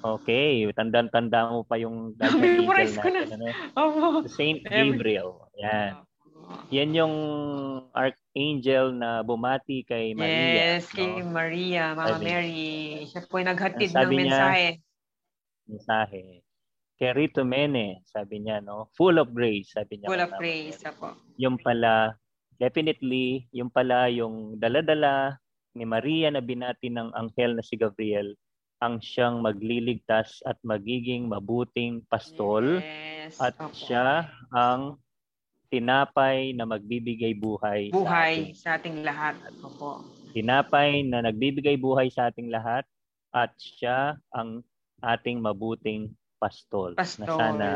Okay, 0.00 0.64
tandaan-tanda 0.72 1.52
mo 1.52 1.60
pa 1.60 1.76
yung 1.76 2.12
guardian 2.18 2.64
angel 2.64 2.96
ko 2.96 3.08
na. 3.10 3.20
natin, 3.20 3.36
ano? 3.36 3.44
Opo. 3.76 4.06
Saint 4.26 4.64
Every- 4.64 4.96
Gabriel. 4.96 5.30
Yan. 5.60 5.92
Yan 6.72 6.90
yung 6.90 7.14
arch 7.92 8.18
angel 8.32 8.90
na 8.90 9.22
bumati 9.22 9.86
kay 9.86 10.16
Maria. 10.16 10.80
Yes, 10.80 10.88
kay 10.90 11.20
no? 11.20 11.30
Maria, 11.30 11.94
Mama 11.94 12.16
Sabi- 12.16 12.26
Mary. 12.26 12.66
Siya 13.06 13.22
po 13.22 13.38
yung 13.38 13.50
naghatid 13.52 13.92
ng 13.92 14.10
niya, 14.10 14.80
mensahe. 15.68 16.42
Kerito 17.00 17.48
mene, 17.48 18.04
sabi 18.04 18.44
niya, 18.44 18.60
no? 18.60 18.92
Full 18.92 19.16
of 19.16 19.32
grace, 19.32 19.72
sabi 19.72 19.96
niya. 19.96 20.12
Full 20.12 20.20
of. 20.20 20.36
Mary. 20.36 20.68
Apo. 20.84 21.16
Yung 21.40 21.56
pala, 21.56 22.12
definitely, 22.60 23.48
yung 23.56 23.72
pala 23.72 24.12
yung 24.12 24.60
daladala 24.60 25.40
ni 25.72 25.88
Maria 25.88 26.28
na 26.28 26.44
binati 26.44 26.92
ng 26.92 27.16
anghel 27.16 27.56
na 27.56 27.64
si 27.64 27.80
Gabriel 27.80 28.36
ang 28.84 29.00
siyang 29.00 29.40
magliligtas 29.40 30.44
at 30.44 30.60
magiging 30.60 31.24
mabuting 31.28 32.04
pastol 32.08 32.80
Yes. 32.84 33.40
at 33.40 33.56
Opo. 33.56 33.72
siya 33.72 34.28
ang 34.52 35.00
tinapay 35.72 36.52
na 36.52 36.68
magbibigay 36.68 37.32
buhay, 37.32 37.88
sa 37.88 37.96
atin. 37.96 38.00
Buhay 38.04 38.34
sa 38.52 38.68
ating 38.76 38.96
lahat. 39.00 39.40
Opo. 39.64 40.04
Tinapay 40.36 41.06
na 41.08 41.24
nagbibigay 41.24 41.80
buhay 41.80 42.12
sa 42.12 42.28
ating 42.28 42.52
lahat 42.52 42.84
at 43.32 43.56
siya 43.56 44.20
ang 44.36 44.60
ating 45.00 45.40
mabuting 45.40 46.12
pastol, 46.40 46.96
Pastol. 46.96 47.28
na 47.28 47.36
sana 47.36 47.68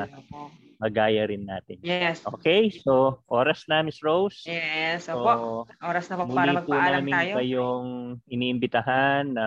magaya 0.80 1.22
rin 1.24 1.44
natin. 1.44 1.78
Yes. 1.80 2.24
Okay, 2.24 2.72
so 2.72 3.20
oras 3.28 3.68
na 3.68 3.84
Miss 3.84 4.00
Rose. 4.00 4.42
Yes. 4.44 5.06
So, 5.06 5.20
Opo. 5.20 5.68
Oras 5.80 6.08
na 6.08 6.16
po 6.16 6.24
para 6.26 6.50
muli 6.50 6.64
po 6.64 6.72
magpaalam 6.72 7.04
tayo. 7.06 7.32
kayong 7.38 7.88
iniimbitahan 8.26 9.24
na 9.30 9.46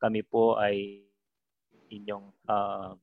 kami 0.00 0.24
po 0.24 0.56
ay 0.56 1.04
inyong 1.88 2.26
ah, 2.50 2.98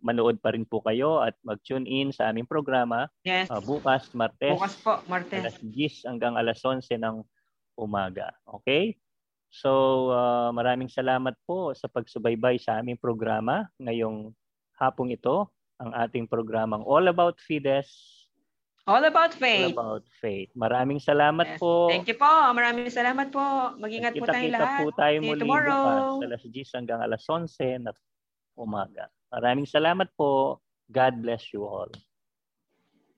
manood 0.00 0.38
pa 0.38 0.54
rin 0.54 0.62
po 0.62 0.78
kayo 0.78 1.18
at 1.18 1.34
mag-tune 1.42 1.82
in 1.82 2.14
sa 2.14 2.30
aming 2.30 2.46
programa 2.46 3.10
Yes. 3.26 3.50
ah, 3.50 3.58
bukas 3.58 4.06
Martes 4.14 4.54
Bukas 4.54 4.76
po, 4.78 5.02
Martes. 5.10 5.42
alas 5.42 5.58
10 5.58 6.06
hanggang 6.06 6.38
alas 6.38 6.62
11 6.62 6.94
ng 6.94 7.16
umaga. 7.74 8.30
Okay? 8.46 8.94
So, 9.50 9.70
ah, 10.14 10.54
maraming 10.54 10.86
salamat 10.86 11.34
po 11.42 11.74
sa 11.74 11.90
pagsubaybay 11.90 12.62
sa 12.62 12.78
aming 12.78 12.96
programa 12.96 13.66
ngayong 13.82 14.30
hapong 14.76 15.10
ito, 15.10 15.48
ang 15.76 15.92
ating 15.92 16.24
programang 16.24 16.80
All 16.80 17.04
About 17.06 17.36
Fides, 17.36 18.12
All 18.86 19.02
about 19.02 19.34
All 19.34 19.40
faith. 19.42 19.74
About 19.74 20.06
Faith. 20.22 20.54
Maraming 20.54 21.02
salamat 21.02 21.42
Yes. 21.42 21.58
po. 21.58 21.90
Thank 21.90 22.06
you 22.06 22.14
po. 22.14 22.30
Maraming 22.54 22.86
salamat 22.86 23.34
po. 23.34 23.74
Mag-ingat 23.76 24.14
po 24.14 24.22
tayong 24.22 24.46
Kita-kita 24.46 24.62
lahat. 24.62 24.78
po 24.78 24.84
tayo 24.94 25.16
See 25.18 25.26
muli 25.26 25.42
tomorrow. 25.42 25.82
bukas 25.82 26.22
alas 26.22 26.42
10 26.46 26.70
hanggang 26.70 27.00
alas 27.02 27.22
11 27.26 27.82
na 27.82 27.90
umaga. 28.54 29.10
Maraming 29.34 29.66
salamat 29.66 30.06
po. 30.14 30.62
God 30.86 31.18
bless 31.18 31.50
you 31.50 31.66
all. 31.66 31.90